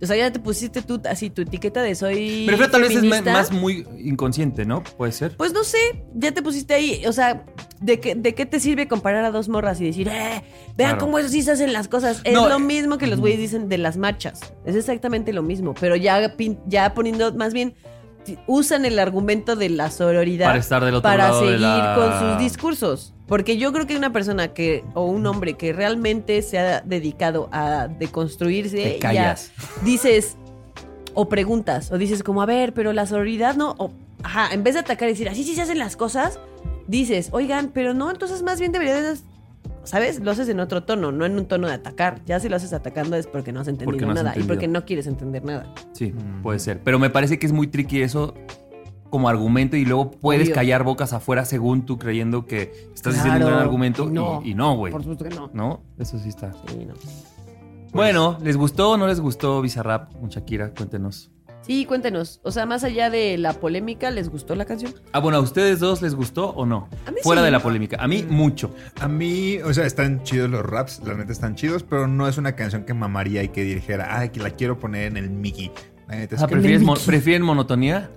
O 0.02 0.06
sea, 0.06 0.16
ya 0.16 0.32
te 0.32 0.40
pusiste 0.40 0.82
tú 0.82 1.02
así 1.10 1.30
tu 1.30 1.42
etiqueta 1.42 1.82
de 1.82 1.94
soy. 1.94 2.46
Pero 2.50 2.70
tal 2.70 2.84
vez 2.84 2.92
es 2.96 3.26
más 3.26 3.52
muy 3.52 3.86
inconsciente, 4.02 4.66
¿no? 4.66 4.82
Puede 4.82 5.12
ser. 5.12 5.36
Pues 5.36 5.52
no 5.52 5.64
sé, 5.66 5.78
ya 6.16 6.32
te 6.32 6.42
pusiste 6.42 6.74
ahí. 6.74 7.06
O 7.06 7.12
sea, 7.12 7.44
¿de 7.82 8.00
qué, 8.00 8.16
de 8.16 8.34
qué 8.34 8.46
te 8.46 8.62
sirve 8.62 8.88
comparar 8.88 9.26
a 9.26 9.32
dos 9.32 9.50
morras 9.50 9.82
y 9.82 9.86
decir, 9.86 10.08
eh, 10.08 10.42
vean 10.78 10.92
Claro. 10.92 10.98
cómo 11.00 11.20
esos 11.20 11.32
sí 11.32 11.42
se 11.42 11.52
hacen 11.52 11.74
las 11.74 11.90
cosas? 11.90 12.22
Es 12.24 12.34
No, 12.34 12.48
lo 12.48 12.60
mismo 12.60 12.98
que 12.98 13.08
los 13.08 13.20
güeyes 13.20 13.40
dicen 13.40 13.68
de 13.68 13.78
las 13.78 13.98
marchas. 13.98 14.40
Es 14.66 14.76
exactamente 14.76 15.34
lo 15.34 15.44
mismo. 15.44 15.74
Pero 15.80 15.98
ya, 15.98 16.34
ya 16.68 16.94
poniendo, 16.94 17.34
más 17.34 17.54
bien, 17.54 17.76
usan 18.48 18.86
el 18.86 19.00
argumento 19.00 19.56
de 19.56 19.70
la 19.70 19.92
sororidad 19.92 20.48
Para 20.48 20.60
estar 20.60 20.84
del 20.86 20.96
otro 20.96 21.10
para 21.10 21.28
lado 21.30 21.42
de 21.42 21.48
seguir 21.48 21.62
la- 21.62 21.96
con 21.98 22.20
sus 22.20 22.40
discursos. 22.40 23.14
Porque 23.30 23.58
yo 23.58 23.72
creo 23.72 23.86
que 23.88 23.96
una 23.96 24.12
persona 24.12 24.50
que, 24.50 24.84
o 24.96 25.06
un 25.06 25.26
hombre 25.28 25.54
que 25.54 25.72
realmente 25.72 26.42
se 26.42 26.58
ha 26.60 26.82
dedicado 26.82 27.48
a 27.54 27.88
deconstruirse, 27.88 28.76
Te 28.78 28.94
ya 28.96 29.00
callas. 29.00 29.52
dices, 29.86 30.36
o 31.14 31.30
preguntas, 31.30 31.92
o 31.92 31.98
dices 31.98 32.24
como, 32.24 32.42
a 32.42 32.46
ver, 32.46 32.74
pero 32.74 32.92
la 32.92 33.06
sororidad 33.06 33.56
no, 33.56 33.76
o, 33.78 33.92
ajá, 34.24 34.54
en 34.54 34.64
vez 34.64 34.74
de 34.74 34.82
atacar 34.82 35.08
y 35.08 35.12
decir, 35.14 35.30
así 35.30 35.44
sí 35.44 35.56
se 35.56 35.62
hacen 35.62 35.78
las 35.78 35.96
cosas, 35.96 36.40
dices, 36.88 37.30
oigan, 37.32 37.70
pero 37.74 37.94
no, 37.94 38.10
entonces 38.10 38.42
más 38.42 38.60
bien 38.60 38.72
deberías, 38.72 39.24
¿sabes? 39.84 40.20
Lo 40.22 40.32
haces 40.32 40.50
en 40.50 40.60
otro 40.60 40.82
tono, 40.84 41.12
no 41.12 41.26
en 41.26 41.38
un 41.38 41.46
tono 41.46 41.68
de 41.68 41.74
atacar. 41.76 42.22
Ya 42.26 42.40
si 42.40 42.50
lo 42.50 42.56
haces 42.56 42.74
atacando 42.74 43.16
es 43.16 43.28
porque 43.28 43.52
no 43.52 43.60
has 43.60 43.68
entendido 43.68 43.92
Porque 43.92 44.06
no 44.06 44.12
has 44.14 44.24
nada 44.24 44.34
y 44.38 44.44
porque 44.44 44.68
no 44.68 44.86
quieres 44.86 45.06
entender 45.08 45.44
nada. 45.46 45.72
Sí, 45.94 46.12
Mm. 46.14 46.42
puede 46.42 46.58
ser. 46.60 46.80
Pero 46.84 46.98
me 47.00 47.10
parece 47.12 47.38
que 47.38 47.46
es 47.46 47.54
muy 47.54 47.68
tricky 47.68 48.02
eso 48.02 48.34
como 49.10 49.30
argumento 49.30 49.76
y 49.78 49.86
luego 49.86 50.12
puedes 50.12 50.48
Obvio. 50.48 50.56
callar 50.56 50.84
bocas 50.84 51.14
afuera 51.14 51.46
según 51.46 51.86
tú 51.86 51.98
creyendo 51.98 52.46
que 52.46 52.90
estás 52.94 53.14
diciendo 53.16 53.38
un 53.38 53.42
Claro. 53.42 53.56
gran 53.56 53.60
argumento 53.62 54.04
Y 54.08 54.12
no. 54.12 54.42
y, 54.44 54.52
y 54.52 54.54
no, 54.56 54.76
güey. 54.76 54.92
Por 54.92 55.02
supuesto 55.04 55.24
que 55.26 55.36
no. 55.36 55.50
¿No? 55.54 55.82
Eso 55.98 56.18
sí 56.20 56.30
está. 56.30 56.52
Sí, 56.68 56.86
no. 56.86 56.94
Bueno, 57.92 58.38
¿les 58.44 58.56
gustó 58.56 58.92
o 58.92 58.98
no 58.98 59.08
les 59.08 59.20
gustó 59.20 59.62
Bizarrap 59.62 60.14
con 60.20 60.30
Shakira? 60.30 60.72
Cuéntenos. 60.76 61.32
Sí, 61.62 61.86
cuéntenos. 61.86 62.40
O 62.44 62.52
sea, 62.52 62.66
más 62.66 62.84
allá 62.84 63.10
de 63.10 63.38
la 63.38 63.54
polémica, 63.54 64.12
¿les 64.12 64.30
gustó 64.30 64.56
la 64.56 64.66
canción? 64.66 64.94
Ah, 65.12 65.20
bueno, 65.20 65.38
¿a 65.40 65.42
ustedes 65.42 65.80
dos 65.80 66.02
les 66.02 66.16
gustó 66.16 66.50
o 66.52 66.66
no? 66.66 66.88
A 67.06 67.12
mí 67.12 67.18
Fuera 67.22 67.42
sí. 67.42 67.46
de 67.46 67.52
la 67.52 67.60
polémica. 67.60 67.98
A 68.00 68.08
mí, 68.08 68.24
mucho. 68.28 68.74
A 69.02 69.08
mí, 69.08 69.58
o 69.64 69.74
sea, 69.74 69.86
están 69.86 70.24
chidos 70.24 70.50
los 70.50 70.66
raps, 70.66 71.02
la 71.06 71.16
neta 71.16 71.32
están 71.32 71.56
chidos, 71.56 71.84
pero 71.84 72.08
no 72.08 72.28
es 72.28 72.38
una 72.38 72.54
canción 72.56 72.86
que 72.86 72.94
mamaría 72.94 73.44
y 73.44 73.50
que 73.50 73.64
dijera, 73.64 74.18
ay, 74.20 74.30
que 74.30 74.40
la 74.40 74.52
quiero 74.52 74.80
poner 74.80 75.04
en 75.08 75.18
el 75.18 75.30
Mickey. 75.30 75.72
La 76.08 76.16
neta 76.16 76.36
O 76.36 76.38
es 76.38 76.40
sea, 76.40 76.48
que- 76.48 76.54
¿prefieres 76.56 76.82
mon- 76.82 76.98
¿prefieren 77.06 77.44
monotonía? 77.44 78.10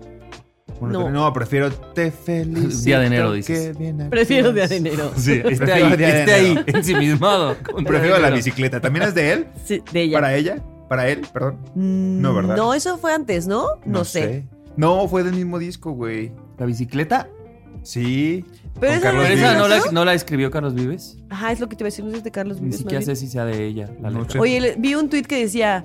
Bueno, 0.80 1.00
No. 1.04 1.10
no. 1.10 1.32
prefiero 1.32 1.70
te 1.70 2.10
felicito. 2.26 2.84
Día 2.84 3.00
de 3.00 3.06
enero, 3.06 3.32
dices. 3.34 3.76
Prefiero 4.10 4.52
de 4.52 4.62
enero. 4.64 5.12
Sí, 5.16 5.32
esté 5.32 5.42
Prefiero 5.56 5.74
ahí, 5.86 5.96
Día 5.96 6.06
de 6.08 6.18
esté 6.20 6.32
ahí, 6.34 6.50
Enero. 6.52 6.78
ensimismado. 6.78 7.56
Prefiero 7.86 8.16
Día 8.18 8.18
la 8.18 8.30
bicicleta. 8.30 8.80
¿También 8.80 9.06
es 9.06 9.14
de 9.14 9.32
él? 9.32 9.46
Sí, 9.64 9.82
de 9.92 10.02
ella. 10.02 10.16
¿Para 10.18 10.34
ella? 10.34 10.62
¿Para 10.88 11.08
él? 11.08 11.22
Perdón. 11.32 11.58
Mm, 11.74 12.20
No, 12.20 12.34
¿verdad? 12.34 12.56
No, 12.56 12.74
eso 12.74 12.98
fue 12.98 13.12
antes, 13.14 13.46
¿no? 13.46 13.66
No, 13.84 14.04
sé. 14.04 14.44
No, 14.76 15.06
fue 15.08 15.22
del 15.22 15.34
mismo 15.34 15.58
disco, 15.58 15.92
güey. 15.92 16.32
¿La 16.58 16.66
bicicleta? 16.66 17.28
Sí. 17.82 18.44
Pero 18.80 18.92
esa 18.92 19.02
Carlos 19.02 19.22
no 19.22 19.28
¿Pero 19.28 19.34
es 19.34 19.40
esa 19.40 19.58
no 19.58 19.68
la, 19.68 19.80
¿no? 19.92 20.04
la 20.04 20.14
escribió 20.14 20.50
Carlos 20.50 20.74
Vives? 20.74 21.18
Ajá, 21.30 21.52
es 21.52 21.60
lo 21.60 21.68
que 21.68 21.76
te 21.76 21.82
iba 21.82 21.88
a 21.88 21.90
decir, 21.90 22.04
no 22.04 22.16
es 22.16 22.24
de 22.24 22.30
Carlos 22.30 22.56
Ni 22.58 22.64
Vives. 22.66 22.78
siquiera 22.78 23.00
más 23.00 23.06
bien. 23.06 23.16
sé 23.16 23.20
si 23.26 23.30
sea 23.32 23.44
de 23.44 23.64
ella. 23.66 23.90
La 24.00 24.10
No 24.10 24.28
sé. 24.28 24.38
Oye, 24.38 24.74
vi 24.78 24.94
un 24.94 25.08
tuit 25.10 25.26
que 25.26 25.40
decía, 25.42 25.84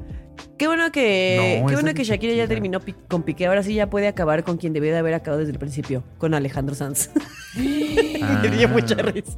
qué 0.57 0.67
bueno 0.67 0.91
que, 0.91 1.59
No, 1.61 1.67
qué 1.67 1.73
bueno 1.75 1.93
que 1.93 2.03
Shakira 2.03 2.33
ya 2.33 2.47
terminó 2.47 2.79
pi- 2.79 2.95
con 3.07 3.23
Piqué, 3.23 3.45
ahora 3.47 3.63
sí 3.63 3.73
ya 3.73 3.89
puede 3.89 4.07
acabar 4.07 4.43
con 4.43 4.57
quien 4.57 4.73
debía 4.73 4.91
de 4.93 4.99
haber 4.99 5.13
acabado 5.13 5.39
desde 5.39 5.53
el 5.53 5.59
principio, 5.59 6.03
con 6.17 6.33
Alejandro 6.33 6.75
Sanz. 6.75 7.09
Ah. 8.19 8.39
Me 8.41 8.49
dio 8.49 8.67
mucha 8.67 8.95
risa. 8.95 9.37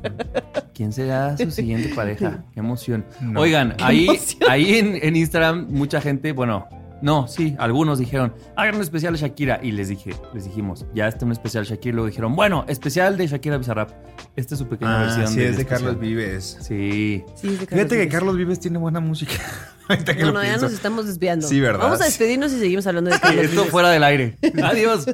¿Quién 0.74 0.93
será 0.93 1.36
su 1.38 1.52
siguiente 1.52 1.89
pareja? 1.93 2.43
Qué 2.54 2.62
emoción. 2.62 3.06
No. 3.22 3.41
Oigan, 3.41 3.76
Qué 3.78 3.84
ahí, 3.84 4.06
emoción. 4.08 4.39
ahí 4.50 4.76
en, 4.78 4.97
en 5.02 5.16
Instagram 5.18 5.68
mucha 5.70 6.00
gente, 6.02 6.32
bueno, 6.32 6.68
no, 7.02 7.28
sí, 7.28 7.56
algunos 7.60 7.97
dijeron, 8.00 8.34
hagan 8.56 8.76
un 8.76 8.82
especial 8.82 9.14
de 9.14 9.20
Shakira. 9.20 9.60
Y 9.64 9.72
les 9.72 9.88
dije, 9.89 10.12
les 10.34 10.45
dijimos, 10.45 10.86
ya 10.93 11.08
está 11.08 11.26
un 11.26 11.32
especial 11.32 11.64
Shakira. 11.66 11.89
Y 11.89 11.93
luego 11.93 12.08
dijeron, 12.08 12.36
bueno, 12.36 12.66
especial 12.68 13.18
de 13.18 13.28
Shakira 13.28 13.58
Bizarrap. 13.58 13.89
Esta 14.36 14.56
es 14.56 14.60
su 14.60 14.68
pequeña 14.68 15.00
Ah, 15.00 15.04
versión 15.06 15.28
sí, 15.28 15.34
es 15.41 15.56
de 15.58 15.62
especial. 15.64 15.68
Carlos 15.82 16.00
Vives. 16.00 16.58
Sí. 16.62 17.24
Sí, 17.36 17.47
es 17.47 17.60
de 17.62 17.66
Fíjate 17.68 17.88
que 17.89 17.95
Vives. 17.95 18.12
Carlos 18.14 18.38
Vives 18.38 18.60
tiene 18.60 18.78
buena 18.78 19.00
música. 19.00 19.34
Ahorita 19.89 20.16
que 20.16 20.24
No, 20.24 20.34
ya 20.34 20.41
pienso. 20.41 20.66
nos 20.66 20.74
estamos 20.74 21.08
desviando. 21.08 21.47
Sí, 21.47 21.60
¿verdad? 21.60 21.84
Vamos 21.86 22.02
a 22.02 22.06
despedirnos 22.06 22.54
y 22.54 22.60
seguimos 22.60 22.86
hablando 22.88 23.10
de 23.12 23.20
Carlos 23.20 23.45
Esto 23.45 23.56
Vives. 23.62 23.72
fuera 23.72 23.89
del 23.89 24.04
aire. 24.04 24.38
Adiós. 24.64 25.06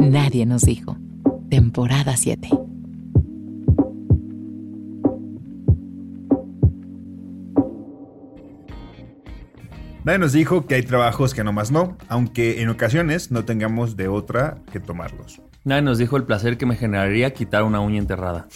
Nadie 0.00 0.46
nos 0.46 0.62
dijo. 0.62 0.96
Temporada 1.48 2.16
7. 2.16 2.48
Nadie 10.04 10.18
nos 10.18 10.32
dijo 10.32 10.66
que 10.66 10.74
hay 10.74 10.82
trabajos 10.82 11.32
que 11.32 11.44
nomás 11.44 11.70
no, 11.70 11.96
aunque 12.08 12.60
en 12.60 12.68
ocasiones 12.68 13.30
no 13.30 13.44
tengamos 13.44 13.96
de 13.96 14.08
otra 14.08 14.58
que 14.72 14.80
tomarlos. 14.80 15.40
Nadie 15.62 15.82
nos 15.82 15.98
dijo 15.98 16.16
el 16.16 16.24
placer 16.24 16.58
que 16.58 16.66
me 16.66 16.74
generaría 16.74 17.32
quitar 17.32 17.62
una 17.62 17.78
uña 17.78 17.98
enterrada. 17.98 18.48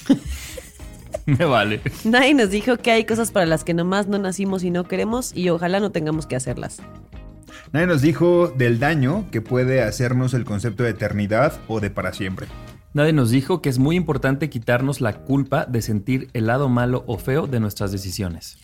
me 1.26 1.44
vale. 1.44 1.80
Nadie 2.04 2.34
nos 2.34 2.50
dijo 2.50 2.78
que 2.78 2.90
hay 2.90 3.04
cosas 3.04 3.30
para 3.30 3.46
las 3.46 3.62
que 3.62 3.74
nomás 3.74 4.08
no 4.08 4.18
nacimos 4.18 4.64
y 4.64 4.70
no 4.70 4.88
queremos 4.88 5.36
y 5.36 5.48
ojalá 5.50 5.78
no 5.78 5.92
tengamos 5.92 6.26
que 6.26 6.34
hacerlas. 6.34 6.82
Nadie 7.72 7.86
nos 7.86 8.02
dijo 8.02 8.48
del 8.48 8.80
daño 8.80 9.26
que 9.30 9.40
puede 9.40 9.82
hacernos 9.82 10.34
el 10.34 10.44
concepto 10.44 10.82
de 10.82 10.90
eternidad 10.90 11.60
o 11.68 11.78
de 11.78 11.90
para 11.90 12.12
siempre. 12.12 12.48
Nadie 12.92 13.12
nos 13.12 13.30
dijo 13.30 13.62
que 13.62 13.68
es 13.68 13.78
muy 13.78 13.94
importante 13.94 14.50
quitarnos 14.50 15.00
la 15.00 15.12
culpa 15.12 15.64
de 15.64 15.80
sentir 15.80 16.28
el 16.32 16.46
lado 16.46 16.68
malo 16.68 17.04
o 17.06 17.18
feo 17.18 17.46
de 17.46 17.60
nuestras 17.60 17.92
decisiones. 17.92 18.58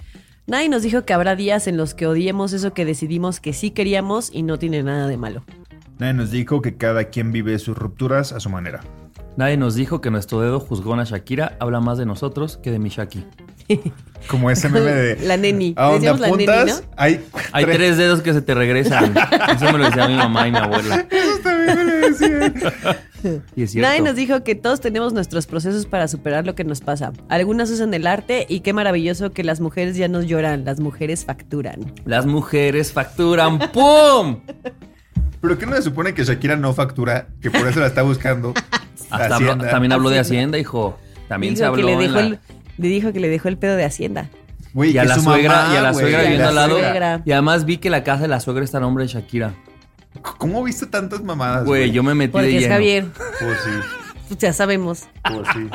Nadie 0.47 0.69
nos 0.69 0.83
dijo 0.83 1.05
que 1.05 1.13
habrá 1.13 1.37
días 1.37 1.69
en 1.69 1.77
los 1.77 1.95
que 1.95 2.09
odiemos 2.09 2.53
eso 2.53 2.75
que 2.75 2.85
decidimos 2.85 3.39
que 3.39 3.53
sí 3.53 3.71
queríamos 3.71 4.29
y 4.33 4.43
no 4.43 4.59
tiene 4.59 4.83
nada 4.83 5.07
de 5.07 5.17
malo. 5.17 5.45
Nadie 5.99 6.15
nos 6.15 6.33
dijo 6.33 6.61
que 6.61 6.77
cada 6.77 7.05
quien 7.05 7.31
vive 7.31 7.57
sus 7.61 7.79
rupturas 7.79 8.33
a 8.33 8.41
su 8.41 8.51
manera. 8.51 8.81
Nadie 9.37 9.57
nos 9.57 9.77
dijo 9.77 10.01
que 10.01 10.11
nuestro 10.11 10.41
dedo 10.41 10.59
juzgón 10.59 10.99
a 10.99 11.05
Shakira 11.05 11.57
habla 11.61 11.81
más 11.81 11.97
de 11.97 12.07
nosotros 12.07 12.57
que 12.57 12.73
de 12.73 12.81
mi 12.81 12.89
Shaki. 12.89 13.25
Como 14.29 14.51
ese 14.51 14.69
meme 14.69 14.91
de... 14.93 15.17
La 15.27 15.37
neni. 15.37 15.75
A 15.77 15.85
donde 15.87 15.99
Decíamos 15.99 16.21
la 16.21 16.29
neni, 16.31 16.45
apuntas, 16.45 16.83
¿no? 16.83 16.89
hay, 16.97 17.25
Hay 17.53 17.65
tres 17.65 17.97
dedos 17.97 18.21
que 18.23 18.33
se 18.33 18.41
te 18.41 18.55
regresan. 18.55 19.15
Eso 19.57 19.73
me 19.73 19.79
lo 19.79 19.85
decía 19.87 20.07
mi 20.07 20.15
mamá 20.15 20.47
y 20.47 20.53
mi 20.53 20.59
abuela. 20.59 21.07
también 21.43 21.77
me 21.77 21.85
lo 21.85 22.09
decían. 22.09 22.55
Y 23.57 23.63
es 23.65 23.73
cierto. 23.73 23.89
Nadie 23.89 24.01
nos 24.01 24.15
dijo 24.17 24.45
que 24.45 24.55
todos 24.55 24.81
tenemos 24.81 25.13
nuestros 25.13 25.47
procesos 25.47 25.87
para 25.87 26.07
superar 26.09 26.47
lo 26.47 26.55
que 26.55 26.63
nos 26.65 26.81
pasa. 26.81 27.13
Algunas 27.29 27.69
usan 27.71 27.93
el 27.95 28.07
arte 28.07 28.47
y 28.49 28.61
qué 28.61 28.73
maravilloso 28.73 29.33
que 29.33 29.43
las 29.45 29.61
mujeres 29.61 29.97
ya 29.97 30.07
nos 30.09 30.27
lloran, 30.27 30.65
las 30.65 30.79
mujeres 30.81 31.25
facturan. 31.25 31.93
Las 32.05 32.25
mujeres 32.27 32.93
facturan. 32.93 33.59
¡Pum! 33.73 34.41
Pero 35.41 35.59
¿qué 35.59 35.67
no 35.67 35.75
se 35.75 35.83
supone 35.83 36.15
que 36.15 36.23
Shakira 36.25 36.55
no 36.57 36.73
factura? 36.75 37.27
Que 37.41 37.51
por 37.51 37.67
eso 37.67 37.81
la 37.81 37.87
está 37.89 38.03
buscando. 38.03 38.55
Hasta 39.11 39.39
también 39.71 39.93
habló 39.93 40.11
de 40.11 40.21
Hacienda. 40.21 40.59
Hijo. 40.59 40.97
También 41.29 41.55
Dijo 41.55 41.67
se 41.67 41.75
que 41.75 41.81
habló. 41.83 41.99
le 41.99 42.07
dejó, 42.07 42.15
la- 42.21 42.21
el, 42.27 42.39
le 42.79 42.89
dijo 42.89 43.13
que 43.13 43.21
le 43.21 43.29
dejó 43.29 43.49
el 43.49 43.59
pedo 43.59 43.77
de 43.77 43.85
Hacienda. 43.85 44.29
Güey, 44.75 44.93
Y 44.93 44.99
a 44.99 45.05
la 45.05 45.17
su 45.17 45.23
suegra, 45.23 45.55
mamá, 45.63 45.75
y 45.75 45.77
a 45.77 45.83
la 45.83 45.93
güey, 45.93 46.03
suegra 46.05 46.19
y 46.23 46.27
a 46.27 46.29
viviendo 46.31 46.45
la 46.53 46.65
al 46.65 46.69
lado. 46.71 46.81
suegra. 46.81 47.23
Y 47.27 47.33
además 47.33 47.65
vi 47.67 47.77
que 47.77 47.91
la 47.91 48.03
casa 48.05 48.23
de 48.23 48.29
la 48.29 48.41
suegra 48.41 48.65
está 48.65 48.79
a 48.79 48.81
nombre 48.81 49.05
de 49.05 49.09
Shakira. 49.09 49.55
¿Cómo 50.39 50.63
viste 50.63 50.87
tantas 50.87 51.23
mamadas? 51.23 51.65
Güey, 51.67 51.91
yo 51.91 52.03
me 52.03 52.15
metí 52.15 52.29
de 52.29 52.33
Porque 52.33 52.57
es 52.57 52.63
lleno. 52.63 52.75
Javier. 52.75 53.07
Pues 53.41 53.59
sí, 53.65 53.71
Pues 54.29 54.41
ya 54.41 54.53
sabemos. 54.53 55.05
pues 55.25 55.47
sí. 55.55 55.69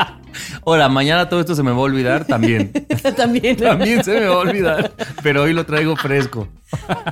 Ahora, 0.66 0.89
mañana 0.89 1.30
todo 1.30 1.39
esto 1.39 1.54
se 1.56 1.62
me 1.64 1.72
va 1.72 1.78
a 1.78 1.82
olvidar 1.82 2.26
también. 2.26 2.72
También. 3.16 3.56
también 3.56 4.04
se 4.04 4.20
me 4.20 4.26
va 4.28 4.36
a 4.36 4.39
olvidar. 4.39 4.91
Pero 5.24 5.43
hoy 5.43 5.54
lo 5.54 5.66
traigo 5.66 5.95
fresco. 5.95 6.48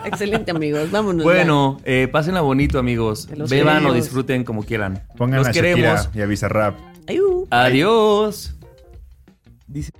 Excelente, 0.05 0.51
amigos. 0.51 0.91
Vámonos. 0.91 1.23
Bueno, 1.23 1.79
eh, 1.85 2.07
pásenla 2.11 2.41
bonito, 2.41 2.79
amigos. 2.79 3.27
Beban 3.49 3.85
o 3.85 3.93
disfruten 3.93 4.43
como 4.43 4.63
quieran. 4.63 5.03
Pongan 5.17 5.39
Los 5.39 5.47
a 5.47 5.51
queremos. 5.51 5.83
Shakira 6.05 6.11
y 6.15 6.21
a 6.21 6.25
Bizarrap. 6.25 6.75
ya. 6.77 7.13
Ayú. 7.13 7.47
Adiós. 7.51 8.54
Dice- 9.67 9.91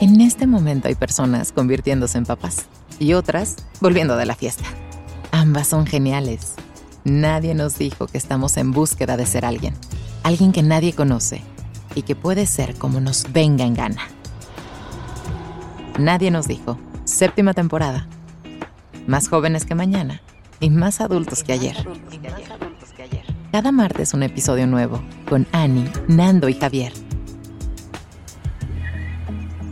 En 0.00 0.20
este 0.20 0.46
momento 0.46 0.88
hay 0.88 0.94
personas 0.94 1.52
convirtiéndose 1.52 2.18
en 2.18 2.24
papás 2.24 2.66
y 2.98 3.12
otras 3.14 3.56
volviendo 3.80 4.16
de 4.16 4.26
la 4.26 4.34
fiesta. 4.34 4.64
Ambas 5.32 5.68
son 5.68 5.86
geniales. 5.86 6.54
Nadie 7.04 7.54
nos 7.54 7.78
dijo 7.78 8.06
que 8.06 8.18
estamos 8.18 8.56
en 8.56 8.72
búsqueda 8.72 9.16
de 9.16 9.26
ser 9.26 9.44
alguien. 9.44 9.74
Alguien 10.22 10.52
que 10.52 10.62
nadie 10.62 10.92
conoce 10.94 11.42
y 11.94 12.02
que 12.02 12.16
puede 12.16 12.46
ser 12.46 12.74
como 12.76 13.00
nos 13.00 13.32
venga 13.32 13.64
en 13.64 13.74
gana. 13.74 14.02
Nadie 15.98 16.30
nos 16.30 16.46
dijo. 16.46 16.78
Séptima 17.04 17.54
temporada. 17.54 18.06
Más 19.06 19.28
jóvenes 19.28 19.64
que 19.64 19.74
mañana 19.74 20.20
y 20.60 20.70
más 20.70 21.00
adultos 21.00 21.42
que 21.42 21.52
ayer. 21.52 21.76
Cada 23.50 23.72
martes 23.72 24.12
un 24.12 24.22
episodio 24.22 24.66
nuevo 24.66 25.02
con 25.26 25.46
Annie, 25.52 25.90
Nando 26.06 26.48
y 26.48 26.54
Javier. 26.54 26.92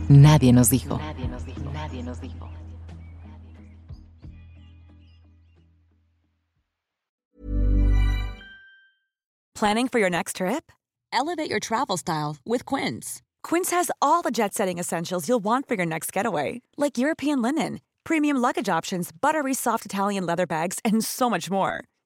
Nadie 0.09 0.51
nos 0.51 0.69
dijo. 0.71 0.97
Nadie 0.97 1.27
nos 1.27 1.45
dijo. 1.45 1.71
Nadie 1.71 2.03
nos 2.03 2.19
dijo. 2.19 2.49
Planning 9.53 9.87
for 9.87 9.99
your 9.99 10.09
next 10.09 10.37
trip? 10.37 10.71
Elevate 11.13 11.49
your 11.49 11.59
travel 11.59 11.97
style 11.97 12.37
with 12.45 12.65
Quince. 12.65 13.21
Quince 13.43 13.69
has 13.71 13.91
all 14.01 14.23
the 14.23 14.31
jet 14.31 14.55
setting 14.55 14.79
essentials 14.79 15.29
you'll 15.29 15.43
want 15.43 15.67
for 15.67 15.75
your 15.75 15.85
next 15.85 16.11
getaway, 16.11 16.61
like 16.77 16.97
European 16.97 17.41
linen, 17.43 17.79
premium 18.03 18.37
luggage 18.37 18.69
options, 18.69 19.11
buttery 19.11 19.53
soft 19.53 19.85
Italian 19.85 20.25
leather 20.25 20.47
bags, 20.47 20.79
and 20.83 21.03
so 21.03 21.29
much 21.29 21.51
more. 21.51 21.83